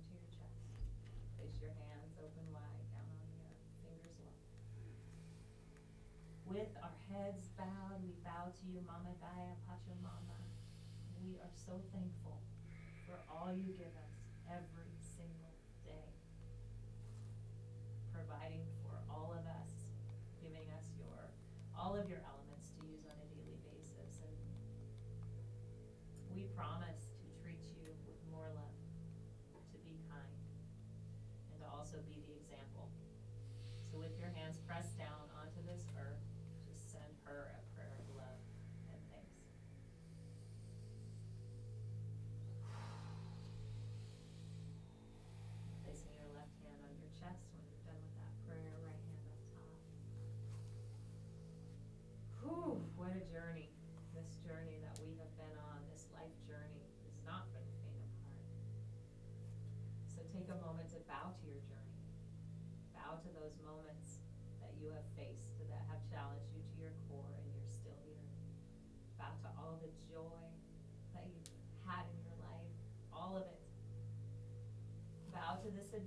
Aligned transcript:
to 0.00 0.12
your 0.16 0.28
chest. 0.32 0.64
Place 1.36 1.56
your 1.60 1.74
hands 1.76 2.12
open 2.20 2.46
wide 2.52 2.86
down 2.92 3.12
on 3.20 3.30
earth, 3.44 3.62
fingers 3.84 4.18
locked. 4.24 4.56
With 6.48 6.72
our 6.80 6.96
heads 7.12 7.48
bowed, 7.54 8.00
we 8.02 8.16
bow 8.24 8.50
to 8.50 8.64
you, 8.66 8.80
Mama 8.86 9.12
Gaia, 9.20 9.54
Pachamama. 9.68 10.40
We 11.20 11.36
are 11.38 11.54
so 11.54 11.78
thankful 11.92 12.40
for 13.06 13.20
all 13.28 13.52
you 13.52 13.76
give 13.76 13.94
us 13.94 14.09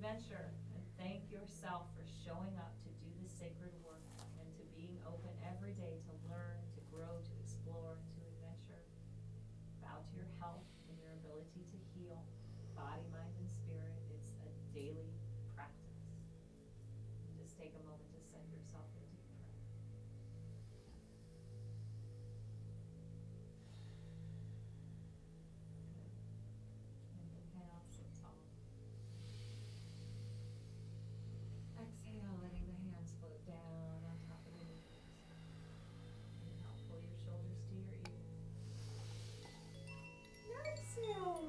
adventure 0.04 0.52
and 0.76 0.84
thank 1.00 1.32
yourself 1.32 1.84
for 1.96 2.04
showing 2.26 2.52
up 2.58 2.73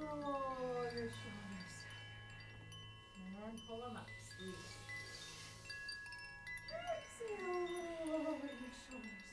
your 0.01 1.11
shoulders. 1.11 1.75
And 3.15 3.59
pull 3.69 3.79
them 3.79 3.97
up, 3.97 4.09
squeeze. 4.27 4.75
Exhale, 6.71 8.09
roll 8.09 8.35
your 8.35 8.75
shoulders. 8.75 9.25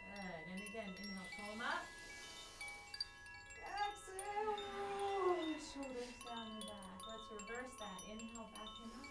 Good. 0.00 0.40
And 0.50 0.60
again, 0.64 0.90
inhale, 0.96 1.28
pull 1.36 1.50
them 1.52 1.60
up. 1.60 1.84
Exhale, 3.60 4.56
your 5.44 5.60
shoulders 5.60 6.14
down 6.24 6.46
and 6.56 6.64
back. 6.64 7.00
Let's 7.04 7.26
reverse 7.30 7.74
that. 7.80 7.98
Inhale, 8.08 8.48
back 8.56 8.72
and 8.80 8.92
up. 8.96 9.08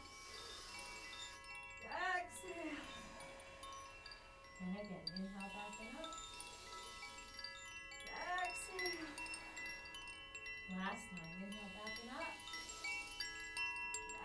Exhale. 1.86 2.86
And 4.62 4.76
again, 4.76 5.06
inhale, 5.14 5.52
back 5.54 5.78
and 5.80 5.94
up. 6.04 6.19
Last 10.90 11.06
time, 11.14 11.38
inhale, 11.46 11.70
back 11.78 11.94
and 12.02 12.10
up. 12.18 12.34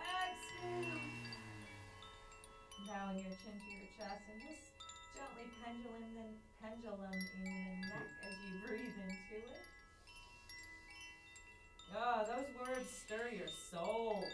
Exhale. 0.00 1.04
Bowing 2.88 3.20
your 3.20 3.36
chin 3.36 3.52
to 3.52 3.68
your 3.68 3.92
chest 3.92 4.24
and 4.32 4.40
just 4.40 4.64
gently 5.12 5.44
pendulum 5.60 6.08
the 6.16 6.24
pendulum 6.64 7.12
in 7.12 7.44
the 7.44 7.84
neck 7.84 8.08
as 8.24 8.32
you 8.48 8.64
breathe 8.64 8.96
into 8.96 9.44
it. 9.44 9.64
Oh, 11.92 12.24
those 12.32 12.48
words 12.56 12.88
stir 12.88 13.28
your 13.28 13.52
soul. 13.68 14.24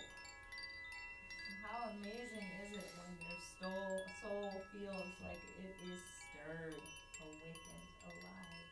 How 1.66 1.90
amazing 1.98 2.46
is 2.62 2.78
it 2.78 2.90
when 2.94 3.10
your 3.26 3.38
soul, 3.58 4.06
soul 4.22 4.54
feels 4.70 5.18
like 5.18 5.42
it 5.66 5.74
is 5.82 5.98
stirred, 6.30 6.78
awakened, 6.78 7.90
alive? 8.06 8.70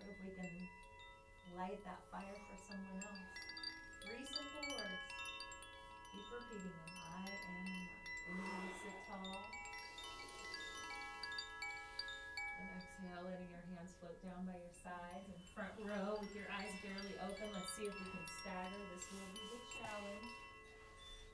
What 0.00 0.16
can 0.16 0.77
light 1.56 1.80
that 1.88 2.02
fire 2.12 2.36
for 2.48 2.58
someone 2.68 3.00
else? 3.00 3.32
Three 4.04 4.24
simple 4.26 4.64
words. 4.74 5.04
Keep 6.12 6.26
repeating 6.28 6.74
them. 6.74 6.92
I 7.08 7.24
am 7.28 7.54
enough. 7.62 7.92
Inhale, 8.28 8.74
sit 8.76 8.96
tall. 9.08 9.40
And 12.58 12.68
exhale, 12.76 13.22
letting 13.24 13.48
your 13.48 13.64
hands 13.72 13.92
float 14.02 14.18
down 14.20 14.44
by 14.44 14.58
your 14.58 14.76
sides 14.76 15.28
and 15.30 15.40
front 15.54 15.76
row 15.80 16.18
with 16.20 16.34
your 16.34 16.50
eyes 16.52 16.74
barely 16.84 17.14
open. 17.22 17.48
Let's 17.54 17.72
see 17.78 17.86
if 17.88 17.94
we 17.96 18.06
can 18.10 18.26
stagger. 18.42 18.82
This 18.92 19.06
will 19.14 19.30
be 19.32 19.44
the 19.48 19.60
challenge. 19.78 20.28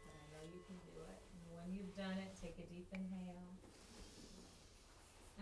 And 0.04 0.14
I 0.14 0.24
know 0.36 0.44
you 0.46 0.60
can 0.68 0.78
do 0.84 1.00
it. 1.08 1.20
And 1.32 1.42
when 1.56 1.68
you've 1.72 1.96
done 1.96 2.20
it, 2.20 2.36
take 2.36 2.60
a 2.60 2.66
deep 2.68 2.92
inhale. 2.92 3.63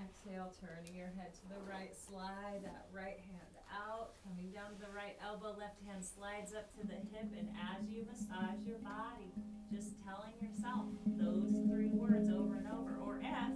Exhale, 0.00 0.52
turning 0.60 0.94
your 0.96 1.12
head 1.18 1.34
to 1.34 1.44
the 1.48 1.60
right, 1.68 1.92
slide 1.96 2.64
that 2.64 2.88
right 2.92 3.20
hand 3.28 3.52
out, 3.72 4.12
coming 4.24 4.50
down 4.52 4.72
to 4.72 4.80
the 4.80 4.92
right 4.94 5.16
elbow, 5.24 5.56
left 5.58 5.80
hand 5.86 6.04
slides 6.04 6.52
up 6.54 6.72
to 6.76 6.86
the 6.86 7.00
hip, 7.12 7.28
and 7.36 7.48
as 7.56 7.88
you 7.88 8.04
massage 8.04 8.60
your 8.66 8.78
body, 8.78 9.32
just 9.72 9.96
telling 10.04 10.36
yourself 10.40 10.86
those 11.16 11.56
three 11.68 11.88
words 11.88 12.28
over 12.28 12.56
and 12.56 12.68
over. 12.68 12.96
Or 13.00 13.20
if 13.22 13.52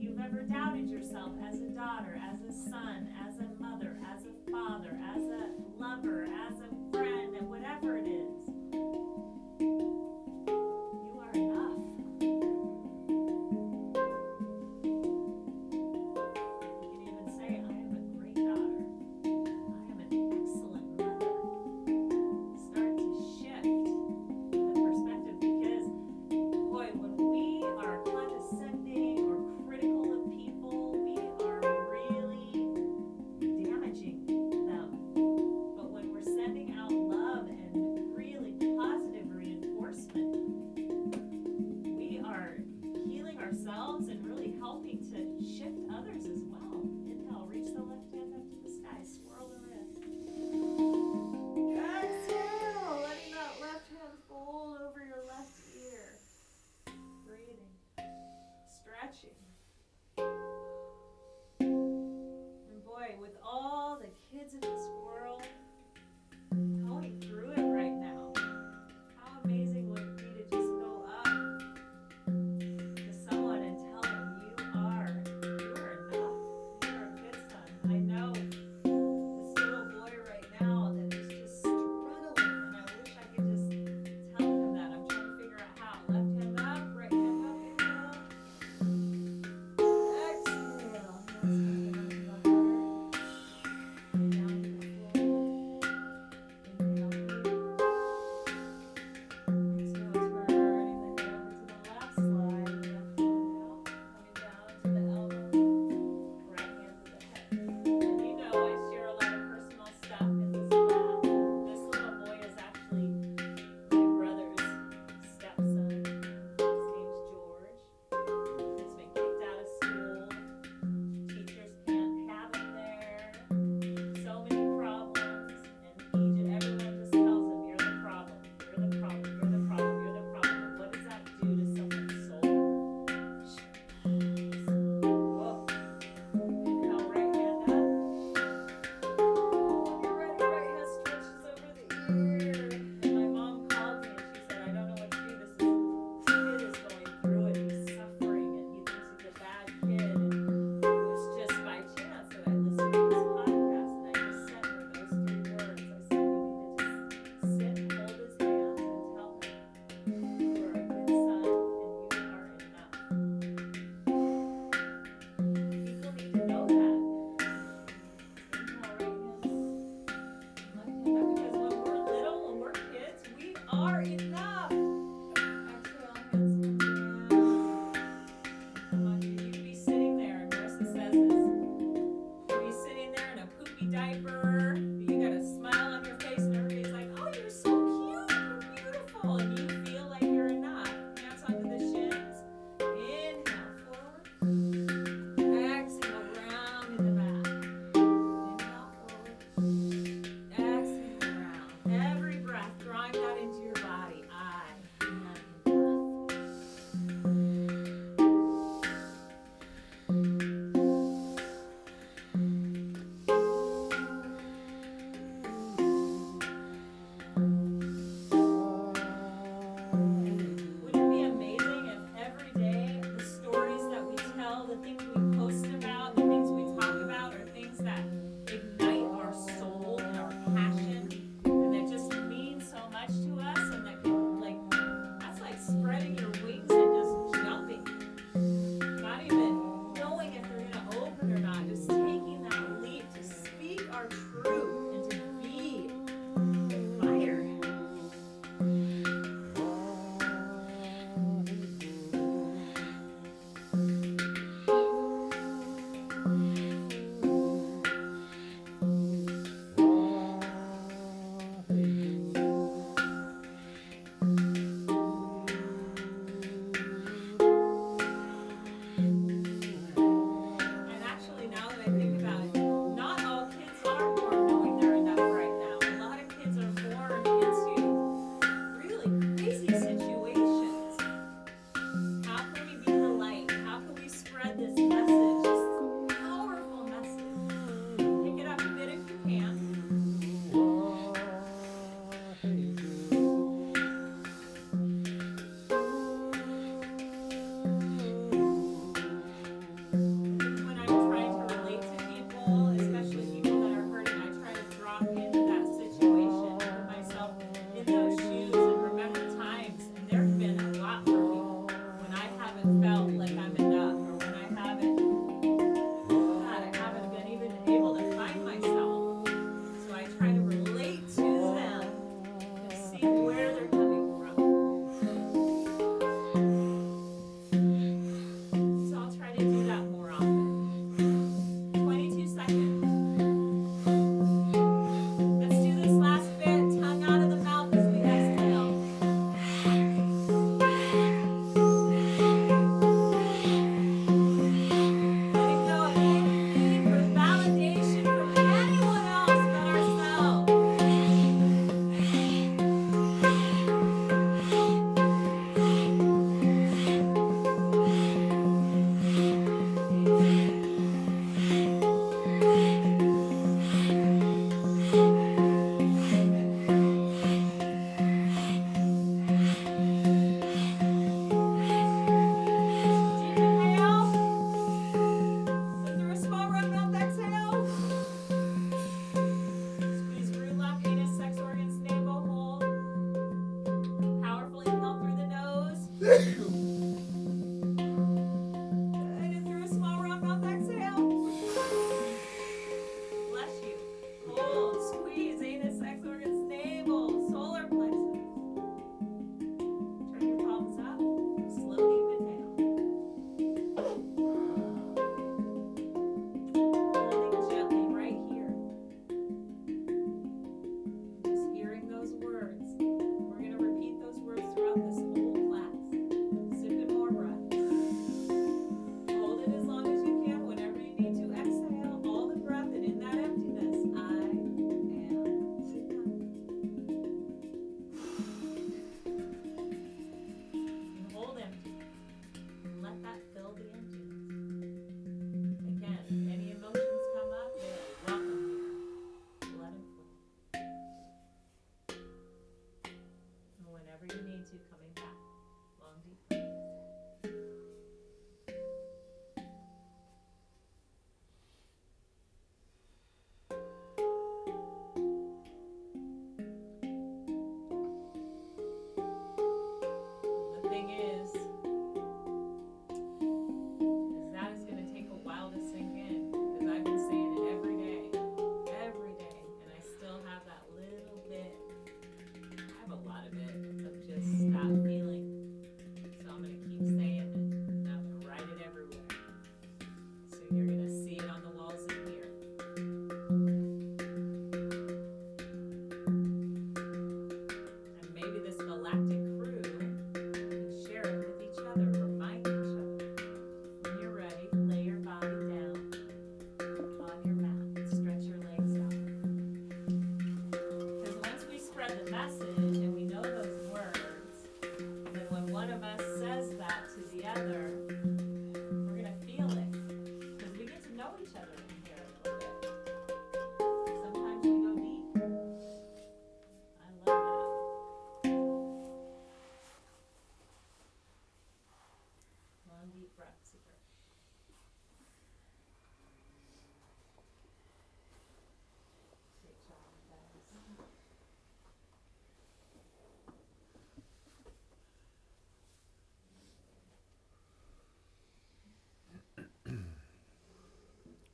you've 0.00 0.20
ever 0.20 0.42
doubted 0.42 0.88
yourself 0.88 1.32
as 1.46 1.60
a 1.60 1.68
daughter, 1.68 2.20
as 2.20 2.40
a 2.42 2.52
son, 2.52 3.08
as 3.28 3.36
a 3.38 3.48
mother, 3.60 3.96
as 4.08 4.24
a 4.24 4.50
father, 4.50 4.98
as 5.16 5.22
a 5.22 5.52
lover, 5.78 6.28
as 6.48 6.60
a 6.60 6.68
friend, 6.92 7.36
and 7.36 7.48
whatever 7.48 7.96
it 7.98 8.06
is, 8.08 8.47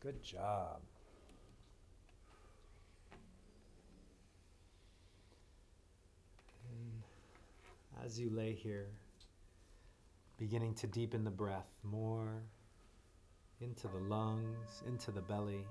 Good 0.05 0.23
job. 0.23 0.83
And 6.71 8.05
as 8.05 8.21
you 8.21 8.29
lay 8.29 8.53
here, 8.53 8.89
beginning 10.37 10.75
to 10.75 10.87
deepen 10.87 11.25
the 11.25 11.31
breath 11.31 11.71
more 11.83 12.43
into 13.63 13.89
the 13.89 13.97
lungs, 13.97 14.83
into 14.87 15.11
the 15.11 15.23
belly. 15.23 15.65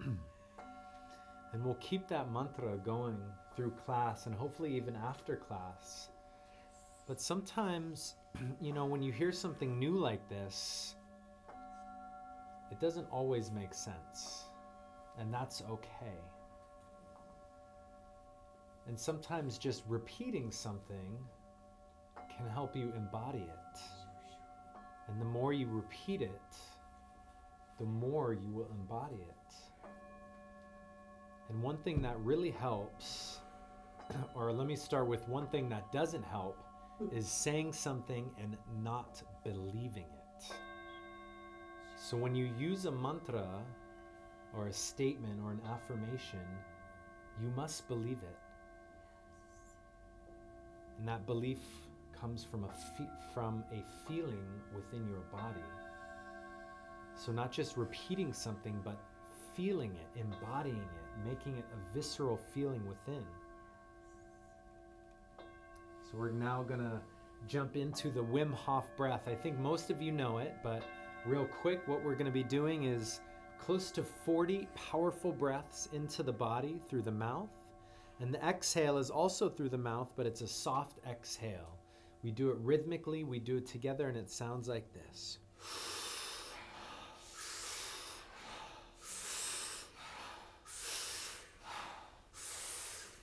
and 0.00 1.64
we'll 1.64 1.74
keep 1.74 2.08
that 2.08 2.32
mantra 2.32 2.76
going 2.84 3.18
through 3.54 3.70
class 3.86 4.26
and 4.26 4.34
hopefully 4.34 4.74
even 4.74 4.96
after 4.96 5.36
class. 5.36 6.08
But 7.06 7.20
sometimes, 7.20 8.16
you 8.60 8.72
know, 8.72 8.86
when 8.86 9.00
you 9.00 9.12
hear 9.12 9.30
something 9.30 9.78
new 9.78 9.96
like 9.96 10.28
this, 10.28 10.96
it 12.80 12.84
doesn't 12.84 13.06
always 13.12 13.50
make 13.50 13.74
sense. 13.74 14.44
And 15.18 15.32
that's 15.32 15.62
okay. 15.70 16.18
And 18.86 18.98
sometimes 18.98 19.58
just 19.58 19.82
repeating 19.86 20.50
something 20.50 21.18
can 22.34 22.48
help 22.48 22.74
you 22.74 22.92
embody 22.96 23.40
it. 23.40 23.80
And 25.08 25.20
the 25.20 25.26
more 25.26 25.52
you 25.52 25.66
repeat 25.68 26.22
it, 26.22 26.56
the 27.78 27.84
more 27.84 28.32
you 28.32 28.50
will 28.50 28.70
embody 28.80 29.16
it. 29.16 29.54
And 31.50 31.62
one 31.62 31.78
thing 31.78 32.00
that 32.02 32.18
really 32.20 32.50
helps, 32.50 33.40
or 34.34 34.52
let 34.52 34.66
me 34.66 34.76
start 34.76 35.06
with 35.06 35.28
one 35.28 35.48
thing 35.48 35.68
that 35.68 35.92
doesn't 35.92 36.24
help, 36.24 36.56
is 37.12 37.26
saying 37.26 37.72
something 37.72 38.30
and 38.40 38.56
not 38.82 39.22
believing 39.44 40.04
it. 40.04 40.19
So 42.10 42.16
when 42.16 42.34
you 42.34 42.50
use 42.58 42.86
a 42.86 42.90
mantra 42.90 43.46
or 44.56 44.66
a 44.66 44.72
statement 44.72 45.38
or 45.44 45.52
an 45.52 45.60
affirmation, 45.70 46.40
you 47.40 47.52
must 47.54 47.86
believe 47.86 48.18
it. 48.18 48.38
And 50.98 51.06
that 51.06 51.24
belief 51.24 51.60
comes 52.20 52.42
from 52.42 52.64
a 52.64 52.68
fe- 52.98 53.08
from 53.32 53.62
a 53.70 54.08
feeling 54.08 54.48
within 54.74 55.08
your 55.08 55.20
body. 55.30 55.62
So 57.14 57.30
not 57.30 57.52
just 57.52 57.76
repeating 57.76 58.32
something 58.32 58.80
but 58.84 58.96
feeling 59.54 59.92
it, 59.92 60.20
embodying 60.20 60.78
it, 60.78 61.24
making 61.24 61.58
it 61.58 61.64
a 61.72 61.94
visceral 61.94 62.40
feeling 62.52 62.82
within. 62.88 63.24
So 66.10 66.18
we're 66.18 66.32
now 66.32 66.64
going 66.64 66.80
to 66.80 67.00
jump 67.46 67.76
into 67.76 68.10
the 68.10 68.24
Wim 68.24 68.52
Hof 68.52 68.90
breath. 68.96 69.28
I 69.28 69.36
think 69.36 69.60
most 69.60 69.90
of 69.90 70.02
you 70.02 70.10
know 70.10 70.38
it, 70.38 70.56
but 70.64 70.82
real 71.26 71.46
quick, 71.46 71.86
what 71.86 72.02
we're 72.02 72.14
going 72.14 72.26
to 72.26 72.32
be 72.32 72.42
doing 72.42 72.84
is 72.84 73.20
close 73.58 73.90
to 73.92 74.02
40 74.02 74.68
powerful 74.74 75.32
breaths 75.32 75.88
into 75.92 76.22
the 76.22 76.32
body 76.32 76.80
through 76.88 77.02
the 77.02 77.10
mouth. 77.10 77.50
And 78.20 78.32
the 78.34 78.42
exhale 78.44 78.98
is 78.98 79.10
also 79.10 79.48
through 79.48 79.70
the 79.70 79.78
mouth, 79.78 80.10
but 80.16 80.26
it's 80.26 80.40
a 80.40 80.46
soft 80.46 80.98
exhale. 81.08 81.78
We 82.22 82.30
do 82.30 82.50
it 82.50 82.56
rhythmically, 82.58 83.24
we 83.24 83.38
do 83.38 83.56
it 83.56 83.66
together, 83.66 84.08
and 84.08 84.16
it 84.16 84.30
sounds 84.30 84.68
like 84.68 84.86
this. 84.92 85.38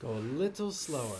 Go 0.00 0.10
a 0.10 0.22
little 0.38 0.70
slower. 0.70 1.16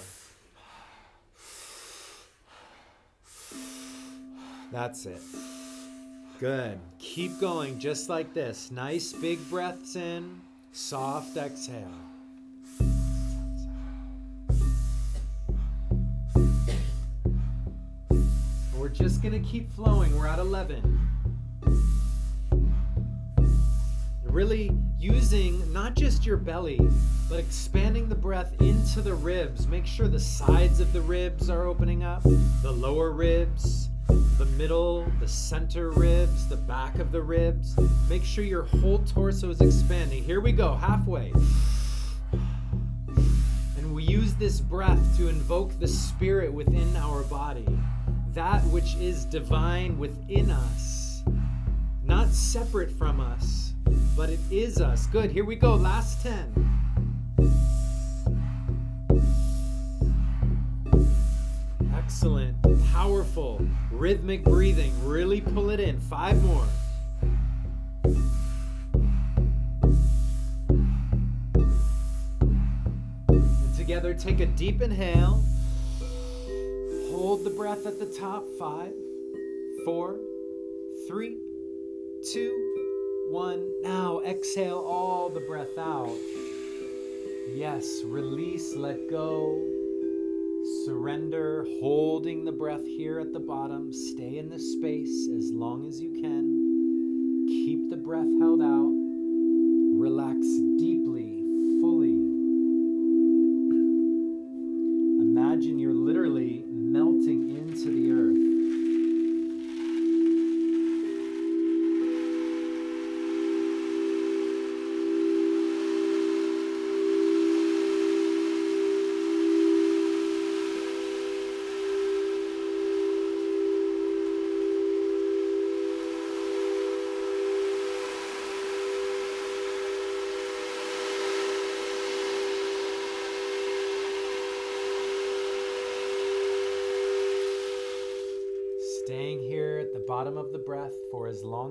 That's 4.70 5.06
it. 5.06 5.20
Good. 6.38 6.78
Keep 7.00 7.40
going 7.40 7.80
just 7.80 8.08
like 8.08 8.32
this. 8.32 8.70
Nice 8.70 9.12
big 9.12 9.40
breaths 9.50 9.96
in, 9.96 10.40
soft 10.70 11.36
exhale. 11.36 11.90
We're 18.76 18.88
just 18.88 19.20
going 19.20 19.32
to 19.32 19.50
keep 19.50 19.72
flowing. 19.72 20.16
We're 20.16 20.28
at 20.28 20.38
11. 20.38 21.00
Really 24.22 24.70
using 24.96 25.72
not 25.72 25.96
just 25.96 26.24
your 26.24 26.36
belly, 26.36 26.78
but 27.28 27.40
expanding 27.40 28.08
the 28.08 28.14
breath 28.14 28.54
into 28.60 29.02
the 29.02 29.14
ribs. 29.14 29.66
Make 29.66 29.86
sure 29.86 30.06
the 30.06 30.20
sides 30.20 30.78
of 30.78 30.92
the 30.92 31.00
ribs 31.00 31.50
are 31.50 31.66
opening 31.66 32.04
up, 32.04 32.22
the 32.62 32.70
lower 32.70 33.10
ribs, 33.10 33.88
the 34.08 34.46
middle, 34.56 35.04
the 35.20 35.28
center 35.28 35.90
ribs, 35.90 36.48
the 36.48 36.56
back 36.56 36.98
of 36.98 37.12
the 37.12 37.20
ribs. 37.20 37.76
Make 38.08 38.24
sure 38.24 38.44
your 38.44 38.64
whole 38.64 38.98
torso 39.00 39.50
is 39.50 39.60
expanding. 39.60 40.24
Here 40.24 40.40
we 40.40 40.52
go, 40.52 40.74
halfway. 40.74 41.32
And 43.76 43.94
we 43.94 44.04
use 44.04 44.34
this 44.34 44.60
breath 44.60 45.16
to 45.18 45.28
invoke 45.28 45.78
the 45.78 45.88
spirit 45.88 46.52
within 46.52 46.96
our 46.96 47.22
body, 47.24 47.66
that 48.34 48.64
which 48.64 48.94
is 48.96 49.24
divine 49.24 49.98
within 49.98 50.50
us, 50.50 51.22
not 52.02 52.28
separate 52.28 52.90
from 52.90 53.20
us, 53.20 53.72
but 54.16 54.30
it 54.30 54.40
is 54.50 54.80
us. 54.80 55.06
Good, 55.06 55.30
here 55.30 55.44
we 55.44 55.56
go, 55.56 55.74
last 55.74 56.22
10. 56.22 56.64
Excellent, 61.94 62.56
powerful, 62.98 63.64
rhythmic 63.92 64.42
breathing. 64.42 64.92
Really 65.06 65.40
pull 65.40 65.70
it 65.70 65.78
in. 65.78 66.00
Five 66.00 66.42
more. 66.42 66.66
And 73.28 73.76
together, 73.76 74.14
take 74.14 74.40
a 74.40 74.46
deep 74.46 74.82
inhale. 74.82 75.44
Hold 77.12 77.44
the 77.44 77.54
breath 77.56 77.86
at 77.86 78.00
the 78.00 78.06
top. 78.18 78.44
Five, 78.58 78.92
four, 79.84 80.16
three, 81.06 81.38
two, 82.32 83.28
one. 83.30 83.80
Now 83.82 84.22
exhale 84.26 84.80
all 84.80 85.28
the 85.28 85.44
breath 85.46 85.78
out. 85.78 86.16
Yes, 87.54 88.02
release, 88.04 88.74
let 88.74 89.08
go. 89.08 89.77
Surrender, 90.84 91.66
holding 91.80 92.44
the 92.44 92.52
breath 92.52 92.84
here 92.84 93.20
at 93.20 93.32
the 93.32 93.40
bottom. 93.40 93.92
Stay 93.92 94.38
in 94.38 94.50
this 94.50 94.72
space 94.72 95.28
as 95.36 95.50
long 95.52 95.86
as 95.86 96.00
you 96.00 96.10
can. 96.20 97.46
Keep 97.48 97.88
the 97.88 97.96
breath 97.96 98.28
held 98.38 98.60
out. 98.60 98.97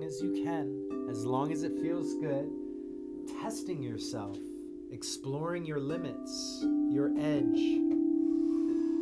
As 0.07 0.21
you 0.21 0.41
can, 0.41 1.09
as 1.11 1.25
long 1.25 1.51
as 1.51 1.63
it 1.63 1.73
feels 1.81 2.13
good. 2.15 2.49
Testing 3.41 3.83
yourself, 3.83 4.37
exploring 4.89 5.65
your 5.65 5.81
limits, 5.81 6.63
your 6.89 7.11
edge. 7.19 7.59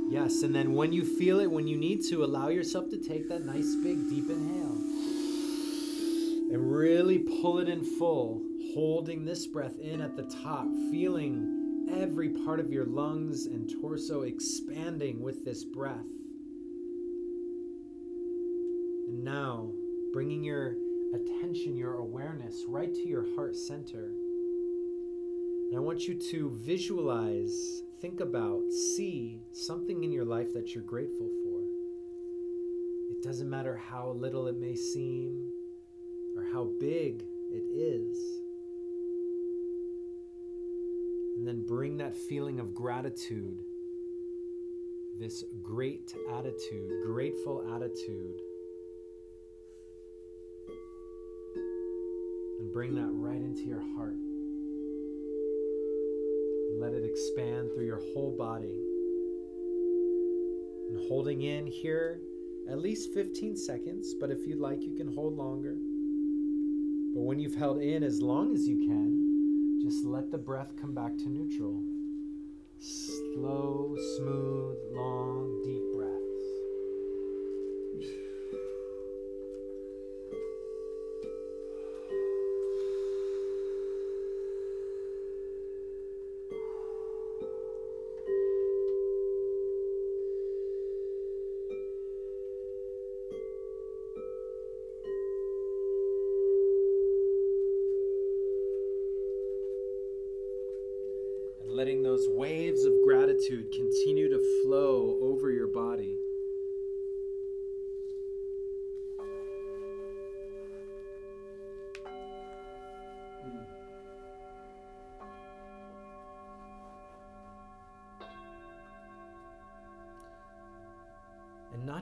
Yes, 0.10 0.42
and 0.42 0.56
then 0.56 0.74
when 0.74 0.92
you 0.92 1.06
feel 1.06 1.40
it, 1.42 1.52
when 1.52 1.68
you 1.68 1.78
need 1.78 2.04
to, 2.06 2.24
allow 2.24 2.48
yourself 2.48 2.90
to 2.90 2.98
take 2.98 3.30
that 3.30 3.46
nice 3.46 3.76
big 3.84 4.10
deep 4.10 4.32
inhale 4.32 4.82
and 6.52 6.72
really 6.72 7.20
pull 7.20 7.60
it 7.60 7.70
in 7.70 7.84
full, 7.84 8.42
holding 8.74 9.26
this 9.26 9.46
breath 9.46 9.78
in 9.80 10.02
at 10.02 10.16
the 10.16 10.24
top, 10.24 10.66
feeling 10.90 11.88
every 11.92 12.30
part 12.30 12.60
of 12.60 12.72
your 12.72 12.86
lungs 12.86 13.46
and 13.46 13.72
torso 13.80 14.24
expanding 14.24 15.22
with 15.22 15.46
this 15.46 15.64
breath. 15.64 16.08
And 19.08 19.24
now, 19.24 19.70
bringing 20.12 20.44
your 20.44 20.76
attention, 21.14 21.76
your 21.76 21.96
awareness 21.96 22.64
right 22.68 22.94
to 22.94 23.08
your 23.08 23.26
heart 23.36 23.56
center. 23.56 24.12
And 25.70 25.78
I 25.78 25.80
want 25.80 26.08
you 26.08 26.16
to 26.16 26.52
visualize, 26.64 27.82
think 28.02 28.20
about, 28.20 28.62
see 28.72 29.42
something 29.52 30.04
in 30.04 30.12
your 30.12 30.26
life 30.26 30.54
that 30.54 30.74
you're 30.74 30.84
grateful 30.84 31.30
for. 31.44 31.62
It 33.12 33.22
doesn't 33.24 33.50
matter 33.50 33.76
how 33.76 34.12
little 34.12 34.48
it 34.48 34.58
may 34.58 34.76
seem 34.76 35.52
or 36.36 36.46
how 36.52 36.70
big 36.80 37.24
it 37.52 37.64
is. 37.76 38.18
And 41.38 41.48
then 41.48 41.66
bring 41.66 41.98
that 41.98 42.16
feeling 42.16 42.60
of 42.60 42.74
gratitude, 42.74 43.60
this 45.20 45.44
great 45.62 46.16
attitude, 46.32 46.92
grateful 47.06 47.66
attitude 47.76 48.40
bring 52.76 52.94
that 52.94 53.08
right 53.14 53.40
into 53.40 53.62
your 53.62 53.82
heart. 53.96 54.18
Let 56.78 56.92
it 56.92 57.06
expand 57.10 57.70
through 57.74 57.86
your 57.86 58.02
whole 58.14 58.36
body. 58.38 58.82
And 60.90 61.08
holding 61.08 61.44
in 61.44 61.68
here 61.68 62.20
at 62.70 62.80
least 62.80 63.14
15 63.14 63.56
seconds, 63.56 64.14
but 64.20 64.30
if 64.30 64.46
you'd 64.46 64.60
like, 64.60 64.84
you 64.84 64.94
can 64.94 65.08
hold 65.08 65.38
longer. 65.38 65.78
But 67.14 67.22
when 67.22 67.40
you've 67.40 67.56
held 67.56 67.82
in 67.82 68.04
as 68.04 68.22
long 68.22 68.54
as 68.54 68.68
you 68.68 68.80
can, 68.80 69.80
just 69.82 70.04
let 70.04 70.30
the 70.30 70.38
breath 70.38 70.74
come 70.76 70.94
back 70.94 71.16
to 71.20 71.30
neutral. 71.30 71.82
Slow, 72.80 73.96
smooth, 74.18 74.76
long, 74.92 75.62
deep 75.64 75.95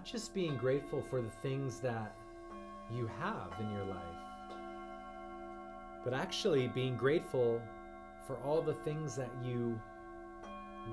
not 0.04 0.12
just 0.12 0.34
being 0.34 0.58
grateful 0.58 1.02
for 1.02 1.22
the 1.22 1.30
things 1.42 1.80
that 1.80 2.14
you 2.94 3.10
have 3.22 3.54
in 3.62 3.72
your 3.72 3.86
life, 3.86 4.58
but 6.04 6.14
actually 6.14 6.68
being 6.68 6.98
grateful 6.98 7.62
for 8.28 8.36
all 8.44 8.62
the 8.62 8.74
things 8.74 9.16
that 9.16 9.30
you 9.46 9.80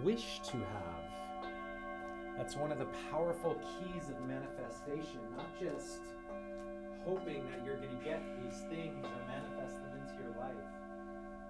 wish 0.05 0.41
to 0.45 0.57
have. 0.59 1.51
That's 2.37 2.55
one 2.55 2.71
of 2.71 2.79
the 2.79 2.87
powerful 3.11 3.55
keys 3.55 4.11
of 4.11 4.29
manifestation, 4.29 5.19
not 5.37 5.59
just 5.59 6.03
hoping 7.05 7.43
that 7.51 7.67
you're 7.67 7.79
going 7.79 7.99
to 7.99 8.05
get 8.05 8.23
these 8.45 8.61
things 8.71 9.05
or 9.05 9.27
manifest 9.27 9.75
them 9.83 9.91
into 10.03 10.23
your 10.23 10.39
life, 10.39 10.55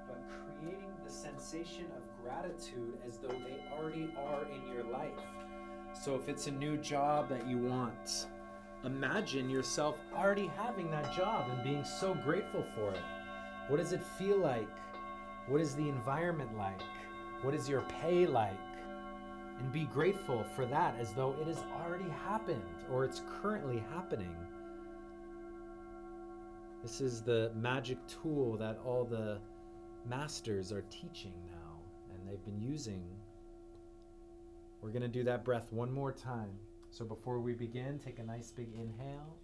but 0.08 0.16
creating 0.62 0.94
the 1.04 1.12
sensation 1.12 1.84
of 1.94 2.24
gratitude 2.24 2.96
as 3.06 3.18
though 3.18 3.28
they 3.28 3.62
already 3.76 4.14
are 4.16 4.46
in 4.46 4.74
your 4.74 4.84
life. 4.90 5.10
So 6.02 6.14
if 6.14 6.30
it's 6.30 6.46
a 6.46 6.50
new 6.50 6.78
job 6.78 7.28
that 7.28 7.46
you 7.46 7.58
want, 7.58 8.28
imagine 8.84 9.50
yourself 9.50 9.98
already 10.16 10.50
having 10.56 10.90
that 10.90 11.14
job 11.14 11.50
and 11.50 11.62
being 11.62 11.84
so 11.84 12.14
grateful 12.14 12.64
for 12.74 12.90
it. 12.92 13.02
What 13.68 13.76
does 13.76 13.92
it 13.92 14.02
feel 14.02 14.38
like? 14.38 14.70
What 15.46 15.60
is 15.60 15.74
the 15.74 15.90
environment 15.90 16.56
like? 16.56 16.80
What 17.42 17.54
is 17.54 17.68
your 17.68 17.82
pay 18.00 18.26
like? 18.26 18.56
And 19.58 19.70
be 19.70 19.84
grateful 19.84 20.42
for 20.56 20.64
that 20.64 20.98
as 20.98 21.12
though 21.12 21.36
it 21.38 21.46
has 21.46 21.62
already 21.84 22.08
happened 22.24 22.62
or 22.90 23.04
it's 23.04 23.20
currently 23.42 23.84
happening. 23.92 24.34
This 26.82 27.02
is 27.02 27.20
the 27.20 27.52
magic 27.54 27.98
tool 28.06 28.56
that 28.56 28.78
all 28.86 29.04
the 29.04 29.38
masters 30.08 30.72
are 30.72 30.84
teaching 30.88 31.34
now 31.46 31.76
and 32.10 32.26
they've 32.26 32.44
been 32.46 32.58
using. 32.58 33.02
We're 34.82 34.90
going 34.90 35.02
to 35.02 35.08
do 35.08 35.24
that 35.24 35.44
breath 35.44 35.72
one 35.72 35.92
more 35.92 36.12
time. 36.12 36.50
So 36.90 37.04
before 37.04 37.40
we 37.40 37.52
begin, 37.52 37.98
take 37.98 38.18
a 38.18 38.22
nice 38.22 38.50
big 38.50 38.68
inhale. 38.74 39.36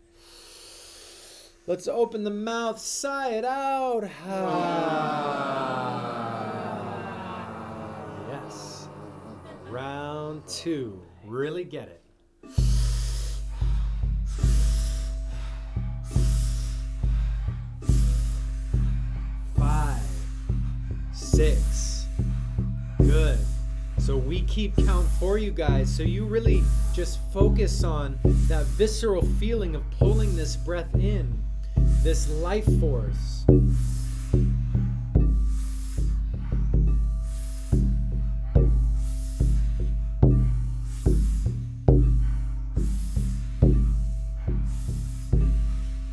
Let's 1.66 1.88
open 1.88 2.24
the 2.24 2.30
mouth, 2.30 2.78
sigh 2.78 3.32
it 3.32 3.44
out. 3.44 4.08
Ah. 4.28 5.26
yes. 8.30 8.88
Round 9.68 10.46
two. 10.46 11.02
Really 11.26 11.64
get 11.64 11.88
it. 11.88 12.05
Keep 24.46 24.76
count 24.76 25.06
for 25.20 25.38
you 25.38 25.50
guys. 25.50 25.94
So 25.94 26.02
you 26.02 26.24
really 26.24 26.62
just 26.94 27.18
focus 27.32 27.84
on 27.84 28.18
that 28.48 28.64
visceral 28.64 29.22
feeling 29.38 29.74
of 29.74 29.82
pulling 29.98 30.36
this 30.36 30.56
breath 30.56 30.94
in, 30.94 31.42
this 32.02 32.28
life 32.28 32.66
force. 32.80 33.44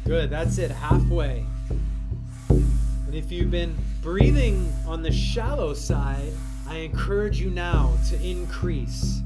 Good, 0.05 0.29
that's 0.29 0.57
it, 0.57 0.69
halfway. 0.69 1.45
And 2.49 3.15
if 3.15 3.31
you've 3.31 3.51
been 3.51 3.75
breathing 4.01 4.71
on 4.85 5.01
the 5.01 5.11
shallow 5.11 5.73
side, 5.73 6.33
I 6.73 6.77
encourage 6.77 7.39
you 7.39 7.51
now 7.51 7.95
to 8.09 8.19
increase. 8.27 9.21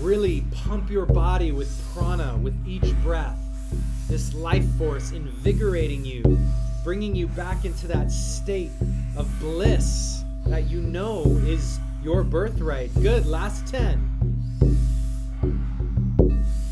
Really 0.00 0.42
pump 0.52 0.88
your 0.88 1.04
body 1.04 1.52
with 1.52 1.70
prana 1.92 2.38
with 2.38 2.56
each 2.66 2.96
breath. 3.02 3.38
This 4.08 4.32
life 4.32 4.64
force 4.78 5.12
invigorating 5.12 6.02
you, 6.02 6.24
bringing 6.82 7.14
you 7.14 7.28
back 7.28 7.66
into 7.66 7.86
that 7.88 8.10
state 8.10 8.70
of 9.18 9.28
bliss 9.38 10.24
that 10.46 10.70
you 10.70 10.80
know 10.80 11.24
is 11.44 11.78
your 12.02 12.24
birthright. 12.24 12.90
Good, 13.02 13.26
last 13.26 13.66
10. 13.66 14.08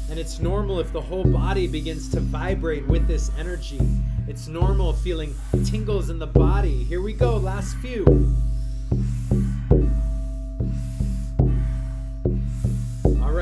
And 0.09 0.19
it's 0.19 0.41
normal 0.41 0.81
if 0.81 0.95
the 0.95 1.03
whole 1.03 1.25
body 1.25 1.67
begins 1.67 2.09
to 2.13 2.21
vibrate 2.21 2.87
with 2.89 3.07
this 3.07 3.31
energy. 3.39 3.81
It's 4.27 4.49
normal 4.49 4.95
feeling 4.95 5.35
tingles 5.67 6.09
in 6.09 6.19
the 6.19 6.27
body. 6.27 6.85
Here 6.85 7.03
we 7.03 7.13
go, 7.13 7.37
last 7.37 7.77
few. 7.77 8.07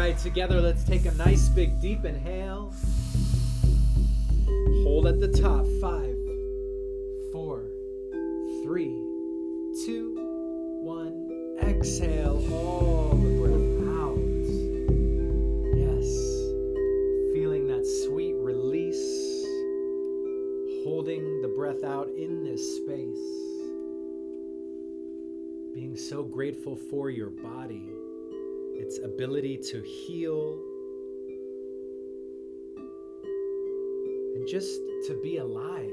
Right, 0.09 0.19
together, 0.19 0.61
let's 0.61 0.85
take 0.85 1.05
a 1.05 1.13
nice 1.15 1.49
big 1.49 1.81
deep 1.83 2.05
inhale. 2.05 2.73
Hold 4.85 5.07
at 5.07 5.21
the 5.21 5.29
top. 5.29 5.67
Five, 5.83 6.17
four, 7.31 7.67
three, 8.63 8.95
two, 9.85 10.15
one. 10.83 11.27
Exhale 11.61 12.43
oh, 12.51 12.55
all 12.55 13.11
the 13.11 13.29
breath 13.39 13.89
out. 13.99 14.17
Yes. 15.77 16.07
Feeling 17.35 17.67
that 17.67 17.85
sweet 18.07 18.35
release. 18.37 18.97
Holding 20.85 21.43
the 21.43 21.49
breath 21.49 21.85
out 21.85 22.09
in 22.17 22.45
this 22.45 22.63
space. 22.77 23.27
Being 25.75 25.97
so 25.97 26.23
grateful 26.23 26.77
for 26.77 27.11
your 27.11 27.31
body, 27.31 27.91
its 28.89 29.01
ability 29.05 29.59
to 29.59 29.83
heal, 29.83 30.59
and 34.35 34.49
just 34.49 34.81
to 35.07 35.13
be 35.23 35.37
alive 35.37 35.93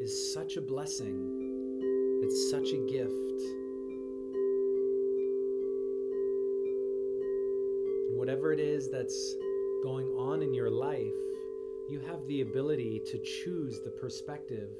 is 0.00 0.34
such 0.34 0.56
a 0.56 0.60
blessing. 0.60 2.18
It's 2.24 2.50
such 2.50 2.72
a 2.72 2.78
gift. 2.78 3.42
Whatever 8.18 8.52
it 8.52 8.58
is 8.58 8.90
that's 8.90 9.36
going 9.84 10.08
on 10.18 10.42
in 10.42 10.52
your 10.52 10.68
life, 10.68 11.14
you 11.88 12.00
have 12.08 12.26
the 12.26 12.40
ability 12.40 13.02
to 13.06 13.18
choose 13.18 13.80
the 13.84 13.90
perspective 13.90 14.70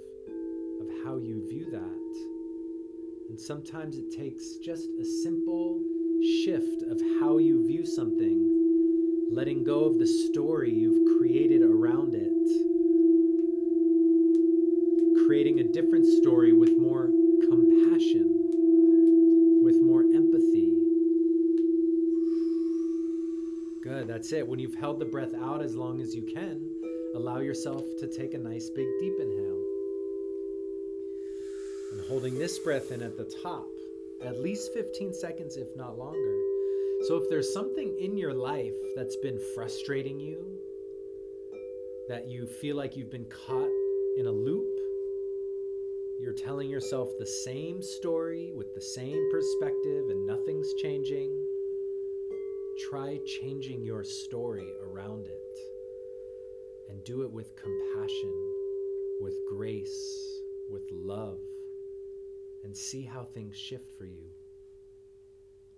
of 0.80 0.88
how 1.04 1.16
you 1.16 1.46
view 1.48 1.70
that. 1.70 2.10
And 3.28 3.38
sometimes 3.38 3.98
it 3.98 4.10
takes 4.10 4.56
just 4.56 4.88
a 5.00 5.04
simple 5.04 5.80
shift 6.22 6.82
of 6.82 7.00
how 7.20 7.38
you 7.38 7.66
view 7.66 7.84
something, 7.86 9.28
letting 9.30 9.64
go 9.64 9.84
of 9.84 9.98
the 9.98 10.06
story 10.06 10.72
you've 10.72 11.18
created 11.18 11.62
around 11.62 12.14
it, 12.14 12.28
creating 15.26 15.60
a 15.60 15.64
different 15.72 16.06
story 16.06 16.52
with 16.52 16.76
more 16.76 17.06
compassion, 17.48 18.50
with 19.62 19.80
more 19.80 20.02
empathy. 20.02 20.76
Good, 23.82 24.08
that's 24.08 24.32
it. 24.32 24.46
When 24.46 24.58
you've 24.58 24.74
held 24.74 24.98
the 24.98 25.06
breath 25.06 25.34
out 25.34 25.62
as 25.62 25.74
long 25.74 26.00
as 26.00 26.14
you 26.14 26.22
can, 26.22 26.60
allow 27.14 27.38
yourself 27.38 27.82
to 27.98 28.06
take 28.06 28.34
a 28.34 28.38
nice 28.38 28.68
big 28.76 28.86
deep 29.00 29.14
inhale. 29.20 29.64
And 31.92 32.00
holding 32.08 32.38
this 32.38 32.58
breath 32.58 32.92
in 32.92 33.02
at 33.02 33.16
the 33.16 33.24
top, 33.42 33.68
at 34.24 34.38
least 34.38 34.72
15 34.74 35.12
seconds, 35.12 35.56
if 35.56 35.74
not 35.76 35.98
longer. 35.98 36.36
So, 37.08 37.16
if 37.16 37.30
there's 37.30 37.52
something 37.52 37.96
in 37.98 38.18
your 38.18 38.34
life 38.34 38.74
that's 38.94 39.16
been 39.16 39.40
frustrating 39.54 40.20
you, 40.20 40.58
that 42.08 42.28
you 42.28 42.46
feel 42.46 42.76
like 42.76 42.96
you've 42.96 43.10
been 43.10 43.28
caught 43.46 43.70
in 44.18 44.26
a 44.26 44.30
loop, 44.30 44.68
you're 46.20 46.34
telling 46.34 46.68
yourself 46.68 47.08
the 47.18 47.26
same 47.26 47.80
story 47.80 48.52
with 48.54 48.74
the 48.74 48.80
same 48.80 49.30
perspective 49.30 50.10
and 50.10 50.26
nothing's 50.26 50.74
changing, 50.82 51.42
try 52.90 53.18
changing 53.24 53.82
your 53.82 54.04
story 54.04 54.68
around 54.84 55.26
it 55.26 55.58
and 56.90 57.02
do 57.04 57.22
it 57.22 57.32
with 57.32 57.56
compassion, 57.56 58.34
with 59.22 59.38
grace, 59.48 60.42
with 60.68 60.84
love 60.90 61.38
and 62.64 62.76
see 62.76 63.04
how 63.04 63.24
things 63.24 63.56
shift 63.56 63.86
for 63.98 64.04
you. 64.04 64.30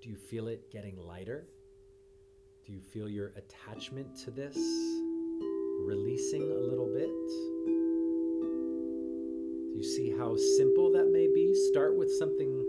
Do 0.00 0.08
you 0.08 0.16
feel 0.16 0.48
it 0.48 0.70
getting 0.70 0.96
lighter? 0.96 1.46
Do 2.66 2.72
you 2.72 2.80
feel 2.80 3.08
your 3.08 3.32
attachment 3.36 4.16
to 4.24 4.30
this 4.30 4.56
releasing 5.84 6.42
a 6.42 6.54
little 6.54 6.92
bit? 6.92 7.10
Do 9.72 9.78
you 9.78 9.84
see 9.84 10.10
how 10.16 10.36
simple 10.56 10.92
that 10.92 11.10
may 11.10 11.26
be? 11.26 11.54
Start 11.70 11.96
with 11.96 12.10
something 12.18 12.64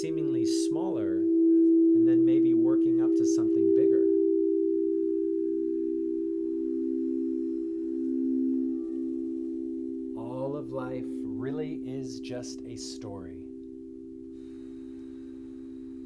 seemingly 0.00 0.44
smaller 0.46 1.16
and 1.16 2.08
then 2.08 2.24
maybe 2.24 2.54
working 2.54 3.02
up 3.02 3.14
to 3.16 3.26
something 3.26 3.74
bigger. 3.76 4.04
All 10.16 10.56
of 10.56 10.70
life 10.70 11.04
really 11.42 11.80
is 11.84 12.20
just 12.20 12.60
a 12.68 12.76
story. 12.76 13.48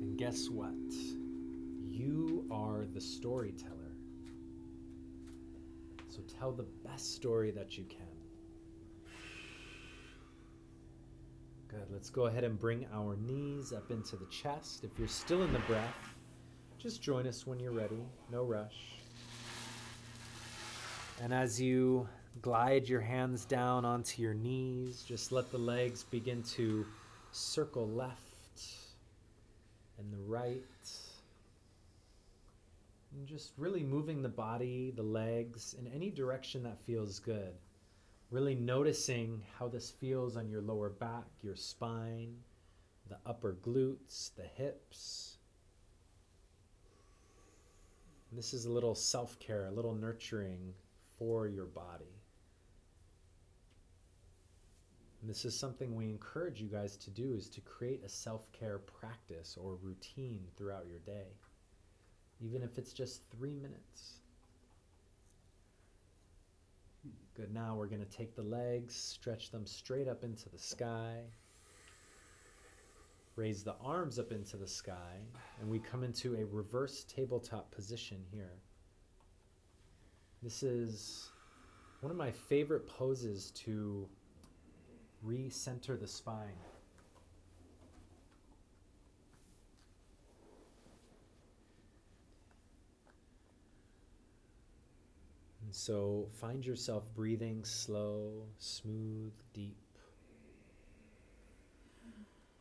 And 0.01 0.17
guess 0.17 0.49
what? 0.49 0.73
You 1.87 2.47
are 2.51 2.87
the 2.95 3.03
storyteller. 3.03 3.93
So 6.09 6.21
tell 6.39 6.53
the 6.53 6.65
best 6.87 7.15
story 7.15 7.51
that 7.51 7.77
you 7.77 7.85
can. 7.85 8.01
Good. 11.69 11.87
Let's 11.93 12.09
go 12.09 12.25
ahead 12.29 12.45
and 12.45 12.59
bring 12.59 12.87
our 12.95 13.17
knees 13.17 13.75
up 13.75 13.91
into 13.91 14.17
the 14.17 14.25
chest. 14.27 14.85
If 14.85 14.99
you're 14.99 15.07
still 15.07 15.43
in 15.43 15.53
the 15.53 15.59
breath, 15.61 16.15
just 16.79 17.03
join 17.03 17.27
us 17.27 17.47
when 17.47 17.61
you're 17.61 17.73
ready. 17.73 18.01
No 18.33 18.43
rush. 18.43 18.97
And 21.23 21.33
as 21.33 21.61
you 21.61 22.07
glide 22.43 22.89
your 22.89 23.01
hands 23.01 23.47
down 23.47 23.87
onto 23.87 24.21
your 24.21 24.35
knees, 24.35 25.03
just 25.03 25.33
let 25.33 25.51
the 25.51 25.59
legs 25.59 26.05
begin 26.05 26.43
to 26.43 26.85
circle 27.33 27.89
left 27.89 28.21
and 29.99 30.13
the 30.13 30.23
right. 30.27 30.63
And 33.15 33.27
just 33.27 33.53
really 33.57 33.83
moving 33.83 34.21
the 34.21 34.29
body, 34.29 34.93
the 34.95 35.03
legs, 35.03 35.75
in 35.79 35.87
any 35.87 36.11
direction 36.11 36.63
that 36.65 36.79
feels 36.85 37.19
good. 37.19 37.55
Really 38.31 38.55
noticing 38.55 39.41
how 39.59 39.69
this 39.69 39.91
feels 39.91 40.37
on 40.37 40.51
your 40.51 40.61
lower 40.61 40.91
back, 40.91 41.25
your 41.43 41.57
spine, 41.57 42.37
the 43.09 43.17
upper 43.25 43.57
glutes, 43.65 44.35
the 44.35 44.47
hips. 44.57 45.39
This 48.33 48.53
is 48.53 48.67
a 48.67 48.71
little 48.71 48.95
self 48.95 49.39
care, 49.39 49.67
a 49.67 49.71
little 49.71 49.95
nurturing 49.95 50.75
for 51.19 51.49
your 51.49 51.67
body. 51.67 52.05
And 55.21 55.31
this 55.31 55.45
is 55.45 55.59
something 55.59 55.95
we 55.95 56.07
encourage 56.07 56.61
you 56.61 56.69
guys 56.69 56.97
to 56.99 57.11
do 57.11 57.35
is 57.35 57.49
to 57.51 57.61
create 57.63 58.03
a 58.05 58.09
self-care 58.09 58.79
practice 58.79 59.57
or 59.61 59.77
routine 59.83 60.47
throughout 60.57 60.87
your 60.87 61.01
day. 61.01 61.29
even 62.41 62.63
if 62.63 62.79
it's 62.79 62.93
just 62.93 63.23
three 63.31 63.55
minutes. 63.55 64.21
Good. 67.35 67.53
Now 67.53 67.75
we're 67.75 67.87
going 67.87 68.05
to 68.05 68.17
take 68.17 68.35
the 68.35 68.43
legs, 68.43 68.95
stretch 68.95 69.51
them 69.51 69.67
straight 69.67 70.09
up 70.09 70.25
into 70.25 70.49
the 70.49 70.59
sky, 70.59 71.21
raise 73.37 73.63
the 73.63 73.77
arms 73.83 74.19
up 74.19 74.33
into 74.33 74.57
the 74.57 74.67
sky, 74.67 75.21
and 75.61 75.69
we 75.69 75.79
come 75.79 76.03
into 76.03 76.35
a 76.37 76.45
reverse 76.47 77.05
tabletop 77.05 77.71
position 77.71 78.19
here. 78.31 78.59
This 80.43 80.63
is 80.63 81.31
one 82.01 82.11
of 82.11 82.17
my 82.17 82.31
favorite 82.31 82.87
poses 82.87 83.51
to 83.53 84.09
recenter 85.27 85.99
the 85.99 86.07
spine. 86.07 86.59
And 95.65 95.75
so 95.75 96.29
find 96.41 96.65
yourself 96.65 97.13
breathing 97.15 97.65
slow, 97.65 98.45
smooth, 98.59 99.33
deep. 99.53 99.77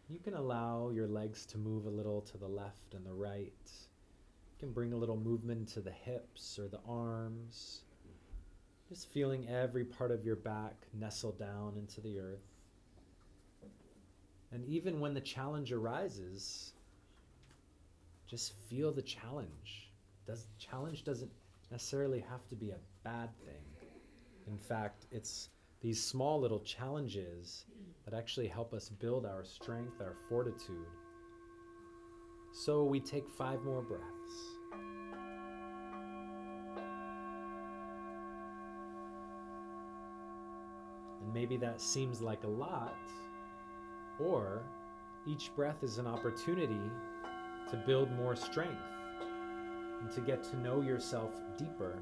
You 0.09 0.19
can 0.19 0.33
allow 0.33 0.89
your 0.89 1.07
legs 1.07 1.45
to 1.47 1.57
move 1.57 1.85
a 1.85 1.89
little 1.89 2.21
to 2.21 2.37
the 2.37 2.47
left 2.47 2.93
and 2.95 3.05
the 3.05 3.13
right. 3.13 3.53
Can 4.65 4.73
bring 4.73 4.93
a 4.93 4.97
little 4.97 5.15
movement 5.15 5.67
to 5.73 5.79
the 5.79 5.91
hips 5.91 6.57
or 6.57 6.67
the 6.67 6.79
arms. 6.89 7.81
Just 8.89 9.11
feeling 9.11 9.47
every 9.47 9.85
part 9.85 10.09
of 10.09 10.25
your 10.25 10.37
back 10.37 10.73
nestle 10.91 11.33
down 11.33 11.73
into 11.77 12.01
the 12.01 12.17
earth. 12.17 12.47
And 14.51 14.65
even 14.65 14.99
when 14.99 15.13
the 15.13 15.21
challenge 15.21 15.71
arises, 15.71 16.73
just 18.25 18.53
feel 18.67 18.91
the 18.91 19.03
challenge. 19.03 19.91
Does 20.25 20.47
challenge 20.57 21.03
doesn't 21.03 21.31
necessarily 21.69 22.21
have 22.21 22.47
to 22.47 22.55
be 22.55 22.71
a 22.71 22.79
bad 23.03 23.29
thing. 23.45 23.87
In 24.47 24.57
fact, 24.57 25.05
it's 25.11 25.49
these 25.79 26.03
small 26.03 26.41
little 26.41 26.61
challenges 26.61 27.65
that 28.03 28.15
actually 28.15 28.47
help 28.47 28.73
us 28.73 28.89
build 28.89 29.27
our 29.27 29.43
strength, 29.43 30.01
our 30.01 30.15
fortitude. 30.27 30.87
So 32.51 32.83
we 32.83 32.99
take 32.99 33.29
five 33.29 33.61
more 33.61 33.83
breaths. 33.83 34.54
Maybe 41.35 41.57
that 41.57 41.81
seems 41.81 42.21
like 42.21 42.45
a 42.45 42.47
lot, 42.47 42.95
or 44.19 44.63
each 45.27 45.53
breath 45.53 45.83
is 45.83 45.97
an 45.97 46.07
opportunity 46.07 46.89
to 47.69 47.75
build 47.85 48.09
more 48.13 48.37
strength 48.37 48.81
and 49.99 50.09
to 50.09 50.21
get 50.21 50.41
to 50.45 50.55
know 50.57 50.79
yourself 50.79 51.31
deeper. 51.57 51.99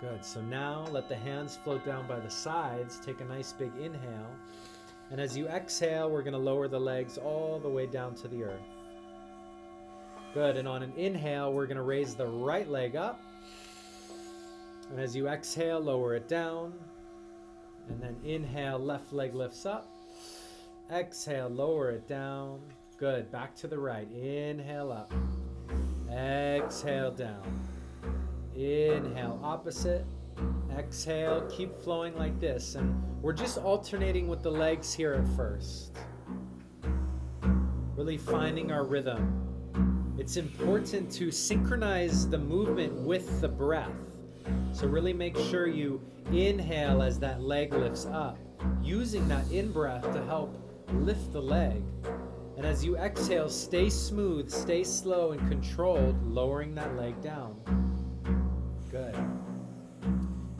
Good. 0.00 0.24
So 0.24 0.40
now 0.42 0.86
let 0.90 1.08
the 1.08 1.14
hands 1.14 1.56
float 1.62 1.86
down 1.86 2.08
by 2.08 2.18
the 2.18 2.28
sides. 2.28 2.98
Take 2.98 3.20
a 3.20 3.24
nice 3.24 3.52
big 3.52 3.70
inhale. 3.80 4.30
And 5.12 5.20
as 5.20 5.36
you 5.36 5.46
exhale, 5.46 6.10
we're 6.10 6.22
going 6.22 6.32
to 6.32 6.38
lower 6.38 6.66
the 6.66 6.80
legs 6.80 7.16
all 7.16 7.60
the 7.60 7.68
way 7.68 7.86
down 7.86 8.16
to 8.16 8.28
the 8.28 8.42
earth. 8.42 8.83
Good. 10.34 10.56
And 10.56 10.66
on 10.66 10.82
an 10.82 10.92
inhale, 10.96 11.52
we're 11.52 11.66
to 11.76 11.82
raise 11.82 12.16
the 12.16 12.26
right 12.26 12.68
leg 12.68 12.96
up. 12.96 13.22
And 14.90 14.98
as 14.98 15.14
you 15.14 15.28
exhale, 15.28 15.78
lower 15.78 16.14
it 16.14 16.28
down. 16.28 16.74
And 17.88 18.02
then 18.02 18.16
inhale, 18.24 18.78
left 18.78 19.12
leg 19.12 19.34
lifts 19.34 19.64
up. 19.64 19.88
Exhale, 20.92 21.48
lower 21.48 21.90
it 21.90 22.08
down. 22.08 22.60
Good. 22.98 23.30
Back 23.30 23.54
to 23.56 23.68
the 23.68 23.78
right. 23.78 24.10
Inhale 24.10 24.90
up. 24.90 25.14
Exhale 26.10 27.12
down. 27.12 27.60
Inhale, 28.54 29.38
opposite. 29.42 30.04
Exhale, 30.76 31.42
keep 31.48 31.74
flowing 31.76 32.16
like 32.16 32.40
this. 32.40 32.74
And 32.74 33.02
we're 33.22 33.32
just 33.32 33.58
alternating 33.58 34.26
with 34.26 34.42
the 34.42 34.50
legs 34.50 34.92
here 34.92 35.14
at 35.14 35.36
first. 35.36 35.96
Really 37.96 38.18
finding 38.18 38.72
our 38.72 38.84
rhythm. 38.84 39.43
It's 40.24 40.38
important 40.38 41.12
to 41.12 41.30
synchronize 41.30 42.26
the 42.26 42.38
movement 42.38 42.94
with 42.94 43.42
the 43.42 43.48
breath. 43.48 43.92
So, 44.72 44.86
really 44.86 45.12
make 45.12 45.36
sure 45.36 45.66
you 45.66 46.00
inhale 46.32 47.02
as 47.02 47.18
that 47.18 47.42
leg 47.42 47.74
lifts 47.74 48.06
up, 48.06 48.38
using 48.82 49.28
that 49.28 49.46
in 49.52 49.70
breath 49.70 50.10
to 50.14 50.24
help 50.24 50.58
lift 50.94 51.30
the 51.34 51.42
leg. 51.42 51.82
And 52.56 52.64
as 52.64 52.82
you 52.82 52.96
exhale, 52.96 53.50
stay 53.50 53.90
smooth, 53.90 54.50
stay 54.50 54.82
slow 54.82 55.32
and 55.32 55.46
controlled, 55.46 56.16
lowering 56.24 56.74
that 56.74 56.96
leg 56.96 57.20
down. 57.20 57.60
Good. 58.90 59.14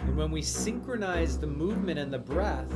And 0.00 0.14
when 0.14 0.30
we 0.30 0.42
synchronize 0.42 1.38
the 1.38 1.46
movement 1.46 1.98
and 1.98 2.12
the 2.12 2.18
breath, 2.18 2.70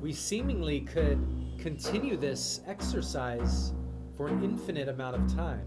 we 0.00 0.14
seemingly 0.14 0.80
could 0.80 1.22
continue 1.58 2.16
this 2.16 2.62
exercise 2.66 3.74
for 4.22 4.28
an 4.28 4.44
infinite 4.44 4.88
amount 4.88 5.16
of 5.16 5.34
time. 5.34 5.66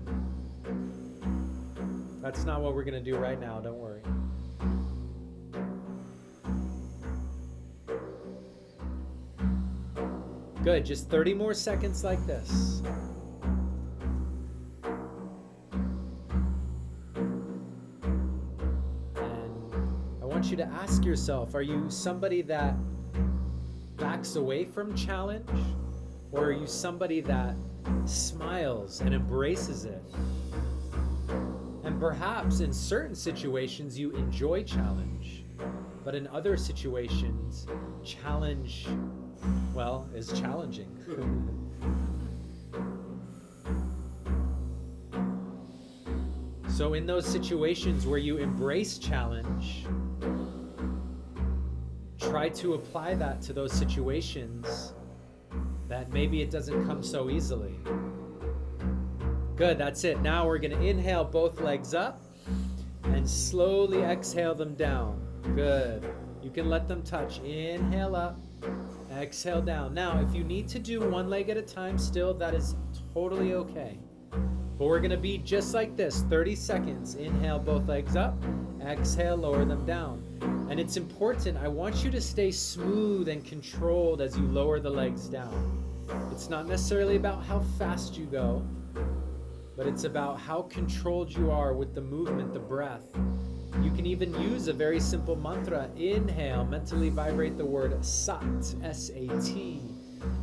That's 2.21 2.45
not 2.45 2.61
what 2.61 2.73
we're 2.73 2.85
going 2.85 3.03
to 3.03 3.11
do 3.11 3.17
right 3.17 3.37
now, 3.37 3.59
don't 3.59 3.75
worry. 3.75 4.01
Good, 10.63 10.85
just 10.85 11.09
30 11.09 11.33
more 11.33 11.53
seconds 11.53 12.05
like 12.05 12.25
this. 12.25 12.81
And 19.17 19.51
I 20.21 20.25
want 20.25 20.45
you 20.45 20.55
to 20.55 20.65
ask 20.65 21.03
yourself 21.03 21.55
are 21.55 21.61
you 21.61 21.89
somebody 21.89 22.41
that 22.43 22.73
backs 23.97 24.37
away 24.37 24.63
from 24.63 24.95
challenge? 24.95 25.49
Or 26.35 26.47
are 26.47 26.51
you 26.51 26.67
somebody 26.67 27.21
that 27.21 27.55
smiles 28.03 28.99
and 28.99 29.15
embraces 29.15 29.85
it? 29.85 30.03
And 31.85 31.97
perhaps 31.97 32.59
in 32.59 32.73
certain 32.73 33.15
situations 33.15 33.97
you 33.97 34.11
enjoy 34.11 34.63
challenge, 34.63 35.45
but 36.03 36.13
in 36.13 36.27
other 36.27 36.57
situations, 36.57 37.67
challenge, 38.03 38.85
well, 39.73 40.09
is 40.13 40.33
challenging. 40.33 40.89
so, 46.67 46.95
in 46.95 47.05
those 47.05 47.25
situations 47.25 48.05
where 48.05 48.19
you 48.19 48.39
embrace 48.39 48.97
challenge, 48.97 49.85
try 52.19 52.49
to 52.49 52.73
apply 52.73 53.15
that 53.15 53.41
to 53.43 53.53
those 53.53 53.71
situations 53.71 54.93
that 55.87 56.11
maybe 56.11 56.41
it 56.41 56.49
doesn't 56.49 56.85
come 56.85 57.03
so 57.03 57.29
easily. 57.29 57.79
Good, 59.55 59.77
that's 59.77 60.03
it. 60.03 60.21
Now 60.21 60.45
we're 60.45 60.57
going 60.57 60.77
to 60.77 60.85
inhale 60.85 61.23
both 61.23 61.61
legs 61.61 61.93
up 61.93 62.21
and 63.03 63.29
slowly 63.29 64.01
exhale 64.01 64.55
them 64.55 64.75
down. 64.75 65.21
Good. 65.55 66.03
You 66.41 66.49
can 66.49 66.69
let 66.69 66.87
them 66.87 67.01
touch. 67.03 67.39
Inhale 67.39 68.15
up, 68.15 68.39
exhale 69.15 69.61
down. 69.61 69.93
Now, 69.93 70.19
if 70.19 70.35
you 70.35 70.43
need 70.43 70.67
to 70.69 70.79
do 70.79 70.99
one 71.09 71.29
leg 71.29 71.49
at 71.49 71.57
a 71.57 71.61
time 71.61 71.97
still, 71.97 72.33
that 72.35 72.53
is 72.53 72.75
totally 73.13 73.53
okay. 73.53 73.97
But 74.77 74.87
we're 74.87 74.99
going 74.99 75.11
to 75.11 75.17
be 75.17 75.37
just 75.37 75.73
like 75.73 75.95
this 75.95 76.21
30 76.23 76.55
seconds. 76.55 77.15
Inhale 77.15 77.59
both 77.59 77.87
legs 77.87 78.15
up, 78.15 78.37
exhale, 78.85 79.37
lower 79.37 79.63
them 79.63 79.85
down. 79.85 80.34
And 80.69 80.79
it's 80.79 80.97
important, 80.97 81.57
I 81.57 81.67
want 81.67 82.03
you 82.03 82.11
to 82.11 82.21
stay 82.21 82.51
smooth 82.51 83.27
and 83.29 83.43
controlled 83.45 84.21
as 84.21 84.37
you 84.37 84.45
lower 84.45 84.79
the 84.79 84.89
legs 84.89 85.27
down. 85.27 85.83
It's 86.31 86.49
not 86.49 86.67
necessarily 86.67 87.15
about 87.15 87.43
how 87.43 87.59
fast 87.79 88.17
you 88.17 88.25
go, 88.25 88.65
but 89.75 89.87
it's 89.87 90.03
about 90.03 90.39
how 90.39 90.63
controlled 90.63 91.31
you 91.31 91.51
are 91.51 91.73
with 91.73 91.95
the 91.95 92.01
movement, 92.01 92.53
the 92.53 92.59
breath. 92.59 93.03
You 93.81 93.91
can 93.91 94.05
even 94.05 94.33
use 94.41 94.67
a 94.67 94.73
very 94.73 94.99
simple 94.99 95.35
mantra. 95.35 95.89
Inhale, 95.97 96.65
mentally 96.65 97.09
vibrate 97.09 97.57
the 97.57 97.65
word 97.65 98.03
Sat, 98.05 98.43
S 98.83 99.09
A 99.09 99.27
T. 99.41 99.81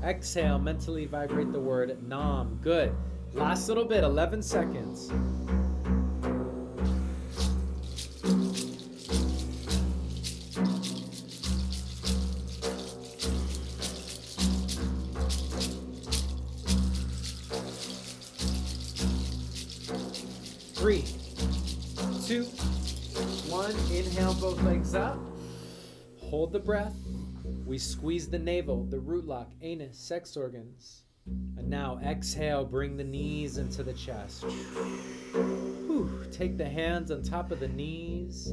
Exhale, 0.05 0.59
mentally 0.59 1.07
vibrate 1.07 1.53
the 1.53 1.61
word 1.61 1.97
Nam. 2.07 2.59
Good. 2.63 2.95
Last 3.33 3.69
little 3.69 3.87
bit, 3.87 4.05
11 4.05 4.43
seconds. 4.43 5.11
Three, 20.83 21.05
two, 22.27 22.43
one. 23.49 23.71
Inhale, 23.93 24.35
both 24.35 24.61
legs 24.63 24.97
up. 24.97 25.17
Hold 26.19 26.53
the 26.53 26.59
breath. 26.59 26.97
We 27.65 27.79
squeeze 27.79 28.29
the 28.29 28.41
navel, 28.41 28.85
the 28.87 28.99
root 28.99 29.25
lock, 29.25 29.53
anus, 29.63 29.97
sex 29.97 30.37
organs. 30.37 31.05
And 31.57 31.71
now 31.71 32.01
exhale, 32.05 32.65
bring 32.65 32.97
the 32.97 33.05
knees 33.05 33.59
into 33.59 33.85
the 33.85 33.93
chest. 33.93 34.43
Whew. 34.43 36.27
Take 36.33 36.59
the 36.59 36.69
hands 36.69 37.13
on 37.13 37.23
top 37.23 37.53
of 37.53 37.61
the 37.61 37.69
knees 37.69 38.49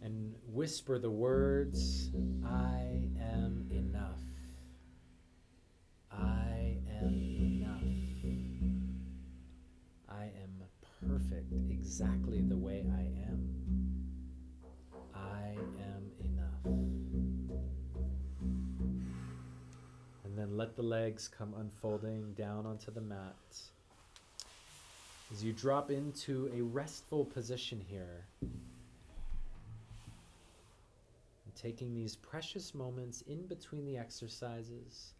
and 0.00 0.34
whisper 0.46 0.98
the 0.98 1.10
words 1.10 2.08
I 2.42 3.02
am 3.20 3.68
enough. 3.70 4.22
I 6.10 6.78
am 7.02 7.57
exactly 11.70 12.40
the 12.40 12.56
way 12.56 12.84
I 12.96 13.00
am. 13.28 13.48
I 15.14 15.56
am 15.80 16.10
enough. 16.24 16.64
And 20.24 20.36
then 20.36 20.56
let 20.56 20.76
the 20.76 20.82
legs 20.82 21.28
come 21.28 21.54
unfolding 21.58 22.34
down 22.34 22.66
onto 22.66 22.90
the 22.90 23.00
mat. 23.00 23.34
As 25.30 25.44
you 25.44 25.52
drop 25.52 25.90
into 25.90 26.50
a 26.56 26.62
restful 26.62 27.24
position 27.24 27.80
here, 27.86 28.24
and 28.40 28.50
taking 31.54 31.94
these 31.94 32.16
precious 32.16 32.74
moments 32.74 33.22
in 33.28 33.46
between 33.46 33.84
the 33.84 33.98
exercises 33.98 35.12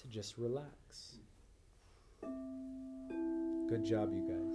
to 0.00 0.06
just 0.08 0.38
relax. 0.38 1.16
Good 3.68 3.84
job, 3.84 4.12
you 4.12 4.28
guys. 4.28 4.53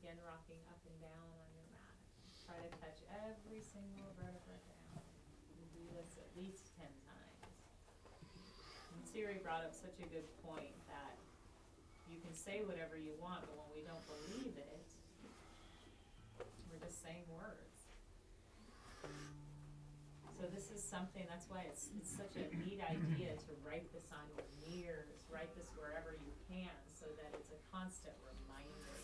Begin 0.00 0.16
rocking 0.24 0.56
up 0.72 0.80
and 0.88 0.96
down 1.04 1.28
on 1.28 1.48
your 1.52 1.68
mat. 1.76 1.92
Try 2.48 2.56
to 2.56 2.72
touch 2.80 3.04
every 3.28 3.60
single 3.60 4.08
vertebra 4.16 4.56
down. 4.64 4.96
And 4.96 5.68
do 5.76 5.84
this 5.92 6.16
at 6.16 6.32
least 6.40 6.72
ten 6.80 6.88
times. 7.04 7.52
And 8.96 9.04
Siri 9.04 9.44
brought 9.44 9.60
up 9.60 9.76
such 9.76 10.00
a 10.00 10.08
good 10.08 10.24
point 10.40 10.72
that 10.88 11.20
you 12.08 12.16
can 12.16 12.32
say 12.32 12.64
whatever 12.64 12.96
you 12.96 13.12
want, 13.20 13.44
but 13.44 13.60
when 13.60 13.68
we 13.76 13.84
don't 13.84 14.00
believe 14.08 14.56
it, 14.56 14.88
we're 16.72 16.80
just 16.80 17.04
saying 17.04 17.28
words. 17.28 17.92
So 20.40 20.48
this 20.48 20.72
is 20.72 20.80
something, 20.80 21.28
that's 21.28 21.52
why 21.52 21.68
it's, 21.68 21.92
it's 21.92 22.08
such 22.08 22.40
a 22.40 22.48
neat 22.64 22.80
idea 22.80 23.36
to 23.36 23.52
write 23.60 23.84
this 23.92 24.08
on 24.16 24.24
your 24.32 24.48
mirrors, 24.64 25.20
write 25.28 25.52
this 25.60 25.68
wherever 25.76 26.16
you 26.16 26.32
can, 26.48 26.72
so 26.96 27.04
that 27.20 27.36
it's 27.36 27.52
a 27.52 27.60
constant 27.68 28.16
reminder. 28.24 28.99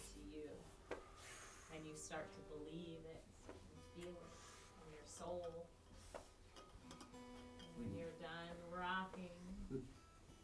And 1.76 1.84
you 1.84 1.92
start 1.92 2.24
to 2.32 2.40
believe 2.48 3.04
it 3.04 3.20
and 3.52 3.80
feel 3.92 4.16
it 4.16 4.32
in 4.80 4.88
your 4.96 5.04
soul. 5.04 5.68
When 7.76 7.92
you're 7.92 8.16
done 8.16 8.56
rocking, 8.72 9.36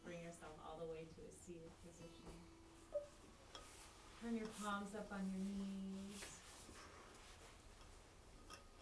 bring 0.05 0.21
yourself 0.21 0.53
all 0.61 0.77
the 0.77 0.93
way 0.93 1.09
to 1.09 1.21
a 1.25 1.33
seated 1.33 1.73
position. 1.81 2.29
Turn 4.21 4.37
your 4.37 4.53
palms 4.61 4.93
up 4.93 5.09
on 5.09 5.25
your 5.33 5.41
knees. 5.41 6.21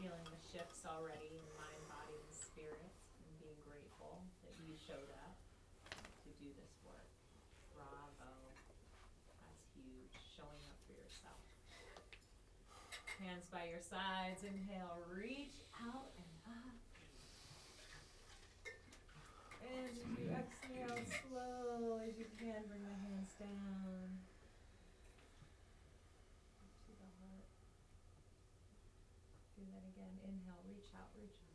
Feeling 0.03 0.27
the 0.27 0.43
shifts 0.51 0.83
already 0.83 1.31
in 1.31 1.47
mind, 1.55 1.83
body, 1.87 2.19
and 2.19 2.35
spirit, 2.35 2.91
and 2.91 3.31
being 3.39 3.63
grateful 3.63 4.27
that 4.43 4.59
you 4.59 4.75
showed 4.75 5.15
up 5.23 5.39
to 6.27 6.29
do 6.43 6.51
this 6.59 6.75
work. 6.83 7.15
Bravo. 7.79 8.35
That's 9.39 9.71
huge. 9.79 10.19
Showing 10.35 10.59
up 10.67 10.75
for 10.91 10.99
yourself. 10.99 11.50
Hands 13.21 13.45
by 13.53 13.69
your 13.69 13.85
sides. 13.85 14.43
Inhale, 14.49 15.05
reach 15.13 15.61
out 15.77 16.09
and 16.17 16.33
up. 16.49 16.81
And 19.61 19.85
as 19.85 19.97
you 20.01 20.33
exhale, 20.33 20.97
slow 21.29 22.01
as 22.01 22.17
you 22.17 22.25
can, 22.41 22.65
bring 22.65 22.81
the 22.81 22.97
hands 22.97 23.37
down. 23.37 24.25
To 26.89 26.93
the 26.97 27.11
heart. 27.21 27.45
Do 29.53 29.69
that 29.69 29.85
again. 29.85 30.17
Inhale, 30.25 30.65
reach 30.65 30.89
out, 30.97 31.13
reach 31.21 31.37
out. 31.45 31.50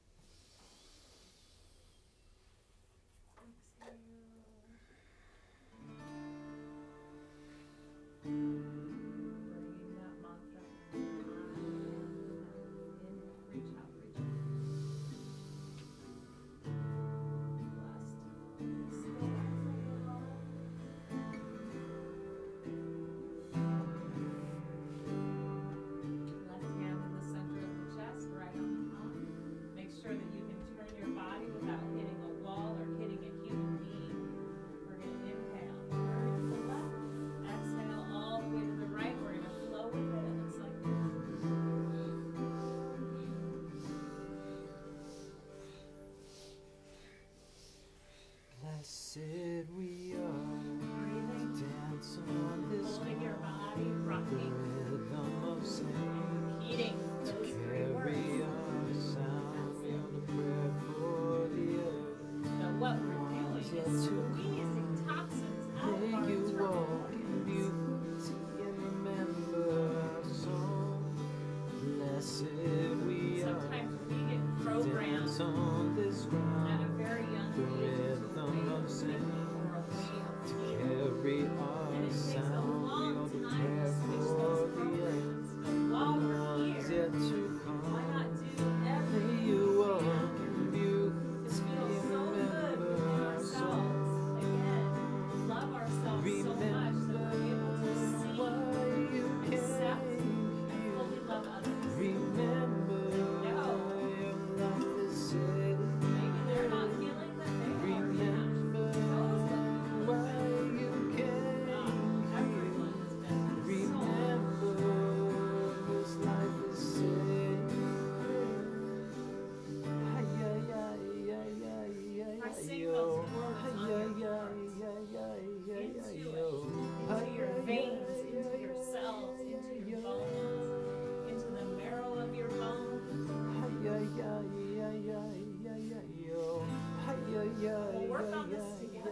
work 138.15 138.33
on 138.33 138.49
this 138.49 138.63
together 138.79 139.11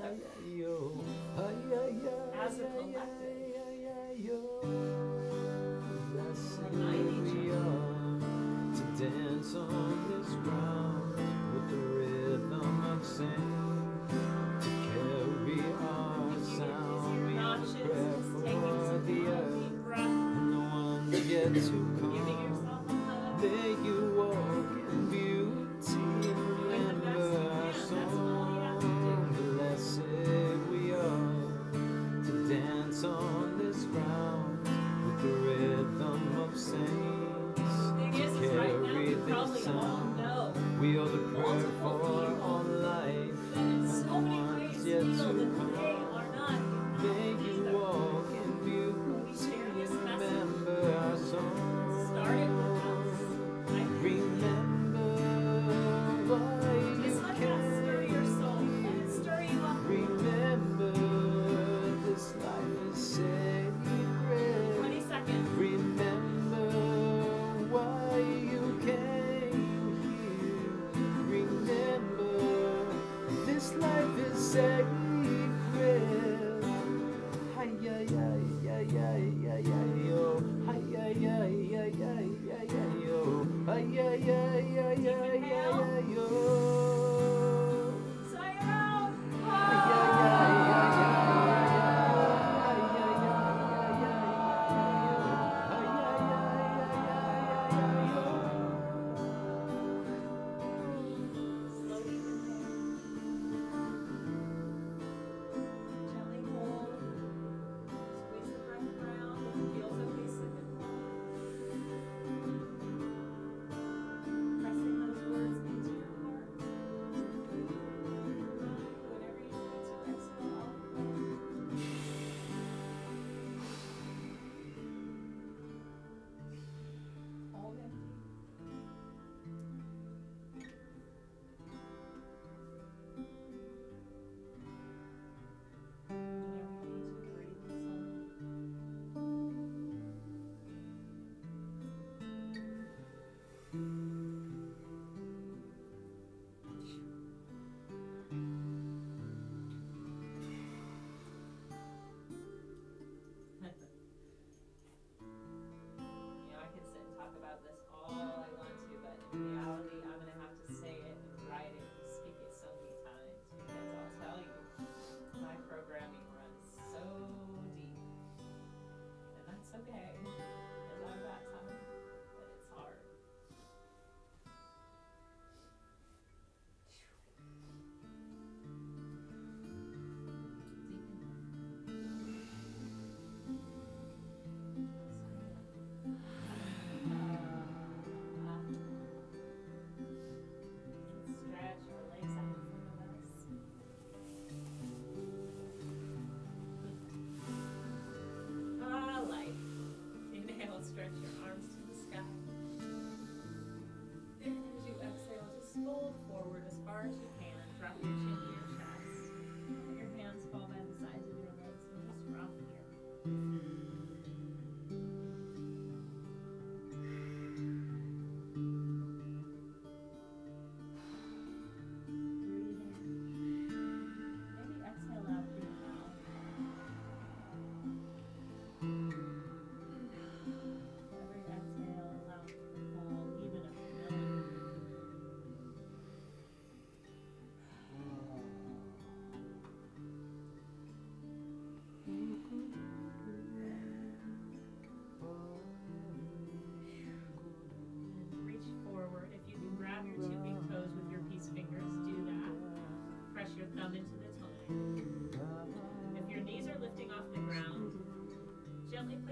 as 2.41 2.59
a 2.59 2.63
collective. 2.63 3.43
To 8.73 8.83
dance 9.03 9.55
on 9.55 9.91
this 10.09 10.29
ground 10.43 11.15
with 11.53 11.69
the 11.69 11.75
rhythm 11.75 12.85
of 12.91 13.05
sand. 13.05 14.09
to 14.61 14.69
carry 14.89 15.59
our 15.81 16.31
sound. 16.57 17.27
We 17.27 17.37
are 17.37 17.57
the 17.57 17.83
earth, 17.93 18.45
and 19.95 21.11
the 21.11 21.19
to. 21.59 21.82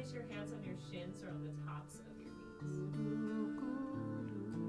place 0.02 0.14
your 0.14 0.24
hands 0.36 0.52
on 0.52 0.64
your 0.64 0.78
shins 0.92 1.22
or 1.22 1.30
on 1.30 1.44
the 1.44 1.52
tops 1.66 1.96
of 2.00 2.06
your 2.18 2.34
knees. 2.34 2.90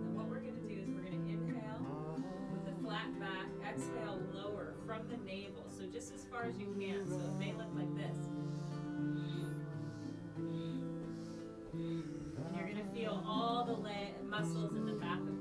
And 0.05 0.15
what 0.15 0.29
we're 0.29 0.41
going 0.41 0.57
to 0.57 0.69
do 0.69 0.81
is 0.81 0.89
we're 0.89 1.01
going 1.01 1.25
to 1.25 1.31
inhale 1.33 2.21
with 2.53 2.65
the 2.67 2.75
flat 2.85 3.09
back, 3.19 3.47
exhale 3.67 4.21
lower 4.35 4.75
from 4.85 5.09
the 5.09 5.17
navel, 5.25 5.65
so 5.69 5.87
just 5.87 6.13
as 6.13 6.27
far 6.31 6.45
as 6.45 6.59
you 6.59 6.67
can. 6.79 7.07
So 7.09 7.17
it 7.17 7.39
may 7.39 7.53
look 7.55 7.73
like 7.75 7.95
this. 7.97 8.19
And 11.73 12.05
you're 12.55 12.69
going 12.69 12.85
to 12.85 12.91
feel 12.93 13.25
all 13.27 13.65
the 13.65 13.79
muscles 14.27 14.75
in 14.75 14.85
the 14.85 14.93
back 15.01 15.21
of 15.21 15.32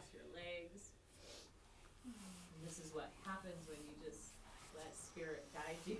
ready, 0.00 0.08
cross 0.08 0.14
your 0.14 0.28
legs. 0.32 0.90
And 2.04 2.60
this 2.64 2.78
is 2.78 2.94
what 2.94 3.12
happens 3.24 3.68
when 3.68 3.78
you 3.84 3.94
just 4.00 4.32
let 4.76 4.96
spirit 4.96 5.44
guide 5.52 5.76
you 5.84 5.96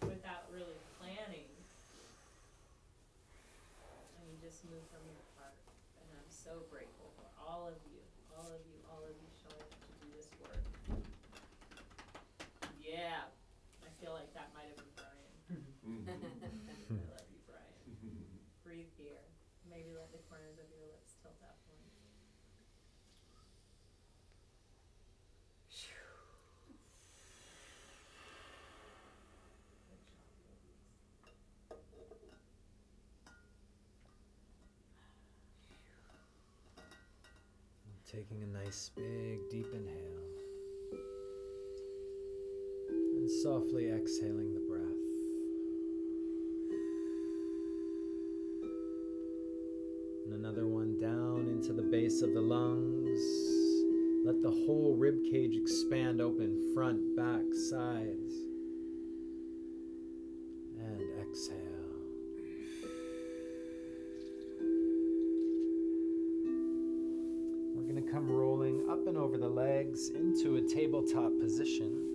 without 0.08 0.48
really 0.52 0.80
planning. 1.00 1.48
And 4.16 4.24
you 4.32 4.36
just 4.40 4.64
move 4.64 4.80
from 4.88 5.04
your 5.04 5.24
heart. 5.36 5.56
And 6.00 6.08
I'm 6.16 6.32
so 6.32 6.64
grateful 6.72 7.12
for 7.20 7.28
all 7.36 7.68
of 7.68 7.76
you, 7.92 8.00
all 8.32 8.48
of 8.48 8.62
you, 8.64 8.78
all 8.88 9.04
of 9.04 9.12
you 9.12 9.28
showing 9.44 9.60
up 9.60 9.72
to 9.76 9.92
do 10.00 10.08
this 10.16 10.28
work. 10.40 10.64
Yeah, 12.80 13.28
I 13.84 13.90
feel 14.00 14.12
like 14.12 14.32
that 14.32 14.48
might 14.56 14.68
have 14.72 14.80
been 14.80 14.94
Brian. 14.96 15.36
I 16.08 16.96
love 17.12 17.28
you, 17.28 17.40
Brian. 17.44 17.76
Breathe 18.64 18.92
here. 18.96 19.24
Maybe 19.68 19.90
let 19.96 20.12
the 20.12 20.18
corners 20.28 20.60
of 20.60 20.68
your 20.70 20.86
lips 20.92 21.16
tilt 21.22 21.40
up 21.42 21.56
one. 21.66 21.80
Good 25.64 25.72
job, 35.72 36.12
ladies. 37.88 38.03
Taking 38.14 38.44
a 38.44 38.64
nice 38.64 38.92
big 38.94 39.40
deep 39.50 39.66
inhale. 39.74 40.22
And 42.88 43.28
softly 43.42 43.90
exhaling 43.90 44.54
the 44.54 44.60
breath. 44.60 44.84
And 50.26 50.34
another 50.34 50.68
one 50.68 50.96
down 51.00 51.48
into 51.48 51.72
the 51.72 51.82
base 51.82 52.22
of 52.22 52.34
the 52.34 52.40
lungs. 52.40 53.18
Let 54.24 54.40
the 54.42 54.64
whole 54.64 54.94
rib 54.96 55.16
cage 55.28 55.56
expand 55.56 56.20
open, 56.20 56.72
front, 56.72 57.16
back, 57.16 57.42
sides. 57.68 58.32
Tabletop 70.74 71.30
position. 71.38 72.10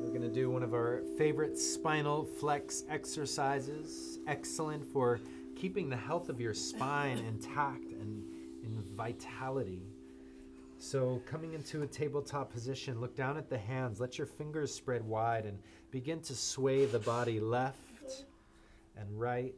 We're 0.00 0.08
going 0.08 0.22
to 0.22 0.34
do 0.34 0.50
one 0.50 0.64
of 0.64 0.74
our 0.74 1.02
favorite 1.16 1.56
spinal 1.56 2.24
flex 2.24 2.82
exercises. 2.90 4.18
Excellent 4.26 4.84
for 4.84 5.20
keeping 5.54 5.88
the 5.88 5.96
health 5.96 6.28
of 6.28 6.40
your 6.40 6.54
spine 6.54 7.18
intact 7.18 7.92
and 7.92 8.24
in 8.64 8.82
vitality. 8.96 9.82
So, 10.80 11.22
coming 11.24 11.54
into 11.54 11.82
a 11.82 11.86
tabletop 11.86 12.52
position, 12.52 13.00
look 13.00 13.14
down 13.14 13.36
at 13.36 13.48
the 13.48 13.58
hands. 13.58 14.00
Let 14.00 14.18
your 14.18 14.26
fingers 14.26 14.74
spread 14.74 15.04
wide 15.04 15.44
and 15.44 15.58
begin 15.92 16.20
to 16.22 16.34
sway 16.34 16.84
the 16.86 16.98
body 16.98 17.38
left 17.38 18.24
and 18.96 19.20
right. 19.20 19.54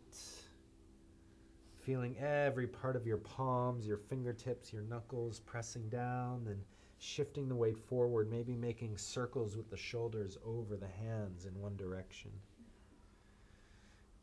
Feeling 1.82 2.16
every 2.18 2.66
part 2.66 2.94
of 2.94 3.06
your 3.06 3.16
palms, 3.16 3.86
your 3.86 3.96
fingertips, 3.96 4.72
your 4.72 4.82
knuckles 4.82 5.40
pressing 5.40 5.88
down, 5.88 6.44
then 6.44 6.60
shifting 6.98 7.48
the 7.48 7.54
weight 7.54 7.78
forward, 7.78 8.30
maybe 8.30 8.54
making 8.54 8.98
circles 8.98 9.56
with 9.56 9.70
the 9.70 9.76
shoulders 9.76 10.36
over 10.44 10.76
the 10.76 10.86
hands 10.86 11.46
in 11.46 11.58
one 11.58 11.76
direction. 11.76 12.30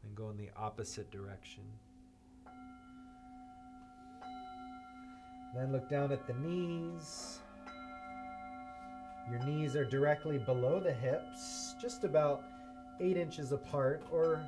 Then 0.03 0.13
go 0.13 0.29
in 0.29 0.37
the 0.37 0.49
opposite 0.55 1.09
direction. 1.09 1.63
Then 5.55 5.71
look 5.71 5.89
down 5.89 6.11
at 6.11 6.27
the 6.27 6.35
knees. 6.35 7.39
Your 9.31 9.39
knees 9.39 9.75
are 9.75 9.85
directly 9.85 10.37
below 10.37 10.79
the 10.79 10.93
hips, 10.93 11.73
just 11.81 12.03
about 12.03 12.43
eight 12.99 13.17
inches 13.17 13.51
apart 13.51 14.03
or 14.11 14.45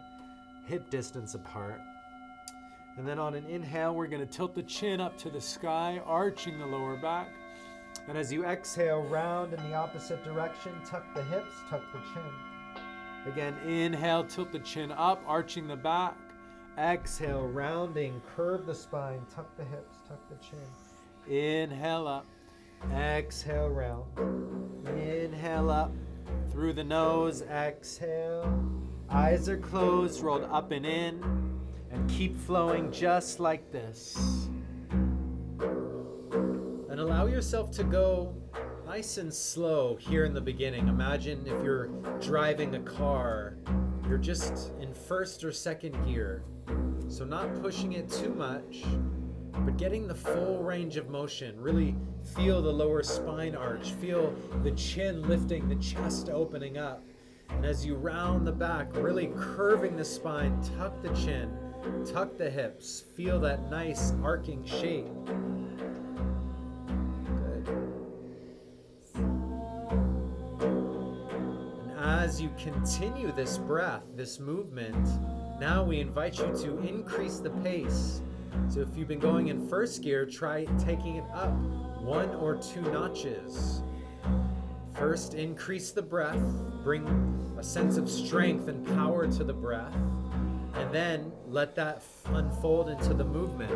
hip 0.68 0.91
distance 0.91 1.34
apart. 1.34 1.82
And 3.00 3.08
then 3.08 3.18
on 3.18 3.34
an 3.34 3.45
inhale, 3.45 3.95
we're 3.95 4.08
going 4.08 4.28
to 4.28 4.32
tilt 4.32 4.54
the 4.54 4.64
chin 4.64 5.00
up 5.00 5.18
to 5.20 5.30
the 5.30 5.39
sky, 5.39 6.02
arching 6.06 6.60
the 6.60 6.66
lower 6.66 6.97
back. 6.97 7.30
And 8.10 8.18
as 8.18 8.30
you 8.30 8.43
exhale, 8.43 9.04
round 9.04 9.54
in 9.54 9.70
the 9.70 9.74
opposite 9.74 10.22
direction, 10.26 10.74
tuck 10.86 11.06
the 11.16 11.24
hips, 11.24 11.54
tuck 11.70 11.82
the 11.93 12.00
chin. 12.14 12.84
Again, 13.26 13.56
inhale, 13.66 14.26
tilt 14.26 14.52
the 14.52 14.60
chin 14.60 14.91
up, 14.91 15.24
arching 15.26 15.66
the 15.66 15.78
back. 15.78 16.18
Exhale, 16.78 17.47
rounding, 17.47 18.22
curve 18.36 18.66
the 18.66 18.76
spine, 18.76 19.22
tuck 19.34 19.56
the 19.56 19.64
hips, 19.64 20.00
tuck 20.06 20.20
the 20.30 20.36
chin. 20.45 21.34
Inhale 21.34 22.06
up, 22.06 22.26
exhale 22.93 23.70
round. 23.70 24.04
Inhale 24.89 25.70
up 25.70 25.93
through 26.52 26.74
the 26.74 26.84
nose, 26.84 27.43
exhale. 27.43 28.62
Eyes 29.10 29.47
are 29.47 29.58
closed, 29.58 30.22
rolled 30.22 30.43
up 30.43 30.72
and 30.72 30.86
in, 30.86 31.59
keep 32.18 32.36
flowing 32.36 32.91
just 32.91 33.39
like 33.39 33.72
this. 33.72 34.47
And 36.89 36.99
allow 36.99 37.28
yourself 37.28 37.72
to 37.72 37.84
go 37.84 38.36
nice 38.86 39.18
and 39.18 39.34
slow 39.34 39.95
here 39.95 40.26
in 40.26 40.34
the 40.34 40.41
beginning. 40.41 40.88
Imagine 40.88 41.45
if 41.45 41.64
you're 41.64 41.88
driving 42.20 42.76
a 42.76 42.80
car, 42.80 43.57
you're 44.07 44.18
just 44.18 44.74
in 44.80 44.93
first 44.93 45.43
or 45.43 45.51
second 45.51 45.95
gear. 46.05 46.43
So, 47.07 47.26
not 47.26 47.62
pushing 47.62 47.93
it 47.93 48.10
too 48.10 48.34
much, 48.34 48.84
but 49.53 49.78
getting 49.78 50.07
the 50.07 50.16
full 50.16 50.64
range 50.64 50.97
of 50.97 51.10
motion. 51.10 51.60
Really 51.60 51.95
feel 52.36 52.62
the 52.62 52.72
lower 52.72 53.03
spine 53.03 53.55
arch, 53.55 53.91
feel 53.93 54.34
the 54.64 54.72
chin 54.72 55.28
lifting, 55.28 55.68
the 55.68 55.76
chest 55.76 56.30
opening 56.30 56.78
up. 56.78 57.03
And 57.49 57.66
as 57.66 57.86
you 57.86 57.95
round 57.95 58.45
the 58.45 58.51
back, 58.51 58.88
really 58.95 59.32
curving 59.36 59.95
the 59.95 60.05
spine, 60.05 60.62
tuck 60.78 61.01
the 61.01 61.10
chin, 61.10 61.51
tuck 62.06 62.38
the 62.38 62.50
hips, 62.50 63.06
feel 63.16 63.40
that 63.42 63.70
nice 63.70 64.14
arcing 64.24 64.66
shape. 64.66 65.06
Good. 67.36 67.70
And 71.88 72.00
as 72.00 72.42
you 72.42 72.50
continue 72.58 73.32
this 73.32 73.58
breath, 73.58 74.04
this 74.16 74.40
movement, 74.40 75.08
now 75.60 75.84
we 75.84 76.00
invite 76.00 76.38
you 76.40 76.48
to 76.64 76.80
increase 76.88 77.40
the 77.40 77.50
pace. 77.50 78.22
So 78.70 78.82
if 78.82 78.96
you've 78.96 79.08
been 79.08 79.20
going 79.20 79.48
in 79.48 79.68
first 79.68 80.02
gear, 80.02 80.26
try 80.26 80.66
taking 80.78 81.18
it 81.18 81.26
up 81.34 81.54
one 82.02 82.30
or 82.36 82.56
two 82.56 82.82
notches. 82.82 83.84
First, 84.96 85.34
increase 85.34 85.92
the 85.92 86.02
breath, 86.02 86.42
bring 86.84 87.06
a 87.58 87.64
sense 87.64 87.98
of 87.98 88.10
strength 88.10 88.68
and 88.68 88.86
power 88.88 89.28
to 89.28 89.44
the 89.44 89.54
breath, 89.54 89.96
and 90.74 90.94
then 90.94 91.32
let 91.50 91.76
that 91.76 92.04
unfold 92.26 92.89
into 92.89 93.14
the 93.14 93.24
movement. 93.24 93.72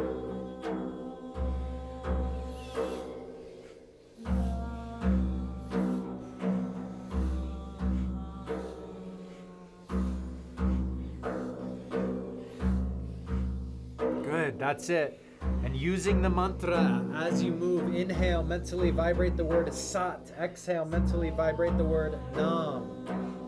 Good, 14.24 14.59
that's 14.59 14.89
it. 14.89 15.19
And 15.63 15.76
using 15.76 16.21
the 16.21 16.30
mantra 16.30 17.03
as 17.15 17.41
you 17.41 17.53
move, 17.53 17.95
inhale, 17.95 18.43
mentally 18.43 18.91
vibrate 18.91 19.36
the 19.36 19.45
word 19.45 19.74
Sat. 19.74 20.32
Exhale, 20.39 20.86
mentally 20.86 21.32
vibrate 21.32 21.78
the 21.78 21.84
word 21.84 22.19
Nam. 22.36 23.43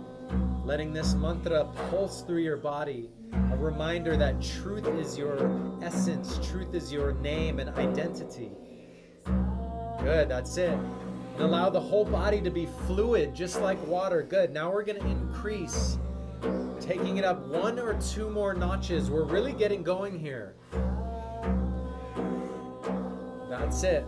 Letting 0.66 0.94
this 0.94 1.14
mantra 1.14 1.66
pulse 1.92 2.24
through 2.24 2.42
your 2.42 2.58
body. 2.58 3.12
A 3.52 3.58
reminder 3.58 4.18
that 4.18 4.42
truth 4.42 4.88
is 4.88 5.16
your 5.16 5.38
essence, 5.84 6.40
truth 6.50 6.74
is 6.74 6.92
your 6.92 7.14
name 7.14 7.60
and 7.60 7.70
identity. 7.78 8.50
Good, 10.00 10.28
that's 10.28 10.58
it. 10.58 10.72
And 11.36 11.44
allow 11.44 11.70
the 11.70 11.80
whole 11.80 12.04
body 12.04 12.42
to 12.42 12.50
be 12.50 12.68
fluid, 12.88 13.36
just 13.36 13.62
like 13.62 13.78
water. 13.86 14.24
Good. 14.24 14.52
Now 14.52 14.72
we're 14.72 14.84
going 14.84 15.00
to 15.00 15.08
increase, 15.08 16.00
taking 16.82 17.18
it 17.18 17.26
up 17.26 17.46
one 17.46 17.78
or 17.78 17.94
two 18.02 18.32
more 18.32 18.56
notches. 18.56 19.12
We're 19.12 19.26
really 19.26 19.54
getting 19.54 19.84
going 19.84 20.18
here. 20.18 20.56
That's 23.52 23.84
it. 23.84 24.04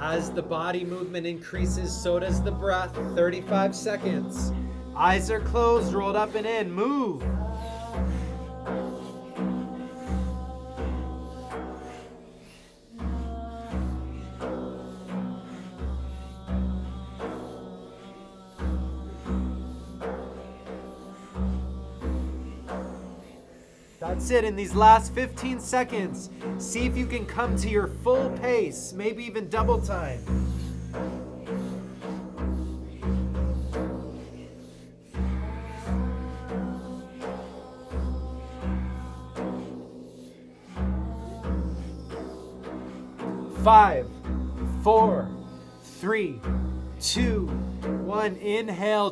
As 0.00 0.32
the 0.32 0.42
body 0.42 0.84
movement 0.84 1.24
increases, 1.24 1.96
so 1.96 2.18
does 2.18 2.42
the 2.42 2.50
breath. 2.50 2.96
35 3.14 3.76
seconds. 3.76 4.52
Eyes 4.98 5.30
are 5.30 5.38
closed, 5.38 5.94
rolled 5.94 6.16
up 6.16 6.34
and 6.34 6.44
in. 6.44 6.72
Move. 6.72 7.22
That's 24.00 24.32
it. 24.32 24.42
In 24.42 24.56
these 24.56 24.74
last 24.74 25.14
15 25.14 25.60
seconds, 25.60 26.30
see 26.56 26.86
if 26.86 26.96
you 26.96 27.06
can 27.06 27.24
come 27.24 27.56
to 27.58 27.68
your 27.68 27.86
full 27.86 28.30
pace, 28.38 28.92
maybe 28.92 29.24
even 29.24 29.48
double 29.48 29.80
time. 29.80 30.47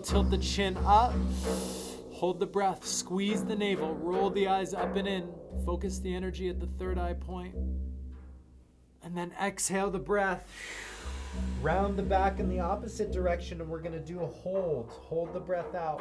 Tilt 0.07 0.31
the 0.31 0.39
chin 0.39 0.77
up. 0.87 1.13
Hold 2.13 2.39
the 2.39 2.47
breath, 2.47 2.87
squeeze 2.87 3.45
the 3.45 3.57
navel, 3.57 3.95
roll 3.97 4.31
the 4.31 4.47
eyes 4.47 4.73
up 4.73 4.97
and 4.97 5.07
in. 5.09 5.29
Focus 5.67 5.99
the 5.99 6.15
energy 6.15 6.49
at 6.49 6.61
the 6.61 6.67
third 6.79 6.97
eye 6.99 7.15
point. 7.15 7.55
And 9.03 9.17
then 9.17 9.33
exhale 9.43 9.91
the 9.91 9.99
breath. 9.99 10.49
Round 11.61 11.99
the 11.99 12.03
back 12.03 12.39
in 12.39 12.49
the 12.49 12.61
opposite 12.61 13.13
direction, 13.13 13.61
and 13.61 13.69
we're 13.69 13.81
to 13.83 14.01
do 14.01 14.21
a 14.21 14.27
hold. 14.27 14.89
Hold 14.91 15.35
the 15.35 15.41
breath 15.41 15.75
out. 15.75 16.01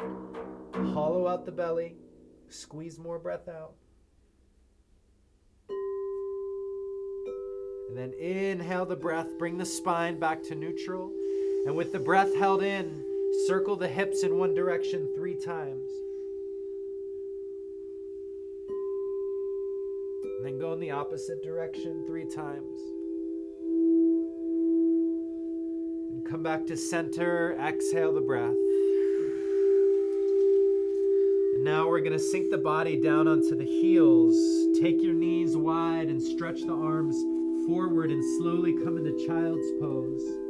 Hollow 0.72 1.26
out 1.26 1.44
the 1.44 1.52
belly. 1.52 1.96
Squeeze 2.48 2.98
more 2.98 3.18
breath 3.18 3.48
out. 3.48 3.74
And 7.88 7.98
then 7.98 8.14
inhale 8.18 8.86
the 8.86 8.96
breath. 8.96 9.36
Bring 9.38 9.58
the 9.58 9.66
spine 9.66 10.18
back 10.18 10.42
to 10.44 10.54
neutral. 10.54 11.12
And 11.66 11.76
with 11.76 11.92
the 11.92 11.98
breath 11.98 12.34
held 12.36 12.62
in, 12.62 13.04
circle 13.46 13.76
the 13.76 13.88
hips 13.88 14.22
in 14.22 14.38
one 14.38 14.54
direction 14.54 15.08
three 15.14 15.34
times. 15.34 15.90
And 20.36 20.44
then 20.44 20.58
go 20.58 20.72
in 20.72 20.80
the 20.80 20.90
opposite 20.90 21.42
direction 21.42 22.04
three 22.06 22.26
times. 22.26 22.80
And 26.12 26.24
come 26.24 26.42
back 26.42 26.66
to 26.66 26.76
center. 26.76 27.56
Exhale 27.58 28.12
the 28.12 28.20
breath. 28.20 28.54
And 31.54 31.64
now 31.64 31.88
we're 31.88 32.00
going 32.00 32.12
to 32.12 32.18
sink 32.18 32.50
the 32.50 32.58
body 32.58 32.96
down 32.96 33.26
onto 33.26 33.56
the 33.56 33.64
heels. 33.64 34.36
Take 34.78 35.02
your 35.02 35.14
knees 35.14 35.56
wide 35.56 36.08
and 36.08 36.22
stretch 36.22 36.60
the 36.62 36.74
arms 36.74 37.16
forward 37.66 38.10
and 38.10 38.22
slowly 38.38 38.74
come 38.84 38.98
into 38.98 39.26
child's 39.26 39.72
pose. 39.80 40.45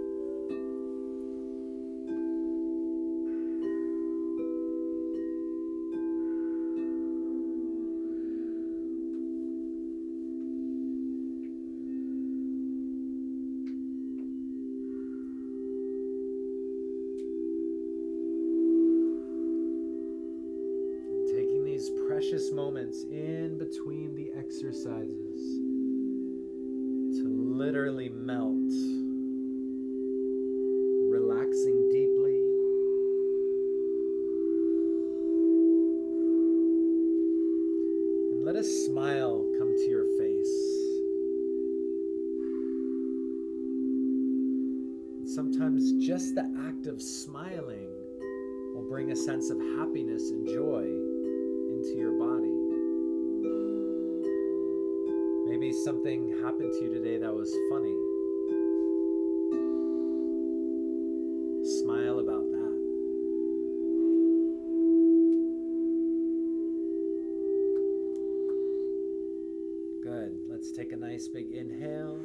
Let's 70.67 70.77
take 70.77 70.91
a 70.91 70.97
nice 70.97 71.29
big 71.29 71.53
inhale. 71.53 72.19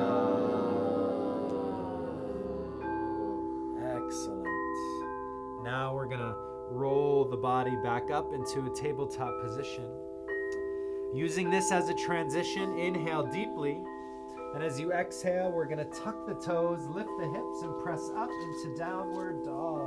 Excellent. 3.96 4.46
Now 5.64 5.96
we're 5.96 6.06
going 6.06 6.20
to 6.20 6.36
roll 6.70 7.24
the 7.24 7.36
body 7.36 7.74
back 7.82 8.12
up 8.12 8.32
into 8.32 8.64
a 8.64 8.70
tabletop 8.70 9.42
position. 9.42 9.90
Using 11.12 11.50
this 11.50 11.72
as 11.72 11.88
a 11.88 11.94
transition, 11.94 12.78
inhale 12.78 13.24
deeply. 13.24 13.82
And 14.54 14.62
as 14.62 14.78
you 14.78 14.92
exhale, 14.92 15.50
we're 15.50 15.66
going 15.66 15.78
to 15.78 15.90
tuck 15.90 16.24
the 16.24 16.34
toes, 16.34 16.86
lift 16.86 17.10
the 17.18 17.26
hips, 17.26 17.62
and 17.62 17.82
press 17.82 18.12
up 18.16 18.30
into 18.30 18.76
downward 18.78 19.44
dog. 19.44 19.77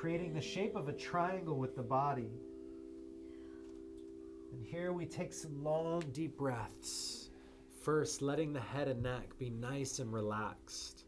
Creating 0.00 0.32
the 0.32 0.40
shape 0.40 0.76
of 0.76 0.88
a 0.88 0.94
triangle 0.94 1.58
with 1.58 1.76
the 1.76 1.82
body. 1.82 2.30
And 4.50 4.64
here 4.64 4.94
we 4.94 5.04
take 5.04 5.30
some 5.30 5.62
long, 5.62 6.02
deep 6.14 6.38
breaths. 6.38 7.28
First, 7.82 8.22
letting 8.22 8.54
the 8.54 8.60
head 8.60 8.88
and 8.88 9.02
neck 9.02 9.36
be 9.38 9.50
nice 9.50 9.98
and 9.98 10.10
relaxed. 10.10 11.04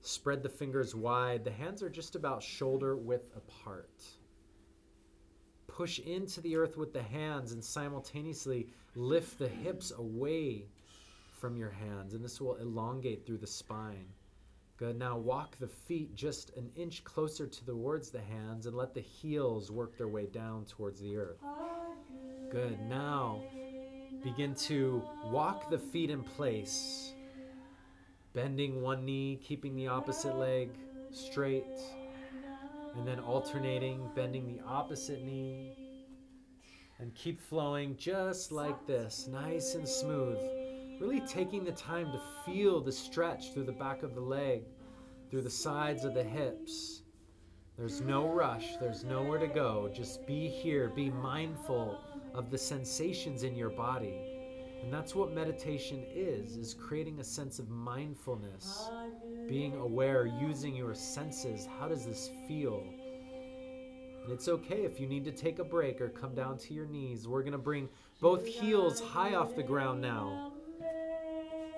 Spread 0.00 0.42
the 0.42 0.48
fingers 0.48 0.94
wide. 0.94 1.44
The 1.44 1.50
hands 1.50 1.82
are 1.82 1.90
just 1.90 2.16
about 2.16 2.42
shoulder 2.42 2.96
width 2.96 3.36
apart. 3.36 4.02
Push 5.66 5.98
into 5.98 6.40
the 6.40 6.56
earth 6.56 6.78
with 6.78 6.94
the 6.94 7.02
hands 7.02 7.52
and 7.52 7.62
simultaneously 7.62 8.68
lift 8.94 9.38
the 9.38 9.48
hips 9.48 9.92
away 9.98 10.64
from 11.30 11.58
your 11.58 11.72
hands. 11.72 12.14
And 12.14 12.24
this 12.24 12.40
will 12.40 12.56
elongate 12.56 13.26
through 13.26 13.36
the 13.36 13.46
spine. 13.46 14.08
Good. 14.78 14.96
Now 14.96 15.18
walk 15.18 15.58
the 15.58 15.66
feet 15.66 16.14
just 16.14 16.56
an 16.56 16.70
inch 16.76 17.02
closer 17.02 17.48
to 17.48 17.64
towards 17.64 18.10
the 18.10 18.20
hands 18.20 18.66
and 18.66 18.76
let 18.76 18.94
the 18.94 19.00
heels 19.00 19.72
work 19.72 19.98
their 19.98 20.06
way 20.06 20.26
down 20.26 20.66
towards 20.66 21.00
the 21.00 21.16
earth. 21.16 21.42
Good. 22.50 22.78
Now 22.88 23.42
begin 24.22 24.54
to 24.54 25.02
walk 25.24 25.68
the 25.68 25.78
feet 25.78 26.10
in 26.10 26.22
place 26.22 27.12
bending 28.34 28.80
one 28.80 29.04
knee, 29.04 29.40
keeping 29.42 29.74
the 29.74 29.88
opposite 29.88 30.36
leg 30.36 30.70
straight, 31.10 31.64
and 32.94 33.06
then 33.06 33.18
alternating, 33.18 34.08
bending 34.14 34.46
the 34.46 34.62
opposite 34.64 35.24
knee, 35.24 35.72
and 37.00 37.12
keep 37.16 37.40
flowing 37.40 37.96
just 37.96 38.52
like 38.52 38.86
this, 38.86 39.26
nice 39.28 39.74
and 39.74 39.88
smooth. 39.88 40.38
Really 41.00 41.20
taking 41.20 41.64
the 41.64 41.72
time 41.72 42.10
to 42.12 42.20
feel 42.44 42.80
the 42.80 42.92
stretch 42.92 43.52
through 43.52 43.64
the 43.64 43.72
back 43.72 44.02
of 44.02 44.14
the 44.14 44.20
leg, 44.20 44.62
through 45.30 45.42
the 45.42 45.50
sides 45.50 46.04
of 46.04 46.14
the 46.14 46.24
hips. 46.24 47.02
There's 47.76 48.00
no 48.00 48.28
rush, 48.28 48.76
there's 48.80 49.04
nowhere 49.04 49.38
to 49.38 49.46
go. 49.46 49.88
Just 49.94 50.26
be 50.26 50.48
here, 50.48 50.88
be 50.88 51.10
mindful 51.10 52.00
of 52.34 52.50
the 52.50 52.58
sensations 52.58 53.44
in 53.44 53.54
your 53.54 53.70
body. 53.70 54.18
And 54.82 54.92
that's 54.92 55.14
what 55.14 55.32
meditation 55.32 56.04
is, 56.12 56.56
is 56.56 56.74
creating 56.74 57.20
a 57.20 57.24
sense 57.24 57.60
of 57.60 57.68
mindfulness, 57.68 58.88
being 59.48 59.76
aware, 59.76 60.26
using 60.26 60.74
your 60.74 60.94
senses. 60.94 61.68
How 61.78 61.86
does 61.88 62.04
this 62.04 62.30
feel? 62.48 62.82
And 64.24 64.32
it's 64.32 64.48
okay 64.48 64.84
if 64.84 64.98
you 64.98 65.06
need 65.06 65.24
to 65.24 65.32
take 65.32 65.58
a 65.58 65.64
break 65.64 66.00
or 66.00 66.08
come 66.08 66.34
down 66.34 66.58
to 66.58 66.74
your 66.74 66.86
knees. 66.86 67.26
We're 67.26 67.42
going 67.42 67.52
to 67.52 67.58
bring 67.58 67.88
both 68.20 68.44
heels 68.44 69.00
high 69.00 69.34
off 69.34 69.54
the 69.54 69.62
ground 69.62 70.00
now. 70.00 70.47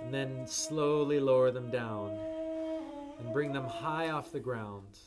And 0.02 0.12
then 0.12 0.46
slowly 0.46 1.20
lower 1.20 1.50
them 1.50 1.70
down. 1.70 2.18
And 3.18 3.32
bring 3.32 3.52
them 3.52 3.64
high 3.64 4.10
off 4.10 4.32
the 4.32 4.40
ground. 4.40 4.98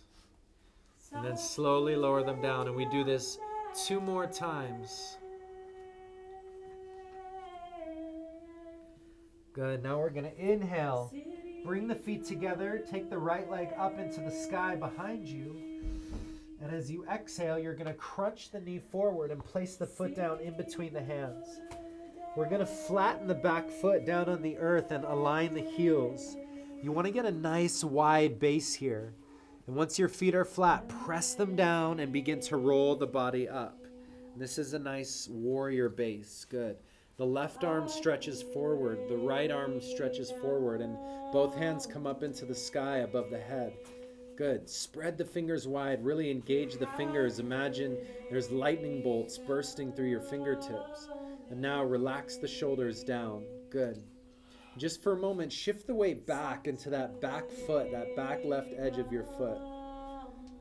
And 1.14 1.26
then 1.26 1.38
slowly 1.38 1.96
lower 1.96 2.24
them 2.24 2.42
down. 2.42 2.68
And 2.68 2.76
we 2.76 2.86
do 2.86 3.04
this 3.04 3.38
two 3.86 4.00
more 4.00 4.28
times. 4.28 5.18
Good. 9.54 9.84
Now 9.84 10.00
we're 10.00 10.10
going 10.10 10.30
to 10.30 10.38
inhale. 10.38 11.14
Bring 11.64 11.88
the 11.88 11.96
feet 11.96 12.26
together. 12.26 12.84
Take 12.90 13.10
the 13.10 13.18
right 13.18 13.50
leg 13.50 13.70
up 13.78 14.00
into 14.00 14.20
the 14.20 14.32
sky 14.32 14.76
behind 14.76 15.28
you. 15.28 15.56
And 16.62 16.74
as 16.74 16.90
you 16.90 17.06
exhale, 17.12 17.60
you're 17.60 17.76
going 17.76 17.88
to 17.88 17.94
crunch 17.94 18.50
the 18.50 18.60
knee 18.60 18.80
forward 18.80 19.32
and 19.32 19.44
place 19.44 19.76
the 19.76 19.86
foot 19.86 20.16
down 20.16 20.40
in 20.40 20.56
between 20.56 20.94
the 20.94 21.04
hands. 21.04 21.60
We're 22.36 22.50
going 22.50 22.62
to 22.62 22.66
flatten 22.66 23.28
the 23.28 23.36
back 23.36 23.70
foot 23.70 24.08
down 24.08 24.28
on 24.28 24.42
the 24.42 24.58
earth 24.58 24.92
and 24.92 25.04
align 25.06 25.54
the 25.54 25.62
heels. 25.62 26.36
You 26.82 26.92
want 26.92 27.06
to 27.06 27.14
get 27.14 27.26
a 27.26 27.32
nice 27.32 27.84
wide 27.84 28.40
base 28.40 28.74
here. 28.74 29.14
And 29.68 29.76
once 29.76 30.00
your 30.00 30.10
feet 30.10 30.34
are 30.34 30.44
flat, 30.44 30.90
press 30.90 31.36
them 31.36 31.56
down 31.56 32.00
and 32.00 32.12
begin 32.12 32.40
to 32.42 32.58
roll 32.58 32.96
the 32.96 33.06
body 33.06 33.48
up. 33.48 33.86
This 34.36 34.58
is 34.58 34.74
a 34.74 34.80
nice 34.80 35.28
warrior 35.30 35.90
base. 35.90 36.48
Good. 36.50 36.78
The 37.18 37.26
left 37.26 37.64
arm 37.64 37.88
stretches 37.88 38.42
forward, 38.42 38.98
the 39.08 39.16
right 39.16 39.52
arm 39.52 39.80
stretches 39.80 40.32
forward, 40.32 40.82
and 40.82 40.98
both 41.32 41.56
hands 41.56 41.86
come 41.86 42.08
up 42.08 42.24
into 42.24 42.46
the 42.46 42.56
sky 42.56 42.98
above 42.98 43.30
the 43.30 43.40
head. 43.40 43.74
Good. 44.36 44.68
Spread 44.68 45.20
the 45.20 45.26
fingers 45.26 45.68
wide. 45.68 46.04
Really 46.04 46.32
engage 46.32 46.80
the 46.80 46.88
fingers. 46.98 47.38
Imagine 47.38 47.96
there's 48.32 48.50
lightning 48.50 49.04
bolts 49.04 49.38
bursting 49.38 49.94
through 49.94 50.10
your 50.10 50.20
fingertips. 50.20 51.10
And 51.54 51.62
now 51.62 51.84
relax 51.84 52.38
the 52.38 52.48
shoulders 52.48 53.04
down. 53.04 53.44
Good. 53.70 54.02
Just 54.76 55.04
for 55.04 55.14
a 55.14 55.20
moment, 55.20 55.54
shift 55.54 55.86
the 55.86 55.94
weight 55.94 56.26
back 56.26 56.66
into 56.66 56.90
that 56.90 57.22
back 57.22 57.48
foot, 57.52 57.92
that 57.92 58.16
back 58.16 58.40
left 58.44 58.74
edge 58.76 58.98
of 58.98 59.12
your 59.12 59.24
foot. 59.24 59.60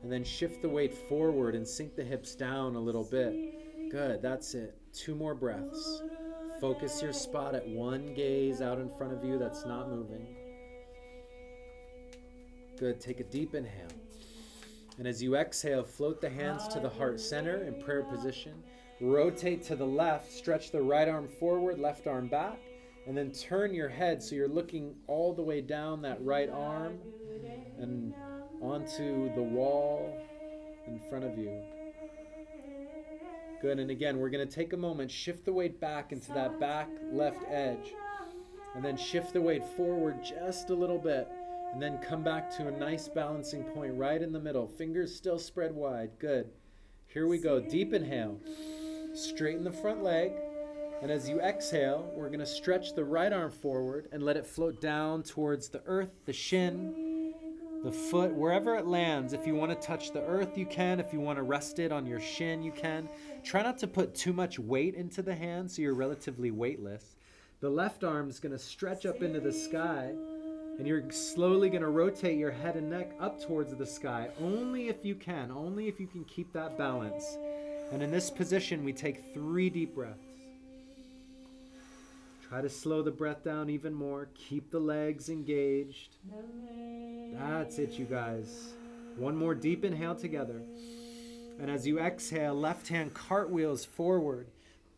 And 0.03 0.11
then 0.11 0.23
shift 0.23 0.61
the 0.61 0.69
weight 0.69 0.93
forward 0.93 1.55
and 1.55 1.67
sink 1.67 1.95
the 1.95 2.03
hips 2.03 2.35
down 2.35 2.75
a 2.75 2.79
little 2.79 3.03
bit. 3.03 3.89
Good. 3.89 4.21
That's 4.21 4.53
it. 4.53 4.77
Two 4.93 5.15
more 5.15 5.33
breaths. 5.33 6.03
Focus 6.61 7.01
your 7.01 7.11
spot 7.11 7.55
at 7.55 7.67
one 7.67 8.13
gaze 8.13 8.61
out 8.61 8.77
in 8.77 8.95
front 8.95 9.13
of 9.13 9.25
you 9.25 9.39
that's 9.39 9.65
not 9.65 9.89
moving. 9.89 10.27
Good. 12.77 13.01
Take 13.01 13.19
a 13.19 13.23
deep 13.23 13.55
inhale. 13.55 13.87
And 14.99 15.07
as 15.07 15.23
you 15.23 15.37
exhale, 15.37 15.83
float 15.83 16.21
the 16.21 16.29
hands 16.29 16.67
to 16.67 16.79
the 16.79 16.89
heart 16.89 17.19
center 17.19 17.63
in 17.63 17.81
prayer 17.81 18.03
position. 18.03 18.53
Rotate 19.03 19.61
to 19.63 19.75
the 19.75 19.85
left, 19.85 20.31
stretch 20.31 20.71
the 20.71 20.81
right 20.81 21.09
arm 21.09 21.27
forward, 21.27 21.77
left 21.77 22.07
arm 22.07 22.27
back, 22.27 22.57
and 23.05 23.17
then 23.17 23.31
turn 23.31 23.73
your 23.73 23.89
head 23.89 24.23
so 24.23 24.33
you're 24.33 24.47
looking 24.47 24.95
all 25.07 25.33
the 25.33 25.41
way 25.41 25.59
down 25.59 26.01
that 26.03 26.23
right 26.23 26.49
arm 26.49 26.97
and 27.77 28.13
onto 28.61 29.33
the 29.35 29.41
wall 29.41 30.17
in 30.87 31.01
front 31.09 31.25
of 31.25 31.37
you. 31.37 31.61
Good. 33.61 33.79
And 33.79 33.91
again, 33.91 34.19
we're 34.19 34.29
going 34.29 34.47
to 34.47 34.55
take 34.55 34.71
a 34.71 34.77
moment, 34.77 35.11
shift 35.11 35.43
the 35.43 35.51
weight 35.51 35.81
back 35.81 36.13
into 36.13 36.31
that 36.31 36.57
back 36.57 36.87
left 37.11 37.43
edge, 37.49 37.93
and 38.73 38.85
then 38.85 38.95
shift 38.95 39.33
the 39.33 39.41
weight 39.41 39.65
forward 39.75 40.23
just 40.23 40.69
a 40.69 40.73
little 40.73 40.97
bit 40.97 41.27
and 41.73 41.81
then 41.81 41.97
come 41.97 42.23
back 42.23 42.55
to 42.55 42.67
a 42.67 42.71
nice 42.71 43.09
balancing 43.09 43.63
point 43.63 43.95
right 43.95 44.21
in 44.21 44.31
the 44.31 44.39
middle. 44.39 44.67
Fingers 44.67 45.13
still 45.13 45.39
spread 45.39 45.73
wide. 45.73 46.11
Good. 46.19 46.51
Here 47.07 47.27
we 47.27 47.37
go. 47.37 47.59
Deep 47.59 47.93
inhale. 47.93 48.39
Straighten 49.13 49.63
the 49.63 49.71
front 49.71 50.03
leg. 50.03 50.31
And 51.01 51.11
as 51.11 51.29
you 51.29 51.39
exhale, 51.39 52.11
we're 52.15 52.29
going 52.29 52.39
to 52.39 52.45
stretch 52.45 52.95
the 52.95 53.03
right 53.03 53.31
arm 53.31 53.51
forward 53.51 54.07
and 54.11 54.23
let 54.23 54.37
it 54.37 54.45
float 54.45 54.81
down 54.81 55.21
towards 55.21 55.69
the 55.69 55.81
earth, 55.85 56.09
the 56.25 56.33
shin, 56.33 57.33
the 57.83 57.91
foot, 57.91 58.33
wherever 58.33 58.75
it 58.75 58.87
lands. 58.87 59.33
If 59.33 59.45
you 59.45 59.53
want 59.53 59.71
to 59.71 59.87
touch 59.87 60.13
the 60.13 60.23
earth, 60.23 60.57
you 60.57 60.65
can. 60.65 60.99
If 60.99 61.11
you 61.11 61.19
want 61.19 61.37
to 61.37 61.43
rest 61.43 61.79
it 61.79 61.91
on 61.91 62.05
your 62.05 62.21
shin, 62.21 62.63
you 62.63 62.71
can. 62.71 63.09
Try 63.43 63.61
not 63.61 63.77
to 63.79 63.87
put 63.87 64.15
too 64.15 64.33
much 64.33 64.57
weight 64.57 64.95
into 64.95 65.21
the 65.21 65.35
hand 65.35 65.69
so 65.69 65.81
you're 65.81 65.93
relatively 65.93 66.51
weightless. 66.51 67.15
The 67.59 67.69
left 67.69 68.03
arm 68.03 68.29
is 68.29 68.39
going 68.39 68.53
to 68.53 68.59
stretch 68.59 69.05
up 69.05 69.21
into 69.21 69.39
the 69.41 69.53
sky 69.53 70.13
and 70.79 70.87
you're 70.87 71.03
slowly 71.11 71.69
going 71.69 71.83
to 71.83 71.89
rotate 71.89 72.37
your 72.37 72.51
head 72.51 72.75
and 72.75 72.89
neck 72.89 73.11
up 73.19 73.39
towards 73.39 73.75
the 73.75 73.85
sky, 73.85 74.29
only 74.41 74.87
if 74.87 75.05
you 75.05 75.15
can, 75.15 75.51
only 75.51 75.87
if 75.87 75.99
you 75.99 76.07
can 76.07 76.23
keep 76.25 76.51
that 76.53 76.77
balance. 76.77 77.37
And 77.93 78.01
in 78.01 78.09
this 78.09 78.31
position, 78.31 78.83
we 78.83 78.91
take 78.91 79.35
three 79.35 79.69
deep 79.69 79.93
breaths. 79.93 80.17
Try 82.49 82.59
to 82.59 82.67
slow 82.67 83.03
the 83.03 83.11
breath 83.11 83.43
down 83.43 83.69
even 83.69 83.93
more. 83.93 84.29
Keep 84.33 84.71
the 84.71 84.79
legs 84.79 85.29
engaged. 85.29 86.15
That's 87.37 87.77
it, 87.77 87.99
you 87.99 88.05
guys. 88.05 88.73
One 89.15 89.37
more 89.37 89.53
deep 89.53 89.85
inhale 89.85 90.15
together. 90.15 90.63
And 91.59 91.69
as 91.69 91.85
you 91.85 91.99
exhale, 91.99 92.55
left 92.55 92.87
hand 92.87 93.13
cartwheels 93.13 93.85
forward. 93.85 94.47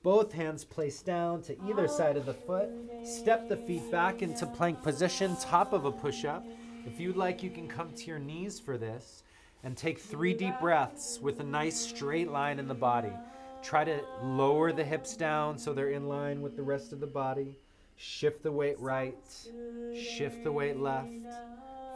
Both 0.02 0.32
hands 0.32 0.64
placed 0.64 1.06
down 1.06 1.42
to 1.44 1.58
either 1.68 1.90
side 1.90 2.16
of 2.16 2.26
the 2.26 2.34
foot. 2.34 2.70
Step 3.04 3.50
the 3.50 3.58
feet 3.58 3.92
back 3.92 4.22
into 4.22 4.46
plank 4.46 4.82
position, 4.82 5.36
top 5.42 5.74
of 5.74 5.84
a 5.84 5.92
push 5.92 6.24
up. 6.24 6.46
If 6.86 6.98
you'd 6.98 7.18
like, 7.18 7.44
you 7.44 7.50
can 7.50 7.68
come 7.68 7.92
to 7.92 8.06
your 8.06 8.20
knees 8.20 8.58
for 8.58 8.78
this 8.78 9.25
and 9.66 9.76
take 9.76 10.00
three 10.00 10.34
deep 10.34 10.54
breaths 10.62 11.20
with 11.20 11.40
a 11.40 11.44
nice 11.44 11.76
straight 11.76 12.30
line 12.32 12.60
in 12.60 12.68
the 12.68 12.76
body. 12.76 13.12
Try 13.64 13.84
to 13.84 14.00
lower 14.22 14.72
the 14.72 14.84
hips 14.84 15.18
down 15.18 15.58
so 15.58 15.74
they're 15.74 15.90
in 15.90 16.08
line 16.08 16.44
with 16.44 16.56
the 16.56 16.62
rest 16.62 16.94
of 16.94 17.00
the 17.00 17.08
body. 17.08 17.58
Shift 17.98 18.44
the 18.44 18.52
weight 18.52 18.80
right, 18.80 19.18
shift 19.96 20.44
the 20.44 20.52
weight 20.52 20.78
left. 20.78 21.10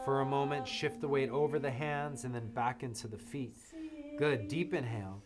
For 0.03 0.22
a 0.22 0.26
moment, 0.26 0.67
shift 0.67 0.99
the 0.99 1.07
weight 1.07 1.30
over 1.30 1.59
the 1.59 1.70
hands 1.70 2.24
and 2.24 2.34
then 2.34 2.47
back 2.47 2.82
into 2.82 3.07
the 3.07 3.17
feet. 3.17 3.55
Good. 4.17 4.47
Deep 4.47 4.74
inhale. 4.74 5.22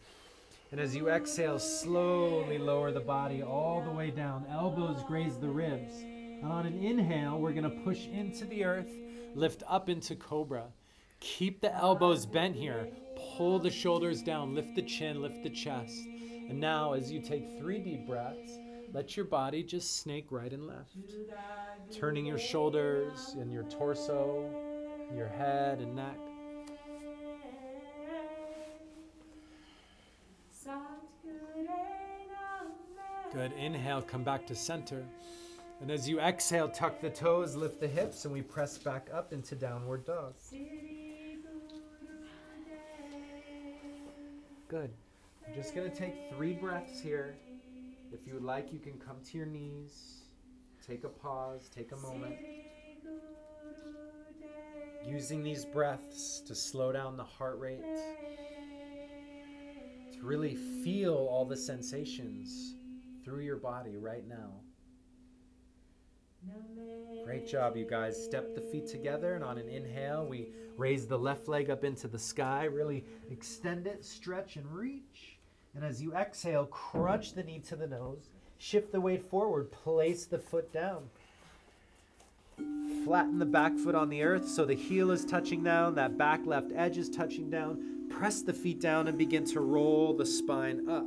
And 0.71 0.81
as 0.81 0.95
you 0.95 1.09
exhale, 1.09 1.59
slowly 1.59 2.57
lower 2.57 2.91
the 2.91 2.99
body 2.99 3.41
all 3.41 3.81
the 3.81 3.91
way 3.91 4.11
down. 4.11 4.45
Elbows 4.51 5.01
graze 5.07 5.37
the 5.37 5.47
ribs. 5.47 5.93
And 6.01 6.51
on 6.51 6.65
an 6.65 6.83
inhale, 6.83 7.39
we're 7.39 7.53
going 7.53 7.63
to 7.63 7.83
push 7.83 8.07
into 8.07 8.45
the 8.45 8.65
earth, 8.65 8.89
lift 9.33 9.63
up 9.69 9.87
into 9.87 10.15
cobra. 10.15 10.65
Keep 11.23 11.61
the 11.61 11.73
elbows 11.73 12.25
bent 12.25 12.53
here. 12.53 12.89
Pull 13.37 13.57
the 13.57 13.71
shoulders 13.71 14.21
down, 14.21 14.53
lift 14.53 14.75
the 14.75 14.81
chin, 14.81 15.21
lift 15.21 15.41
the 15.41 15.49
chest. 15.49 15.97
And 16.49 16.59
now, 16.59 16.91
as 16.91 17.09
you 17.13 17.21
take 17.21 17.57
three 17.57 17.79
deep 17.79 18.05
breaths, 18.05 18.59
let 18.91 19.15
your 19.15 19.25
body 19.25 19.63
just 19.63 20.01
snake 20.01 20.27
right 20.31 20.51
and 20.51 20.67
left. 20.67 20.97
Turning 21.97 22.25
your 22.25 22.37
shoulders 22.37 23.35
and 23.39 23.53
your 23.53 23.63
torso, 23.63 24.49
your 25.15 25.29
head 25.29 25.79
and 25.79 25.95
neck. 25.95 26.17
Good. 33.31 33.53
Inhale, 33.53 34.01
come 34.01 34.23
back 34.25 34.45
to 34.47 34.55
center. 34.55 35.05
And 35.79 35.89
as 35.89 36.07
you 36.07 36.19
exhale, 36.19 36.67
tuck 36.67 36.99
the 36.99 37.09
toes, 37.09 37.55
lift 37.55 37.79
the 37.79 37.87
hips, 37.87 38.25
and 38.25 38.33
we 38.33 38.41
press 38.41 38.77
back 38.77 39.07
up 39.13 39.31
into 39.31 39.55
downward 39.55 40.05
dog. 40.05 40.33
Good. 44.73 44.89
I'm 45.47 45.53
just 45.53 45.75
going 45.75 45.87
to 45.87 45.95
take 45.95 46.15
three 46.31 46.53
breaths 46.53 46.99
here. 46.99 47.35
If 48.11 48.25
you 48.25 48.33
would 48.33 48.43
like, 48.43 48.73
you 48.73 48.79
can 48.79 48.93
come 48.93 49.17
to 49.29 49.37
your 49.37 49.45
knees. 49.45 50.23
Take 50.83 51.03
a 51.03 51.09
pause, 51.09 51.69
take 51.69 51.91
a 51.91 51.97
moment. 51.97 52.33
Using 55.05 55.43
these 55.43 55.63
breaths 55.63 56.41
to 56.47 56.55
slow 56.55 56.91
down 56.91 57.17
the 57.17 57.23
heart 57.23 57.59
rate, 57.59 57.83
to 60.13 60.23
really 60.23 60.55
feel 60.83 61.13
all 61.13 61.45
the 61.45 61.55
sensations 61.55 62.73
through 63.23 63.41
your 63.41 63.57
body 63.57 63.97
right 63.97 64.27
now. 64.27 64.53
Great 67.23 67.47
job, 67.47 67.77
you 67.77 67.85
guys. 67.85 68.21
Step 68.21 68.53
the 68.53 68.61
feet 68.61 68.87
together, 68.87 69.35
and 69.35 69.43
on 69.43 69.57
an 69.57 69.69
inhale, 69.69 70.25
we 70.25 70.49
raise 70.77 71.07
the 71.07 71.17
left 71.17 71.47
leg 71.47 71.69
up 71.69 71.83
into 71.83 72.07
the 72.07 72.19
sky. 72.19 72.65
Really 72.65 73.05
extend 73.31 73.87
it, 73.87 74.03
stretch, 74.03 74.55
and 74.57 74.69
reach. 74.71 75.37
And 75.75 75.83
as 75.83 76.01
you 76.01 76.13
exhale, 76.13 76.65
crunch 76.65 77.33
the 77.33 77.43
knee 77.43 77.59
to 77.67 77.75
the 77.75 77.87
nose. 77.87 78.29
Shift 78.57 78.91
the 78.91 79.01
weight 79.01 79.29
forward. 79.29 79.71
Place 79.71 80.25
the 80.25 80.37
foot 80.37 80.71
down. 80.71 81.09
Flatten 83.03 83.39
the 83.39 83.45
back 83.45 83.77
foot 83.77 83.95
on 83.95 84.09
the 84.09 84.21
earth 84.23 84.47
so 84.47 84.63
the 84.63 84.75
heel 84.75 85.11
is 85.11 85.25
touching 85.25 85.63
down, 85.63 85.95
that 85.95 86.17
back 86.17 86.45
left 86.45 86.71
edge 86.73 86.97
is 86.97 87.09
touching 87.09 87.49
down. 87.49 88.07
Press 88.09 88.41
the 88.41 88.53
feet 88.53 88.79
down 88.79 89.07
and 89.07 89.17
begin 89.17 89.43
to 89.45 89.59
roll 89.59 90.13
the 90.13 90.25
spine 90.25 90.87
up 90.89 91.05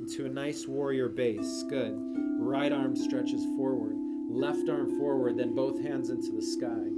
into 0.00 0.26
a 0.26 0.28
nice 0.28 0.66
warrior 0.66 1.08
base. 1.08 1.64
Good. 1.68 1.94
Right 2.40 2.72
arm 2.72 2.96
stretches 2.96 3.44
forward, 3.56 3.94
left 4.30 4.68
arm 4.68 4.98
forward, 4.98 5.36
then 5.36 5.54
both 5.54 5.80
hands 5.82 6.10
into 6.10 6.32
the 6.32 6.42
sky. 6.42 6.88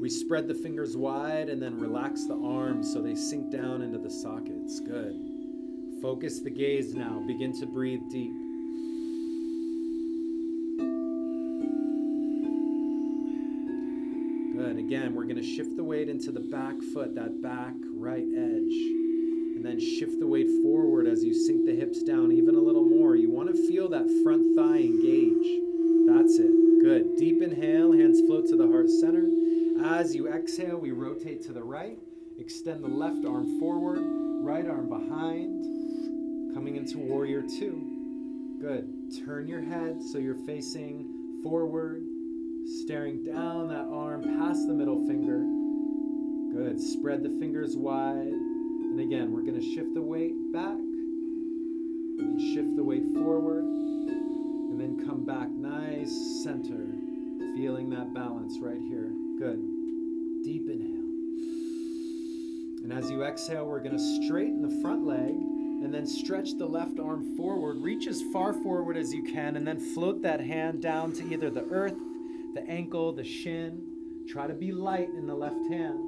We 0.00 0.08
spread 0.08 0.46
the 0.46 0.54
fingers 0.54 0.96
wide 0.96 1.48
and 1.48 1.60
then 1.60 1.78
relax 1.78 2.24
the 2.24 2.36
arms 2.36 2.92
so 2.92 3.02
they 3.02 3.16
sink 3.16 3.50
down 3.50 3.82
into 3.82 3.98
the 3.98 4.10
sockets. 4.10 4.78
Good. 4.80 5.16
Focus 6.00 6.40
the 6.40 6.50
gaze 6.50 6.94
now. 6.94 7.20
Begin 7.26 7.52
to 7.58 7.66
breathe 7.66 8.02
deep. 8.08 8.32
Good. 14.56 14.78
Again, 14.78 15.14
we're 15.14 15.24
going 15.24 15.36
to 15.36 15.42
shift 15.42 15.76
the 15.76 15.82
weight 15.82 16.08
into 16.08 16.30
the 16.30 16.40
back 16.40 16.80
foot, 16.94 17.16
that 17.16 17.42
back 17.42 17.74
right 17.92 18.26
edge. 18.36 18.76
And 19.56 19.64
then 19.64 19.80
shift 19.80 20.20
the 20.20 20.26
weight 20.28 20.48
forward 20.62 21.08
as 21.08 21.24
you 21.24 21.34
sink 21.34 21.66
the 21.66 21.74
hips 21.74 22.04
down 22.04 22.30
even 22.30 22.54
a 22.54 22.60
little 22.60 22.84
more. 22.84 23.16
You 23.16 23.30
want 23.30 23.48
to 23.48 23.68
feel 23.68 23.88
that 23.88 24.08
front 24.22 24.56
thigh 24.56 24.78
engage. 24.78 25.67
That's 26.28 26.40
it. 26.40 26.82
Good. 26.84 27.16
Deep 27.16 27.40
inhale, 27.40 27.90
hands 27.92 28.20
float 28.20 28.46
to 28.48 28.56
the 28.56 28.68
heart 28.68 28.90
center. 28.90 29.24
As 29.82 30.14
you 30.14 30.28
exhale, 30.28 30.76
we 30.76 30.90
rotate 30.90 31.40
to 31.44 31.54
the 31.54 31.64
right. 31.64 31.96
Extend 32.38 32.84
the 32.84 32.88
left 32.88 33.24
arm 33.24 33.58
forward, 33.58 34.00
right 34.44 34.66
arm 34.66 34.90
behind, 34.90 36.54
coming 36.54 36.76
into 36.76 36.98
warrior 36.98 37.40
two. 37.40 38.58
Good. 38.60 39.10
Turn 39.24 39.48
your 39.48 39.62
head 39.62 40.02
so 40.02 40.18
you're 40.18 40.44
facing 40.44 41.40
forward, 41.42 42.02
staring 42.84 43.24
down 43.24 43.68
that 43.68 43.86
arm 43.90 44.22
past 44.38 44.68
the 44.68 44.74
middle 44.74 45.06
finger. 45.06 45.38
Good. 46.52 46.78
Spread 46.78 47.22
the 47.22 47.30
fingers 47.40 47.74
wide. 47.74 48.18
And 48.18 49.00
again, 49.00 49.32
we're 49.32 49.46
going 49.48 49.58
to 49.58 49.74
shift 49.74 49.94
the 49.94 50.02
weight 50.02 50.34
back. 50.52 50.76
And 50.76 52.38
shift 52.54 52.76
the 52.76 52.84
weight 52.84 53.06
forward. 53.14 53.64
And 54.78 54.96
then 54.96 55.08
come 55.08 55.24
back 55.24 55.50
nice 55.50 56.44
center. 56.44 56.86
Feeling 57.56 57.90
that 57.90 58.14
balance 58.14 58.60
right 58.60 58.80
here. 58.80 59.10
Good. 59.36 59.60
Deep 60.44 60.70
inhale. 60.70 61.02
And 62.84 62.92
as 62.92 63.10
you 63.10 63.24
exhale, 63.24 63.66
we're 63.66 63.80
going 63.80 63.96
to 63.96 64.22
straighten 64.24 64.62
the 64.62 64.80
front 64.80 65.04
leg 65.04 65.30
and 65.30 65.92
then 65.92 66.06
stretch 66.06 66.56
the 66.56 66.66
left 66.66 67.00
arm 67.00 67.36
forward. 67.36 67.78
Reach 67.78 68.06
as 68.06 68.22
far 68.32 68.52
forward 68.52 68.96
as 68.96 69.12
you 69.12 69.24
can 69.24 69.56
and 69.56 69.66
then 69.66 69.80
float 69.80 70.22
that 70.22 70.38
hand 70.38 70.80
down 70.80 71.12
to 71.14 71.28
either 71.28 71.50
the 71.50 71.66
earth, 71.72 71.98
the 72.54 72.64
ankle, 72.68 73.12
the 73.12 73.24
shin. 73.24 73.82
Try 74.28 74.46
to 74.46 74.54
be 74.54 74.70
light 74.70 75.08
in 75.08 75.26
the 75.26 75.34
left 75.34 75.66
hand. 75.72 75.98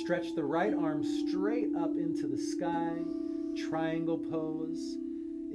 Stretch 0.00 0.36
the 0.36 0.44
right 0.44 0.72
arm 0.72 1.02
straight 1.02 1.74
up 1.76 1.96
into 1.96 2.28
the 2.28 2.38
sky, 2.38 2.98
triangle 3.68 4.18
pose. 4.18 4.96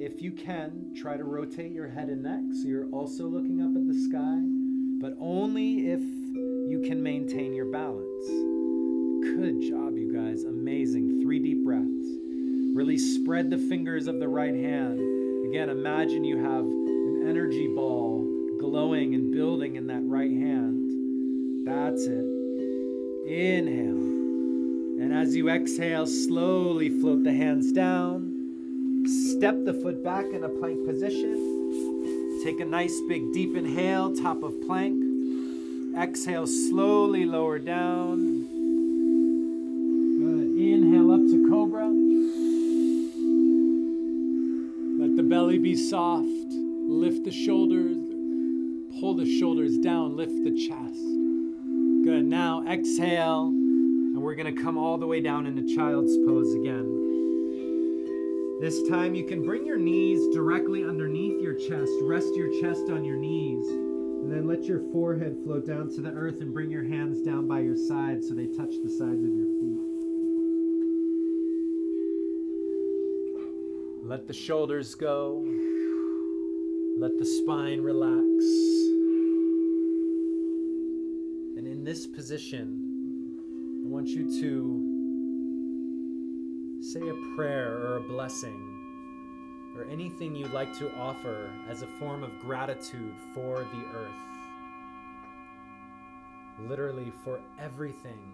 If 0.00 0.22
you 0.22 0.30
can, 0.30 0.92
try 0.94 1.16
to 1.16 1.24
rotate 1.24 1.72
your 1.72 1.88
head 1.88 2.08
and 2.08 2.22
neck 2.22 2.42
so 2.52 2.68
you're 2.68 2.88
also 2.92 3.26
looking 3.26 3.60
up 3.60 3.74
at 3.74 3.84
the 3.88 3.94
sky, 3.94 4.38
but 5.00 5.16
only 5.18 5.88
if 5.90 5.98
you 5.98 6.80
can 6.86 7.02
maintain 7.02 7.52
your 7.52 7.64
balance. 7.64 8.26
Good 9.34 9.60
job, 9.60 9.96
you 9.96 10.12
guys. 10.14 10.44
Amazing. 10.44 11.20
Three 11.20 11.40
deep 11.40 11.64
breaths. 11.64 12.06
Really 12.76 12.96
spread 12.96 13.50
the 13.50 13.58
fingers 13.58 14.06
of 14.06 14.20
the 14.20 14.28
right 14.28 14.54
hand. 14.54 15.00
Again, 15.48 15.68
imagine 15.68 16.22
you 16.22 16.38
have 16.38 16.64
an 16.64 17.26
energy 17.28 17.66
ball 17.74 18.24
glowing 18.60 19.16
and 19.16 19.32
building 19.32 19.74
in 19.74 19.88
that 19.88 20.02
right 20.04 20.30
hand. 20.30 21.66
That's 21.66 22.06
it. 22.06 22.24
Inhale. 23.26 23.96
And 25.02 25.12
as 25.12 25.34
you 25.34 25.48
exhale, 25.50 26.06
slowly 26.06 26.88
float 26.88 27.24
the 27.24 27.32
hands 27.32 27.72
down. 27.72 28.27
Step 29.06 29.64
the 29.64 29.74
foot 29.82 30.02
back 30.02 30.24
in 30.32 30.42
a 30.44 30.48
plank 30.48 30.84
position. 30.86 32.40
Take 32.42 32.60
a 32.60 32.64
nice 32.64 33.00
big 33.08 33.32
deep 33.32 33.56
inhale, 33.56 34.14
top 34.14 34.42
of 34.42 34.60
plank. 34.66 35.04
Exhale, 35.96 36.46
slowly 36.46 37.24
lower 37.24 37.58
down. 37.58 38.46
Good. 40.18 40.56
Inhale 40.58 41.12
up 41.12 41.20
to 41.20 41.48
cobra. 41.48 41.88
Let 45.00 45.16
the 45.16 45.22
belly 45.22 45.58
be 45.58 45.74
soft. 45.76 46.26
Lift 46.26 47.24
the 47.24 47.32
shoulders. 47.32 47.96
Pull 49.00 49.14
the 49.14 49.38
shoulders 49.38 49.78
down. 49.78 50.16
Lift 50.16 50.44
the 50.44 50.50
chest. 50.50 51.04
Good. 52.04 52.24
Now 52.24 52.64
exhale. 52.68 53.48
And 53.48 54.22
we're 54.22 54.34
going 54.34 54.54
to 54.54 54.62
come 54.62 54.76
all 54.76 54.98
the 54.98 55.06
way 55.06 55.20
down 55.20 55.46
into 55.46 55.74
child's 55.74 56.16
pose 56.18 56.54
again. 56.54 57.07
This 58.60 58.82
time 58.88 59.14
you 59.14 59.24
can 59.24 59.44
bring 59.44 59.64
your 59.64 59.78
knees 59.78 60.34
directly 60.34 60.82
underneath 60.82 61.40
your 61.40 61.54
chest. 61.54 61.92
Rest 62.02 62.34
your 62.34 62.50
chest 62.60 62.90
on 62.90 63.04
your 63.04 63.16
knees. 63.16 63.64
And 63.68 64.32
then 64.32 64.48
let 64.48 64.64
your 64.64 64.80
forehead 64.90 65.36
float 65.44 65.64
down 65.64 65.88
to 65.90 66.00
the 66.00 66.10
earth 66.10 66.40
and 66.40 66.52
bring 66.52 66.68
your 66.68 66.82
hands 66.82 67.22
down 67.22 67.46
by 67.46 67.60
your 67.60 67.76
sides 67.76 68.26
so 68.26 68.34
they 68.34 68.48
touch 68.48 68.74
the 68.82 68.90
sides 68.90 69.22
of 69.22 69.32
your 69.32 69.46
feet. 69.60 69.78
Let 74.02 74.26
the 74.26 74.34
shoulders 74.34 74.96
go. 74.96 75.46
Let 76.98 77.16
the 77.16 77.26
spine 77.26 77.80
relax. 77.80 78.44
And 81.56 81.64
in 81.68 81.84
this 81.84 82.08
position, 82.08 83.36
I 83.84 83.88
want 83.88 84.08
you 84.08 84.28
to 84.40 84.87
say 86.92 87.00
a 87.00 87.36
prayer 87.36 87.76
or 87.82 87.96
a 87.98 88.00
blessing 88.00 89.74
or 89.76 89.84
anything 89.90 90.34
you'd 90.34 90.52
like 90.52 90.72
to 90.78 90.90
offer 90.96 91.50
as 91.68 91.82
a 91.82 91.86
form 91.98 92.22
of 92.22 92.30
gratitude 92.40 93.14
for 93.34 93.58
the 93.58 93.84
earth. 93.94 94.10
Literally, 96.60 97.12
for 97.24 97.40
everything 97.60 98.32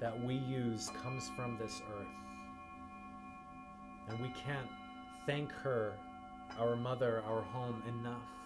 that 0.00 0.20
we 0.24 0.34
use 0.34 0.90
comes 1.04 1.30
from 1.36 1.56
this 1.56 1.80
earth. 1.96 2.06
And 4.08 4.18
we 4.18 4.28
can't 4.30 4.68
thank 5.24 5.52
her, 5.52 5.92
our 6.58 6.74
mother, 6.74 7.22
our 7.28 7.42
home, 7.42 7.80
enough. 7.86 8.41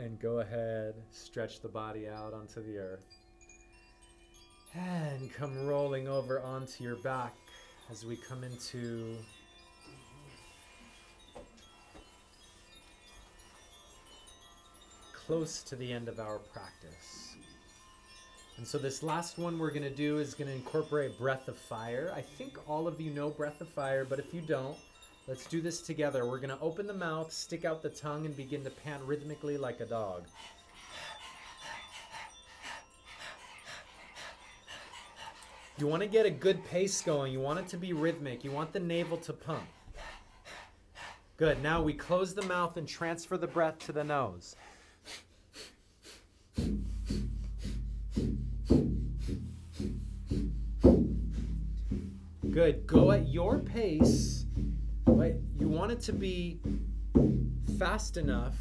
And 0.00 0.18
go 0.18 0.38
ahead, 0.40 0.94
stretch 1.10 1.60
the 1.60 1.68
body 1.68 2.08
out 2.08 2.32
onto 2.32 2.62
the 2.62 2.78
earth. 2.78 3.04
And 4.74 5.30
come 5.34 5.66
rolling 5.66 6.08
over 6.08 6.40
onto 6.40 6.82
your 6.82 6.96
back 6.96 7.34
as 7.90 8.06
we 8.06 8.16
come 8.16 8.42
into 8.42 9.18
close 15.12 15.62
to 15.64 15.76
the 15.76 15.92
end 15.92 16.08
of 16.08 16.18
our 16.18 16.38
practice. 16.38 17.36
And 18.56 18.66
so 18.66 18.78
this 18.78 19.02
last 19.02 19.36
one 19.36 19.58
we're 19.58 19.68
going 19.68 19.82
to 19.82 19.90
do 19.90 20.18
is 20.18 20.32
going 20.32 20.48
to 20.48 20.54
incorporate 20.54 21.18
breath 21.18 21.46
of 21.46 21.58
fire. 21.58 22.10
I 22.16 22.22
think 22.22 22.56
all 22.66 22.88
of 22.88 23.02
you 23.02 23.10
know 23.10 23.28
breath 23.28 23.60
of 23.60 23.68
fire, 23.68 24.06
but 24.06 24.18
if 24.18 24.32
you 24.32 24.40
don't, 24.40 24.78
let's 25.30 25.46
do 25.46 25.60
this 25.60 25.80
together. 25.80 26.26
We're 26.26 26.40
going 26.40 26.50
to 26.50 26.60
open 26.60 26.88
the 26.88 26.92
mouth, 26.92 27.32
stick 27.32 27.64
out 27.64 27.82
the 27.82 27.88
tongue, 27.88 28.26
and 28.26 28.36
begin 28.36 28.64
to 28.64 28.70
pant 28.70 29.00
rhythmically 29.04 29.56
like 29.56 29.78
a 29.78 29.86
dog. 29.86 30.24
You 35.78 35.86
want 35.86 36.02
to 36.02 36.08
get 36.08 36.26
a 36.26 36.30
good 36.30 36.64
pace 36.64 37.00
going. 37.00 37.32
You 37.32 37.38
want 37.38 37.60
it 37.60 37.68
to 37.68 37.76
be 37.76 37.92
rhythmic. 37.92 38.42
You 38.42 38.50
want 38.50 38.72
the 38.72 38.80
navel 38.80 39.16
to 39.18 39.32
pump. 39.32 39.68
Good. 41.36 41.62
Now 41.62 41.80
we 41.80 41.92
close 41.92 42.34
the 42.34 42.42
mouth 42.42 42.76
and 42.76 42.88
transfer 42.88 43.38
the 43.38 43.46
breath 43.46 43.78
to 43.86 43.92
the 43.92 44.02
nose. 44.02 44.56
Good. 52.50 52.84
Go 52.84 53.12
at 53.12 53.28
your 53.28 53.60
pace. 53.60 54.39
But 55.04 55.34
you 55.58 55.68
want 55.68 55.92
it 55.92 56.00
to 56.02 56.12
be 56.12 56.60
fast 57.78 58.16
enough. 58.16 58.56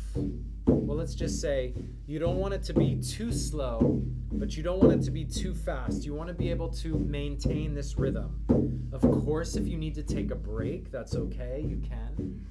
Well, 0.65 0.97
let's 0.97 1.15
just 1.15 1.39
say 1.41 1.73
you 2.07 2.19
don't 2.19 2.37
want 2.37 2.53
it 2.53 2.63
to 2.63 2.73
be 2.73 2.95
too 2.95 3.31
slow, 3.31 4.01
but 4.31 4.57
you 4.57 4.63
don't 4.63 4.79
want 4.79 4.93
it 4.93 5.05
to 5.05 5.11
be 5.11 5.25
too 5.25 5.53
fast. 5.53 6.05
You 6.05 6.13
want 6.13 6.29
to 6.29 6.33
be 6.33 6.49
able 6.49 6.69
to 6.69 6.97
maintain 6.97 7.73
this 7.73 7.97
rhythm. 7.97 8.89
Of 8.91 9.01
course, 9.01 9.55
if 9.55 9.67
you 9.67 9.77
need 9.77 9.95
to 9.95 10.03
take 10.03 10.31
a 10.31 10.35
break, 10.35 10.91
that's 10.91 11.15
okay. 11.15 11.63
You 11.67 11.81
can. 11.87 12.45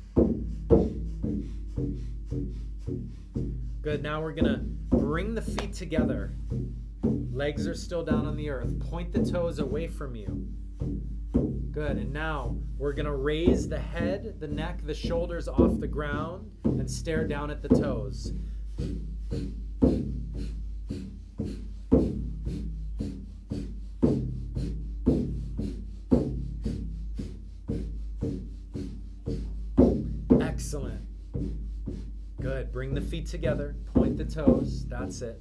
Good. 3.82 4.02
Now 4.02 4.20
we're 4.20 4.32
to 4.34 4.60
bring 4.90 5.34
the 5.34 5.42
feet 5.42 5.72
together. 5.72 6.32
Legs 7.02 7.66
are 7.66 7.74
still 7.74 8.04
down 8.04 8.26
on 8.26 8.36
the 8.36 8.50
earth. 8.50 8.78
Point 8.90 9.12
the 9.12 9.24
toes 9.24 9.58
away 9.58 9.86
from 9.86 10.14
you. 10.14 10.46
Good. 11.78 11.98
And 11.98 12.12
now 12.12 12.56
we're 12.76 12.92
going 12.92 13.06
to 13.06 13.14
raise 13.14 13.68
the 13.68 13.78
head, 13.78 14.40
the 14.40 14.48
neck, 14.48 14.84
the 14.84 14.92
shoulders 14.92 15.46
off 15.46 15.78
the 15.78 15.86
ground 15.86 16.50
and 16.64 16.90
stare 16.90 17.24
down 17.24 17.52
at 17.52 17.62
the 17.62 17.68
toes. 17.68 18.32
Excellent. 30.40 31.00
Good. 32.40 32.72
Bring 32.72 32.94
the 32.94 33.00
feet 33.00 33.28
together. 33.28 33.76
Point 33.94 34.16
the 34.16 34.24
toes. 34.24 34.84
That's 34.88 35.22
it. 35.22 35.40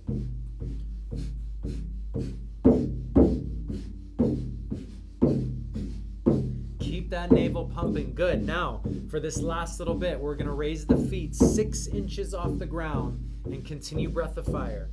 Navel 7.57 7.73
pumping. 7.73 8.13
Good. 8.13 8.45
Now, 8.45 8.81
for 9.09 9.19
this 9.19 9.41
last 9.41 9.79
little 9.79 9.95
bit, 9.95 10.19
we're 10.19 10.35
going 10.35 10.47
to 10.47 10.53
raise 10.53 10.85
the 10.85 10.97
feet 10.97 11.35
six 11.35 11.87
inches 11.87 12.33
off 12.33 12.57
the 12.59 12.65
ground 12.65 13.19
and 13.45 13.65
continue 13.65 14.09
breath 14.09 14.37
of 14.37 14.45
fire. 14.45 14.89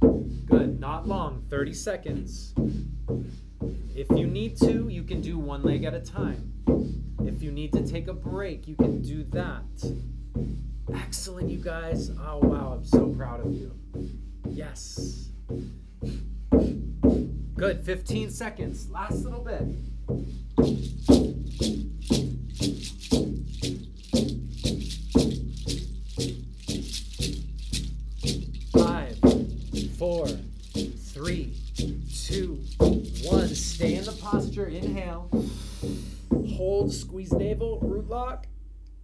Good. 0.46 0.80
Not 0.80 1.06
long. 1.06 1.44
30 1.50 1.74
seconds. 1.74 2.54
If 3.94 4.10
you 4.10 4.26
need 4.26 4.56
to, 4.58 4.88
you 4.88 5.02
can 5.02 5.20
do 5.20 5.38
one 5.38 5.62
leg 5.62 5.84
at 5.84 5.94
a 5.94 6.00
time. 6.00 6.52
If 7.24 7.42
you 7.42 7.52
need 7.52 7.72
to 7.74 7.86
take 7.86 8.08
a 8.08 8.14
break, 8.14 8.66
you 8.66 8.76
can 8.76 9.02
do 9.02 9.24
that. 9.24 9.62
Excellent, 10.94 11.50
you 11.50 11.58
guys. 11.58 12.10
Oh, 12.10 12.38
wow. 12.38 12.74
I'm 12.76 12.84
so 12.84 13.08
proud 13.08 13.44
of 13.44 13.52
you. 13.52 13.72
Yes. 14.48 15.28
Good. 17.56 17.84
15 17.84 18.30
seconds. 18.30 18.88
Last 18.90 19.24
little 19.24 19.40
bit. 19.40 19.62
Hold, 36.74 36.92
squeeze 36.92 37.32
navel, 37.32 37.78
root 37.78 38.08
lock, 38.08 38.48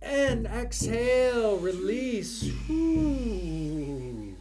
and 0.03 0.45
exhale. 0.45 1.57
Release. 1.59 2.51
Whew. 2.66 4.37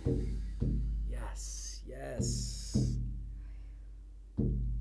Yes, 1.07 1.82
yes. 1.88 2.95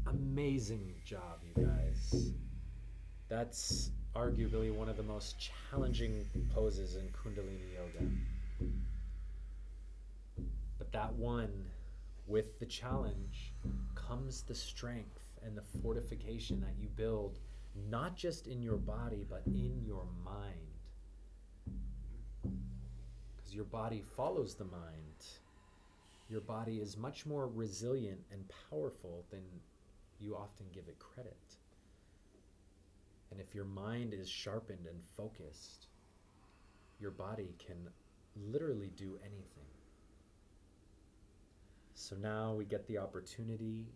Amazing 0.07 0.95
job, 1.05 1.43
you 1.45 1.63
guys. 1.63 2.33
That's 3.29 3.91
arguably 4.17 4.73
one 4.73 4.89
of 4.89 4.97
the 4.97 5.03
most 5.03 5.37
challenging 5.71 6.25
poses 6.55 6.97
in 6.97 7.07
Kundalini 7.09 7.75
Yoga. 7.75 8.11
But 10.79 10.91
that 10.93 11.13
one, 11.13 11.67
with 12.27 12.59
the 12.59 12.67
challenge, 12.67 13.53
comes 13.95 14.41
the 14.41 14.55
strength 14.55 15.21
and 15.45 15.55
the 15.55 15.65
fortification 15.83 16.63
that 16.63 16.73
you 16.81 16.89
build, 16.89 17.41
not 17.89 18.17
just 18.17 18.47
in 18.47 18.63
your 18.63 18.77
body, 18.77 19.25
but 19.29 19.43
in 19.47 19.83
your 19.85 20.07
mind. 20.25 20.55
Because 23.37 23.55
your 23.55 23.65
body 23.65 24.03
follows 24.17 24.55
the 24.55 24.65
mind. 24.65 25.27
Your 26.29 26.41
body 26.41 26.79
is 26.79 26.97
much 26.97 27.25
more 27.25 27.49
resilient 27.49 28.21
and 28.31 28.45
powerful 28.71 29.25
than 29.31 29.43
you 30.21 30.37
often 30.37 30.67
give 30.73 30.89
it 30.89 30.99
credit. 30.99 31.57
And 33.31 33.41
if 33.41 33.55
your 33.55 33.65
mind 33.65 34.15
is 34.15 34.29
sharpened 34.29 34.87
and 34.87 34.99
focused, 35.17 35.87
your 37.01 37.11
body 37.11 37.55
can 37.59 37.77
literally 38.51 38.91
do 38.97 39.19
anything. 39.23 39.69
So 41.95 42.17
now 42.17 42.55
we 42.55 42.65
get 42.65 42.87
the 42.87 42.99
opportunity 42.99 43.87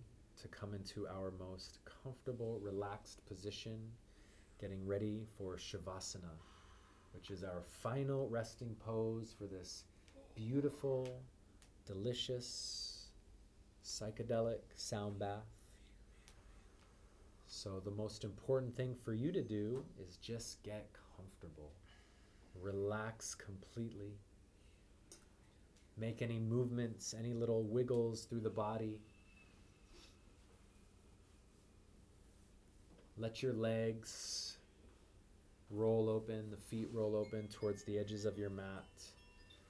to 0.42 0.48
come 0.48 0.74
into 0.74 1.06
our 1.06 1.32
most 1.38 1.78
comfortable, 2.02 2.58
relaxed 2.60 3.24
position, 3.26 3.78
getting 4.60 4.84
ready 4.84 5.24
for 5.38 5.56
Shavasana, 5.56 6.34
which 7.14 7.30
is 7.30 7.44
our 7.44 7.62
final 7.62 8.28
resting 8.28 8.74
pose 8.84 9.32
for 9.38 9.46
this 9.46 9.84
beautiful, 10.34 11.08
delicious, 11.86 13.10
psychedelic 13.84 14.60
sound 14.74 15.20
bath. 15.20 15.46
So, 17.46 17.80
the 17.84 17.90
most 17.90 18.24
important 18.24 18.76
thing 18.76 18.96
for 19.04 19.12
you 19.12 19.30
to 19.30 19.42
do 19.42 19.84
is 20.04 20.16
just 20.16 20.60
get 20.64 20.88
comfortable, 21.16 21.70
relax 22.60 23.34
completely. 23.36 24.18
Make 25.96 26.22
any 26.22 26.40
movements, 26.40 27.14
any 27.16 27.32
little 27.32 27.62
wiggles 27.62 28.24
through 28.24 28.40
the 28.40 28.50
body. 28.50 29.00
Let 33.22 33.40
your 33.40 33.52
legs 33.52 34.56
roll 35.70 36.10
open, 36.10 36.50
the 36.50 36.56
feet 36.56 36.88
roll 36.92 37.14
open 37.14 37.46
towards 37.46 37.84
the 37.84 37.96
edges 37.96 38.24
of 38.24 38.36
your 38.36 38.50
mat. 38.50 38.88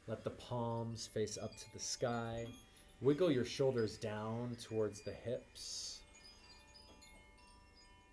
Let 0.07 0.25
the 0.25 0.31
palms 0.31 1.07
face 1.07 1.37
up 1.37 1.55
to 1.59 1.73
the 1.75 1.79
sky. 1.79 2.47
Wiggle 3.03 3.31
your 3.31 3.45
shoulders 3.45 3.99
down 3.99 4.57
towards 4.59 5.03
the 5.03 5.13
hips. 5.13 6.01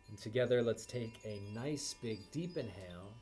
And 0.09 0.17
together, 0.17 0.61
let's 0.61 0.85
take 0.85 1.13
a 1.23 1.39
nice 1.55 1.95
big 2.01 2.19
deep 2.33 2.57
inhale 2.57 3.13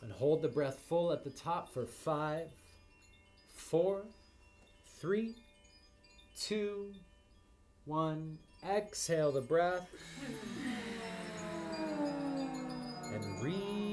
and 0.00 0.10
hold 0.10 0.40
the 0.40 0.48
breath 0.48 0.78
full 0.88 1.12
at 1.12 1.24
the 1.24 1.30
top 1.30 1.74
for 1.74 1.84
five, 1.84 2.48
four, 3.54 4.06
three, 4.98 5.34
two, 6.40 6.94
one. 7.84 8.38
Exhale 8.64 9.32
the 9.32 9.40
breath 9.40 9.88
and 13.12 13.42
relax. 13.42 13.91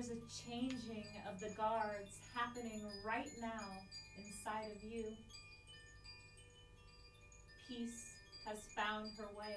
There's 0.00 0.16
a 0.16 0.48
changing 0.48 1.04
of 1.28 1.38
the 1.40 1.50
guards 1.58 2.16
happening 2.34 2.80
right 3.04 3.28
now 3.38 3.66
inside 4.16 4.70
of 4.74 4.82
you. 4.82 5.04
Peace 7.68 8.14
has 8.46 8.56
found 8.74 9.10
her 9.18 9.28
way. 9.38 9.56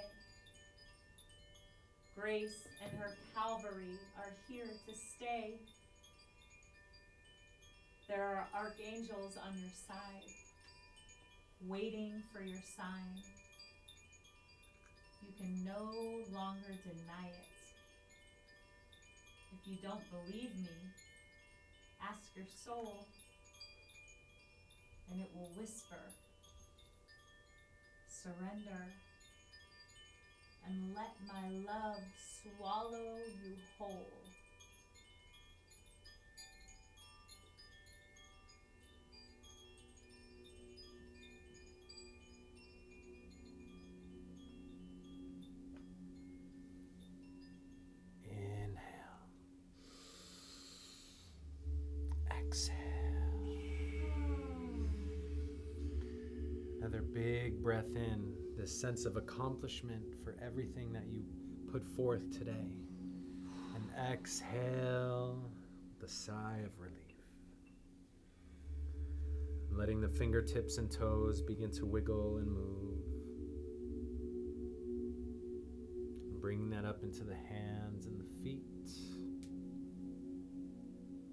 Grace 2.20 2.68
and 2.84 2.92
her 3.00 3.16
Calvary 3.34 3.98
are 4.18 4.34
here 4.50 4.68
to 4.86 4.94
stay. 5.16 5.54
There 8.10 8.22
are 8.22 8.48
archangels 8.54 9.38
on 9.48 9.58
your 9.58 9.72
side, 9.88 10.30
waiting 11.70 12.22
for 12.34 12.44
your 12.44 12.62
sign. 12.76 13.24
You 15.22 15.32
can 15.40 15.64
no 15.64 16.26
longer 16.38 16.76
deny 16.84 17.30
it. 17.30 17.53
You 19.66 19.78
don't 19.82 20.04
believe 20.12 20.56
me, 20.58 20.76
ask 22.02 22.36
your 22.36 22.46
soul, 22.46 23.08
and 25.10 25.22
it 25.22 25.30
will 25.34 25.50
whisper. 25.58 26.04
Surrender 28.08 28.92
and 30.66 30.96
let 30.96 31.16
my 31.28 31.48
love 31.66 32.02
swallow 32.42 33.18
you 33.44 33.56
whole. 33.78 34.23
Another 56.94 57.08
big 57.12 57.60
breath 57.64 57.96
in, 57.96 58.36
this 58.56 58.80
sense 58.80 59.06
of 59.06 59.18
accomplishment 59.18 60.04
for 60.24 60.36
everything 60.46 60.94
that 60.94 61.08
you 61.08 61.24
put 61.72 61.84
forth 61.84 62.32
today. 62.38 62.78
And 63.74 64.12
exhale, 64.12 65.50
the 66.00 66.08
sigh 66.08 66.60
of 66.64 66.80
relief. 66.80 67.00
Letting 69.72 70.02
the 70.02 70.08
fingertips 70.08 70.78
and 70.78 70.92
toes 70.92 71.42
begin 71.42 71.72
to 71.72 71.86
wiggle 71.88 72.38
and 72.38 72.52
move. 72.52 73.00
Bringing 76.40 76.70
that 76.70 76.86
up 76.86 77.02
into 77.02 77.24
the 77.24 77.34
hands 77.34 78.06
and 78.06 78.20
the 78.20 78.44
feet, 78.44 78.92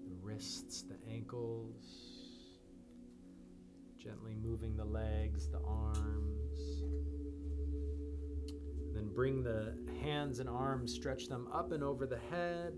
the 0.08 0.16
wrists, 0.22 0.84
the 0.84 0.96
ankles, 1.12 2.09
gently 4.02 4.35
moving 4.43 4.77
the 4.77 4.85
legs, 4.85 5.48
the 5.48 5.60
arms. 5.66 6.82
Then 8.94 9.10
bring 9.14 9.43
the 9.43 9.74
hands 10.02 10.39
and 10.39 10.48
arms, 10.48 10.94
stretch 10.94 11.27
them 11.27 11.48
up 11.52 11.72
and 11.72 11.85
over 11.85 12.06
the 12.06 12.18
head. 12.31 12.72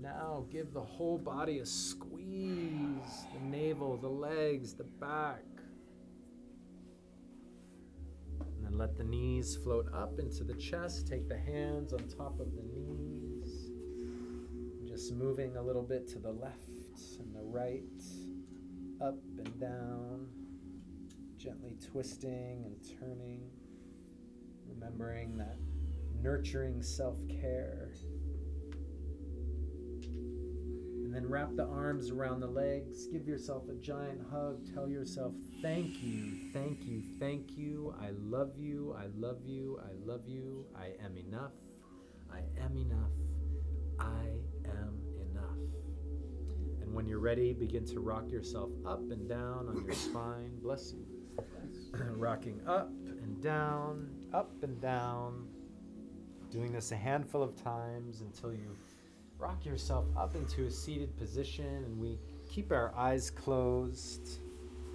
Now 0.00 0.46
give 0.50 0.72
the 0.72 0.80
whole 0.80 1.16
body 1.16 1.60
a 1.60 1.66
squeeze 1.66 3.26
the 3.32 3.40
navel, 3.48 3.96
the 3.96 4.08
legs, 4.08 4.74
the 4.74 4.84
back. 4.84 5.44
And 8.40 8.64
then 8.64 8.76
let 8.76 8.96
the 8.96 9.04
knees 9.04 9.56
float 9.62 9.86
up 9.94 10.18
into 10.18 10.42
the 10.42 10.54
chest. 10.54 11.06
Take 11.06 11.28
the 11.28 11.38
hands 11.38 11.92
on 11.92 12.00
top 12.08 12.40
of 12.40 12.48
the 12.56 12.62
knees. 12.62 13.70
Just 14.88 15.12
moving 15.12 15.56
a 15.56 15.62
little 15.62 15.84
bit 15.84 16.08
to 16.08 16.18
the 16.18 16.32
left 16.32 16.68
and 17.20 17.34
the 17.34 17.42
right, 17.42 17.82
up 19.02 19.18
and 19.38 19.60
down, 19.60 20.28
gently 21.36 21.76
twisting 21.90 22.64
and 22.64 22.76
turning. 23.00 23.50
Remembering 24.68 25.36
that 25.38 25.56
nurturing 26.20 26.82
self 26.82 27.18
care. 27.28 27.90
And 31.04 31.12
then 31.12 31.28
wrap 31.28 31.54
the 31.56 31.66
arms 31.66 32.10
around 32.10 32.40
the 32.40 32.46
legs. 32.46 33.06
Give 33.06 33.26
yourself 33.26 33.64
a 33.68 33.74
giant 33.74 34.20
hug. 34.30 34.72
Tell 34.72 34.88
yourself, 34.88 35.34
thank 35.60 36.02
you, 36.02 36.50
thank 36.52 36.84
you, 36.84 37.02
thank 37.18 37.56
you. 37.56 37.94
I 38.00 38.10
love 38.12 38.56
you, 38.56 38.96
I 38.98 39.06
love 39.14 39.40
you, 39.44 39.78
I 39.82 39.92
love 40.06 40.22
you. 40.26 40.64
I 40.74 40.92
am 41.04 41.18
enough. 41.18 41.52
I 42.32 42.40
am 42.64 42.76
enough. 42.76 43.10
I 43.98 44.70
am. 44.70 45.11
And 46.92 46.96
when 46.98 47.06
you're 47.06 47.20
ready, 47.20 47.54
begin 47.54 47.86
to 47.86 48.00
rock 48.00 48.30
yourself 48.30 48.68
up 48.84 49.00
and 49.10 49.26
down 49.26 49.66
on 49.66 49.82
your 49.82 49.94
spine. 49.94 50.50
Bless 50.60 50.92
you. 50.92 51.06
Rocking 52.18 52.60
up 52.66 52.90
and 53.06 53.42
down, 53.42 54.10
up 54.34 54.50
and 54.62 54.78
down. 54.78 55.48
Doing 56.50 56.70
this 56.70 56.92
a 56.92 56.96
handful 56.96 57.42
of 57.42 57.56
times 57.56 58.20
until 58.20 58.52
you 58.52 58.76
rock 59.38 59.64
yourself 59.64 60.04
up 60.18 60.36
into 60.36 60.66
a 60.66 60.70
seated 60.70 61.16
position 61.16 61.64
and 61.64 61.98
we 61.98 62.18
keep 62.46 62.70
our 62.70 62.94
eyes 62.94 63.30
closed. 63.30 64.40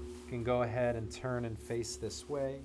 You 0.07 0.30
can 0.30 0.44
go 0.44 0.61
ahead 0.61 0.95
and 0.95 1.11
turn 1.11 1.45
and 1.45 1.57
face 1.57 1.95
this 1.95 2.30
way. 2.30 2.60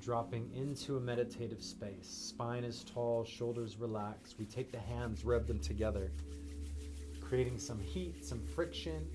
Dropping 0.00 0.50
into 0.54 0.96
a 0.96 1.00
meditative 1.00 1.62
space. 1.62 2.08
Spine 2.08 2.64
is 2.64 2.84
tall, 2.84 3.24
shoulders 3.24 3.76
relaxed. 3.76 4.36
We 4.38 4.46
take 4.46 4.72
the 4.72 4.78
hands, 4.78 5.24
rub 5.24 5.46
them 5.46 5.60
together, 5.60 6.10
creating 7.20 7.58
some 7.58 7.78
heat, 7.78 8.24
some 8.24 8.42
friction, 8.42 9.06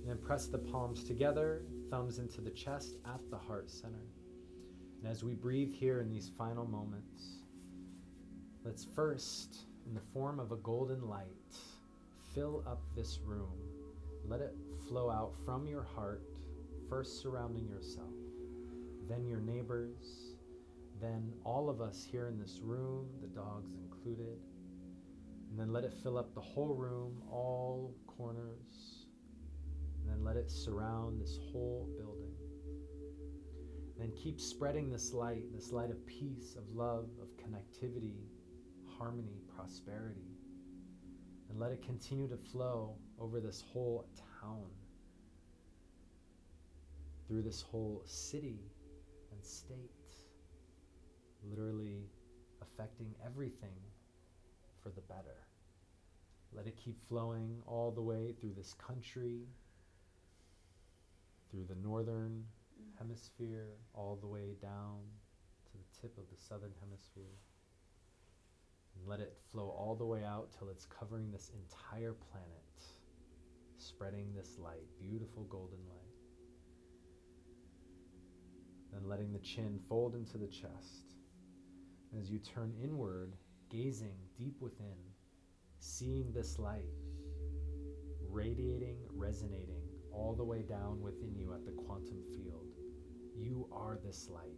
and 0.00 0.10
then 0.10 0.18
press 0.18 0.46
the 0.46 0.58
palms 0.58 1.04
together, 1.04 1.62
thumbs 1.90 2.18
into 2.18 2.40
the 2.40 2.50
chest 2.50 2.96
at 3.04 3.20
the 3.30 3.38
heart 3.38 3.70
center. 3.70 4.06
And 5.02 5.10
as 5.10 5.22
we 5.22 5.34
breathe 5.34 5.72
here 5.72 6.00
in 6.00 6.10
these 6.10 6.30
final 6.38 6.64
moments, 6.64 7.42
let's 8.64 8.84
first, 8.84 9.66
in 9.86 9.94
the 9.94 10.00
form 10.12 10.40
of 10.40 10.52
a 10.52 10.56
golden 10.56 11.08
light, 11.08 11.26
fill 12.34 12.64
up 12.66 12.80
this 12.96 13.18
room. 13.24 13.52
Let 14.26 14.40
it 14.40 14.54
flow 14.88 15.10
out 15.10 15.34
from 15.44 15.66
your 15.66 15.82
heart, 15.82 16.22
first 16.88 17.20
surrounding 17.20 17.68
yourself, 17.68 18.11
then 19.08 19.26
your 19.26 19.40
neighbors, 19.40 20.32
then 21.00 21.32
all 21.44 21.68
of 21.68 21.80
us 21.80 22.06
here 22.08 22.28
in 22.28 22.38
this 22.38 22.60
room, 22.62 23.08
the 23.20 23.26
dogs 23.28 23.72
included. 23.74 24.38
And 25.50 25.58
then 25.58 25.72
let 25.72 25.84
it 25.84 25.92
fill 26.02 26.16
up 26.16 26.34
the 26.34 26.40
whole 26.40 26.74
room, 26.74 27.20
all 27.30 27.94
corners. 28.06 29.06
And 30.00 30.10
then 30.10 30.24
let 30.24 30.36
it 30.36 30.50
surround 30.50 31.20
this 31.20 31.38
whole 31.50 31.88
building. 31.98 32.34
And 34.00 34.14
keep 34.16 34.40
spreading 34.40 34.90
this 34.90 35.12
light, 35.12 35.44
this 35.52 35.72
light 35.72 35.90
of 35.90 36.06
peace, 36.06 36.54
of 36.56 36.64
love, 36.74 37.08
of 37.20 37.28
connectivity, 37.36 38.16
harmony, 38.98 39.40
prosperity. 39.54 40.30
And 41.50 41.60
let 41.60 41.72
it 41.72 41.82
continue 41.82 42.28
to 42.28 42.36
flow 42.36 42.94
over 43.20 43.40
this 43.40 43.62
whole 43.72 44.06
town, 44.40 44.64
through 47.28 47.42
this 47.42 47.62
whole 47.62 48.02
city 48.06 48.71
and 49.42 49.50
state, 49.50 49.90
literally 51.50 52.06
affecting 52.60 53.12
everything 53.24 53.74
for 54.82 54.90
the 54.90 55.00
better. 55.02 55.46
Let 56.52 56.66
it 56.66 56.76
keep 56.76 56.96
flowing 57.08 57.60
all 57.66 57.90
the 57.90 58.02
way 58.02 58.34
through 58.38 58.52
this 58.56 58.74
country, 58.74 59.40
through 61.50 61.64
the 61.64 61.74
northern 61.82 62.44
mm-hmm. 62.44 62.98
hemisphere, 62.98 63.70
all 63.94 64.18
the 64.20 64.28
way 64.28 64.54
down 64.60 64.98
to 65.66 65.72
the 65.72 66.00
tip 66.00 66.16
of 66.18 66.24
the 66.30 66.40
southern 66.40 66.72
hemisphere. 66.80 67.38
And 68.94 69.08
let 69.08 69.20
it 69.20 69.34
flow 69.50 69.68
all 69.70 69.96
the 69.96 70.04
way 70.04 70.22
out 70.24 70.50
till 70.56 70.68
it's 70.68 70.86
covering 70.86 71.32
this 71.32 71.50
entire 71.54 72.12
planet, 72.30 72.84
spreading 73.78 74.32
this 74.36 74.58
light, 74.58 74.86
beautiful 75.00 75.44
golden 75.44 75.80
light. 75.88 76.01
Then 78.92 79.08
letting 79.08 79.32
the 79.32 79.38
chin 79.38 79.80
fold 79.88 80.14
into 80.14 80.38
the 80.38 80.46
chest. 80.46 81.16
As 82.18 82.30
you 82.30 82.38
turn 82.38 82.74
inward, 82.82 83.32
gazing 83.70 84.16
deep 84.36 84.60
within, 84.60 84.98
seeing 85.78 86.32
this 86.32 86.58
light 86.58 86.84
radiating, 88.32 88.96
resonating 89.14 89.82
all 90.10 90.34
the 90.34 90.44
way 90.44 90.62
down 90.62 91.00
within 91.00 91.34
you 91.36 91.52
at 91.52 91.64
the 91.64 91.70
quantum 91.70 92.22
field. 92.34 92.66
You 93.36 93.68
are 93.70 93.98
this 94.04 94.28
light. 94.30 94.48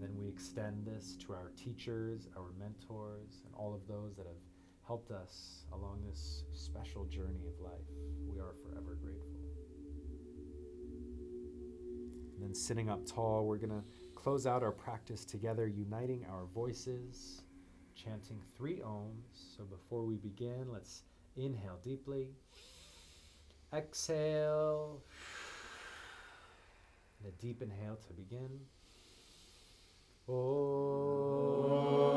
Then 0.00 0.16
we 0.16 0.26
extend 0.26 0.84
this 0.86 1.16
to 1.26 1.32
our 1.32 1.52
teachers, 1.56 2.28
our 2.36 2.52
mentors, 2.58 3.42
and 3.44 3.54
all 3.54 3.74
of 3.74 3.86
those 3.86 4.16
that 4.16 4.26
have 4.26 4.42
helped 4.86 5.10
us 5.10 5.64
along 5.72 6.02
this 6.08 6.44
special 6.52 7.04
journey 7.04 7.46
of 7.46 7.60
life. 7.60 7.86
We 8.26 8.38
are 8.38 8.54
forever 8.64 8.98
grateful. 9.00 9.59
And 12.40 12.48
then 12.48 12.54
sitting 12.54 12.88
up 12.88 13.04
tall, 13.04 13.44
we're 13.44 13.58
going 13.58 13.68
to 13.68 13.82
close 14.14 14.46
out 14.46 14.62
our 14.62 14.72
practice 14.72 15.26
together, 15.26 15.66
uniting 15.66 16.24
our 16.32 16.46
voices, 16.46 17.42
chanting 17.94 18.40
three 18.56 18.78
oms. 18.78 19.56
So 19.58 19.64
before 19.64 20.06
we 20.06 20.16
begin, 20.16 20.72
let's 20.72 21.02
inhale 21.36 21.78
deeply, 21.84 22.30
exhale, 23.74 25.02
and 27.22 27.30
a 27.30 27.36
deep 27.42 27.60
inhale 27.60 27.98
to 28.08 28.12
begin. 28.14 28.48
Om. 30.26 32.09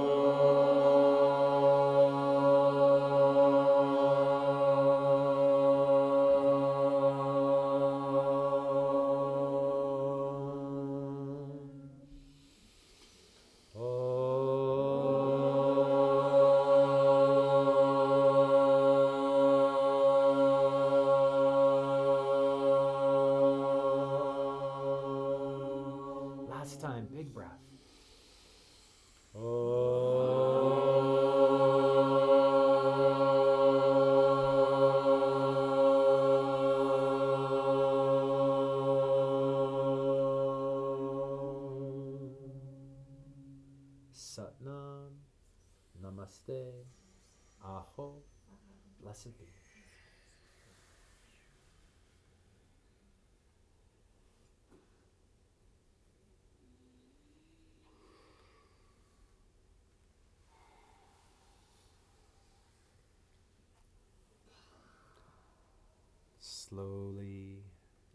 Slowly 66.74 67.60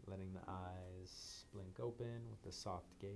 letting 0.05 0.33
the 0.33 0.51
eyes 0.51 1.45
blink 1.53 1.79
open 1.81 2.19
with 2.29 2.51
a 2.51 2.53
soft 2.53 2.99
gaze. 2.99 3.13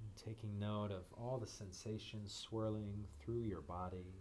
And 0.00 0.24
taking 0.24 0.60
note 0.60 0.92
of 0.92 1.04
all 1.18 1.38
the 1.38 1.46
sensations 1.46 2.32
swirling 2.32 3.04
through 3.20 3.42
your 3.42 3.62
body, 3.62 4.14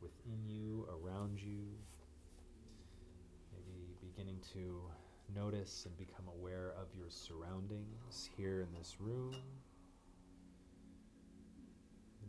within 0.00 0.48
you, 0.48 0.86
around 0.88 1.40
you. 1.40 1.64
Maybe 3.52 3.96
beginning 4.00 4.38
to 4.52 4.80
notice 5.34 5.84
and 5.86 5.96
become 5.96 6.26
aware 6.38 6.72
of 6.80 6.94
your 6.96 7.10
surroundings 7.10 8.30
here 8.36 8.60
in 8.60 8.68
this 8.78 9.00
room. 9.00 9.34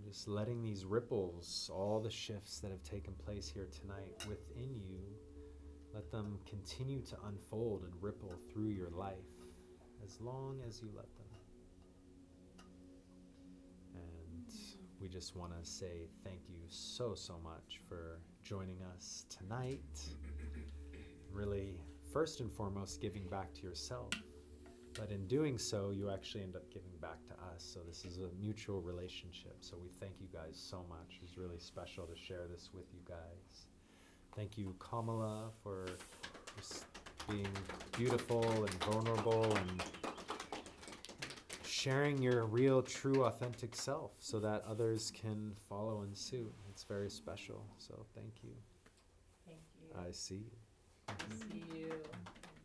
Just 0.03 0.28
letting 0.28 0.64
these 0.64 0.84
ripples, 0.86 1.70
all 1.74 1.99
the 1.99 2.12
shifts 2.12 2.60
that 2.60 2.72
have 2.72 2.84
taken 2.84 3.14
place 3.26 3.52
here 3.53 3.68
tonight 3.82 4.14
within 4.28 4.74
you, 4.76 5.14
let 5.95 6.11
them 6.11 6.38
continue 6.45 7.01
to 7.01 7.15
unfold 7.30 7.84
and 7.84 7.93
ripple 8.01 8.38
through 8.51 8.67
your 8.67 8.89
life 8.89 9.15
as 10.03 10.19
long 10.19 10.59
as 10.67 10.81
you 10.81 10.89
let 10.93 11.07
them. 11.15 11.26
And 13.93 14.53
we 14.99 15.07
just 15.07 15.38
want 15.38 15.53
to 15.57 15.65
say 15.67 16.09
thank 16.26 16.41
you 16.49 16.59
so, 16.67 17.15
so 17.15 17.39
much 17.41 17.80
for 17.88 18.19
joining 18.43 18.80
us 18.93 19.26
tonight. 19.30 19.80
Really, 21.31 21.80
first 22.11 22.41
and 22.41 22.51
foremost, 22.51 22.99
giving 22.99 23.26
back 23.30 23.53
to 23.53 23.61
yourself. 23.61 24.09
But 24.99 25.11
in 25.11 25.27
doing 25.27 25.57
so, 25.57 25.91
you 25.91 26.09
actually 26.09 26.43
end 26.43 26.57
up 26.57 26.69
giving 26.73 26.97
back 27.01 27.26
to 27.27 27.34
us. 27.53 27.63
So 27.73 27.80
this 27.88 28.03
is 28.03 28.17
a 28.17 28.30
mutual 28.38 28.81
relationship. 28.81 29.57
So 29.61 29.77
we 29.81 29.89
thank 29.89 30.19
you 30.19 30.27
guys 30.34 30.57
so 30.57 30.85
much. 30.89 31.19
It's 31.23 31.38
really 31.38 31.59
special 31.59 32.05
to 32.05 32.15
share 32.17 32.47
this 32.49 32.69
with 32.73 32.85
you 32.93 32.99
guys. 33.07 33.67
Thank 34.36 34.57
you, 34.57 34.76
Kamala, 34.80 35.49
for 35.64 35.86
just 36.57 36.86
being 37.30 37.48
beautiful 37.98 38.44
and 38.44 38.74
vulnerable 38.84 39.56
and 39.56 39.84
sharing 41.64 42.22
your 42.22 42.45
real, 42.45 42.82
true, 42.82 43.24
authentic 43.24 43.76
self 43.76 44.12
so 44.20 44.40
that 44.40 44.64
others 44.68 45.12
can 45.12 45.53
follow 45.70 46.03
in 46.03 46.14
suit. 46.14 46.53
It's 46.70 46.84
very 46.84 47.10
special. 47.10 47.64
So 47.78 48.06
thank 48.14 48.44
you. 48.44 48.52
Thank 49.48 49.62
you. 49.80 49.88
I 49.98 50.12
see 50.12 50.44
you. 50.52 50.57
I 51.07 51.14
see 51.32 51.64
you. 51.72 51.90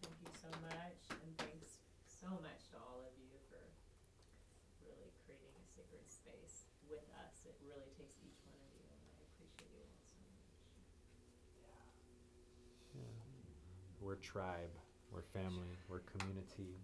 Thank 0.02 0.18
you 0.24 0.32
so 0.34 0.48
much, 0.66 1.02
and 1.22 1.30
thanks 1.38 1.78
so 2.08 2.26
much 2.42 2.66
to 2.72 2.76
all 2.82 3.04
of 3.06 3.14
you 3.20 3.30
for 3.46 3.62
really 4.82 5.12
creating 5.22 5.54
a 5.54 5.64
sacred 5.68 6.02
space 6.10 6.66
with 6.88 7.04
us. 7.22 7.44
It 7.46 7.54
really 7.62 7.92
takes 7.94 8.16
each 8.24 8.40
one 8.48 8.58
of 8.58 8.72
you, 8.74 8.88
and 8.88 9.04
I 9.04 9.22
appreciate 9.28 9.68
you 9.70 9.84
all 9.84 10.00
so 10.00 10.16
much. 10.24 10.48
Yeah. 12.96 13.12
We're 14.00 14.09
tribe, 14.20 14.70
we're 15.12 15.22
family, 15.22 15.76
we're 15.88 16.00
community. 16.00 16.76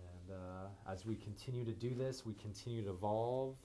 And 0.00 0.36
uh, 0.36 0.90
as 0.90 1.04
we 1.04 1.16
continue 1.16 1.64
to 1.64 1.72
do 1.72 1.94
this, 1.94 2.24
we 2.24 2.34
continue 2.34 2.82
to 2.84 2.90
evolve. 2.90 3.56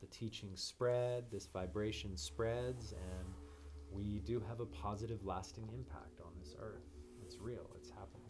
The 0.00 0.06
teachings 0.06 0.60
spread, 0.62 1.24
this 1.30 1.46
vibration 1.46 2.16
spreads, 2.16 2.92
and 2.92 3.28
we 3.90 4.20
do 4.26 4.42
have 4.48 4.60
a 4.60 4.66
positive, 4.66 5.24
lasting 5.24 5.68
impact 5.72 6.20
on 6.20 6.32
this 6.38 6.54
earth. 6.60 6.84
It's 7.24 7.38
real, 7.38 7.70
it's 7.76 7.88
happening. 7.90 8.22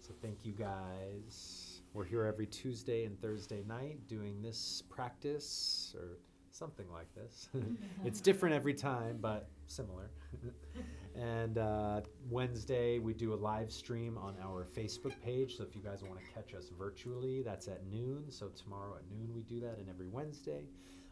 So, 0.00 0.12
thank 0.22 0.44
you 0.44 0.52
guys. 0.52 1.82
We're 1.94 2.04
here 2.04 2.24
every 2.24 2.46
Tuesday 2.46 3.04
and 3.04 3.20
Thursday 3.20 3.62
night 3.66 3.98
doing 4.08 4.40
this 4.40 4.82
practice 4.88 5.94
or 5.98 6.18
something 6.50 6.86
like 6.92 7.12
this. 7.14 7.48
it's 8.04 8.20
different 8.20 8.54
every 8.54 8.74
time, 8.74 9.18
but 9.20 9.48
similar. 9.66 10.10
and 11.14 11.58
uh, 11.58 12.00
Wednesday, 12.30 12.98
we 12.98 13.12
do 13.12 13.34
a 13.34 13.36
live 13.36 13.70
stream 13.70 14.16
on 14.16 14.34
our 14.42 14.64
Facebook 14.64 15.12
page. 15.22 15.56
So 15.56 15.64
if 15.64 15.74
you 15.76 15.82
guys 15.82 16.02
want 16.02 16.18
to 16.20 16.26
catch 16.32 16.54
us 16.54 16.70
virtually, 16.78 17.42
that's 17.42 17.68
at 17.68 17.86
noon. 17.86 18.24
So 18.30 18.48
tomorrow 18.48 18.96
at 18.96 19.10
noon, 19.10 19.34
we 19.34 19.42
do 19.42 19.60
that, 19.60 19.78
and 19.78 19.88
every 19.88 20.08
Wednesday. 20.08 20.64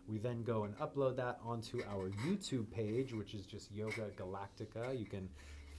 We 0.06 0.18
then 0.18 0.42
go 0.42 0.64
and 0.64 0.76
upload 0.78 1.16
that 1.16 1.38
onto 1.44 1.82
our 1.90 2.10
YouTube 2.26 2.70
page, 2.70 3.12
which 3.12 3.34
is 3.34 3.46
just 3.46 3.70
Yoga 3.70 4.10
Galactica. 4.16 4.98
You 4.98 5.06
can 5.06 5.28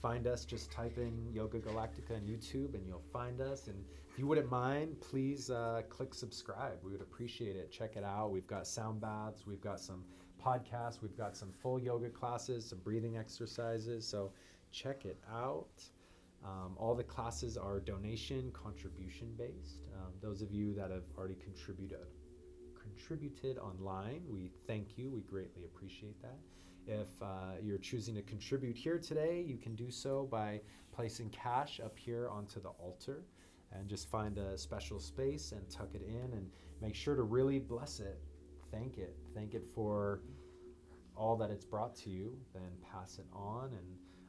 find 0.00 0.26
us, 0.26 0.44
just 0.44 0.70
type 0.70 0.96
in 0.98 1.28
Yoga 1.32 1.58
Galactica 1.58 2.16
on 2.16 2.22
YouTube, 2.22 2.74
and 2.74 2.86
you'll 2.86 3.04
find 3.12 3.40
us. 3.40 3.66
And 3.66 3.84
if 4.10 4.18
you 4.18 4.26
wouldn't 4.26 4.50
mind, 4.50 5.00
please 5.00 5.50
uh, 5.50 5.82
click 5.88 6.14
subscribe. 6.14 6.78
We 6.82 6.92
would 6.92 7.00
appreciate 7.02 7.56
it. 7.56 7.70
Check 7.70 7.96
it 7.96 8.04
out. 8.04 8.30
We've 8.30 8.46
got 8.46 8.66
sound 8.66 9.00
baths, 9.00 9.46
we've 9.46 9.60
got 9.60 9.80
some 9.80 10.04
podcasts, 10.44 11.02
we've 11.02 11.16
got 11.16 11.36
some 11.36 11.52
full 11.52 11.78
yoga 11.78 12.08
classes, 12.08 12.66
some 12.66 12.78
breathing 12.80 13.16
exercises. 13.16 14.06
So 14.06 14.32
check 14.70 15.04
it 15.04 15.18
out. 15.32 15.82
Um, 16.44 16.74
all 16.76 16.94
the 16.94 17.04
classes 17.04 17.56
are 17.56 17.78
donation, 17.78 18.50
contribution 18.52 19.28
based. 19.38 19.86
Um, 19.94 20.12
those 20.20 20.42
of 20.42 20.50
you 20.50 20.74
that 20.74 20.90
have 20.90 21.04
already 21.16 21.36
contributed 21.36 21.98
contributed 22.82 23.58
online, 23.58 24.22
we 24.28 24.50
thank 24.66 24.98
you. 24.98 25.10
We 25.10 25.20
greatly 25.20 25.64
appreciate 25.64 26.20
that. 26.22 26.38
If 26.86 27.08
uh, 27.22 27.60
you're 27.62 27.78
choosing 27.78 28.14
to 28.16 28.22
contribute 28.22 28.76
here 28.76 28.98
today, 28.98 29.44
you 29.46 29.56
can 29.56 29.76
do 29.76 29.90
so 29.90 30.26
by 30.30 30.60
placing 30.92 31.30
cash 31.30 31.80
up 31.82 31.96
here 31.96 32.28
onto 32.28 32.60
the 32.60 32.70
altar 32.70 33.24
and 33.72 33.88
just 33.88 34.10
find 34.10 34.36
a 34.36 34.58
special 34.58 34.98
space 34.98 35.52
and 35.52 35.68
tuck 35.70 35.94
it 35.94 36.02
in 36.02 36.36
and 36.36 36.50
make 36.80 36.94
sure 36.94 37.14
to 37.14 37.22
really 37.22 37.60
bless 37.60 38.00
it. 38.00 38.20
Thank 38.72 38.96
it. 38.98 39.14
Thank 39.34 39.54
it 39.54 39.64
for 39.74 40.20
all 41.14 41.36
that 41.36 41.50
it's 41.50 41.64
brought 41.64 41.94
to 41.96 42.10
you. 42.10 42.36
Then 42.54 42.70
pass 42.90 43.18
it 43.18 43.26
on 43.32 43.66
and 43.66 43.86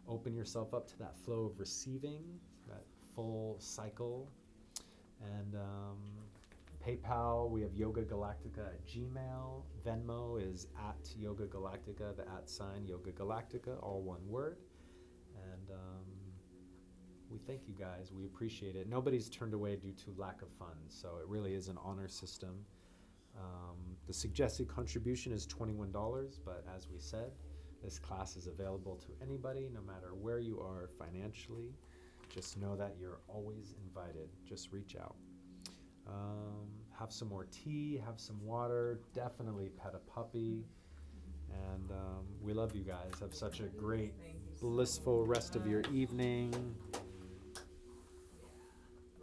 open 0.07 0.35
yourself 0.35 0.73
up 0.73 0.87
to 0.89 0.99
that 0.99 1.17
flow 1.17 1.45
of 1.45 1.59
receiving, 1.59 2.23
that 2.67 2.83
full 3.15 3.55
cycle. 3.59 4.29
And 5.21 5.55
um, 5.55 5.97
PayPal, 6.85 7.49
we 7.49 7.61
have 7.61 7.73
Yoga 7.73 8.01
Galactica 8.01 8.67
at 8.67 8.85
Gmail. 8.85 9.63
Venmo 9.85 10.41
is 10.41 10.67
at 10.77 11.09
Yoga 11.17 11.45
Galactica, 11.45 12.15
the 12.15 12.23
at 12.23 12.49
sign 12.49 12.85
Yoga 12.85 13.11
Galactica, 13.11 13.81
all 13.81 14.01
one 14.01 14.27
word. 14.27 14.57
And 15.53 15.71
um, 15.71 16.03
we 17.29 17.39
thank 17.47 17.61
you 17.67 17.73
guys. 17.73 18.11
We 18.11 18.25
appreciate 18.25 18.75
it. 18.75 18.89
Nobody's 18.89 19.29
turned 19.29 19.53
away 19.53 19.77
due 19.77 19.93
to 19.93 20.13
lack 20.17 20.41
of 20.41 20.49
funds, 20.59 20.93
so 20.93 21.17
it 21.21 21.27
really 21.27 21.53
is 21.53 21.69
an 21.69 21.77
honor 21.81 22.09
system. 22.09 22.65
Um, 23.38 23.77
the 24.07 24.14
suggested 24.14 24.68
contribution 24.68 25.31
is 25.31 25.47
$21, 25.47 26.39
but 26.45 26.64
as 26.76 26.88
we 26.89 26.99
said, 26.99 27.31
this 27.84 27.99
class 27.99 28.35
is 28.38 28.47
available 28.47 28.95
to 28.97 29.07
anybody, 29.22 29.69
no 29.73 29.81
matter 29.81 30.14
where 30.14 30.39
you 30.39 30.60
are 30.60 30.89
financially. 30.97 31.73
Just 32.34 32.57
know 32.57 32.76
that 32.76 32.95
you're 32.99 33.19
always 33.27 33.76
invited. 33.85 34.30
Just 34.47 34.72
reach 34.72 34.95
out. 34.95 35.15
Um, 36.07 36.68
have 36.97 37.11
some 37.11 37.30
more 37.30 37.45
tea, 37.51 38.01
have 38.05 38.19
some 38.19 38.43
water, 38.43 38.99
definitely 39.14 39.69
pet 39.69 39.93
a 39.95 40.11
puppy. 40.11 40.65
And 41.51 41.91
um, 41.91 42.26
we 42.41 42.53
love 42.53 42.76
you 42.76 42.84
guys. 42.84 43.19
Have 43.19 43.35
such 43.35 43.60
a 43.60 43.64
great, 43.64 44.14
blissful 44.60 45.26
rest 45.26 45.55
of 45.55 45.68
your 45.68 45.81
evening. 45.93 46.76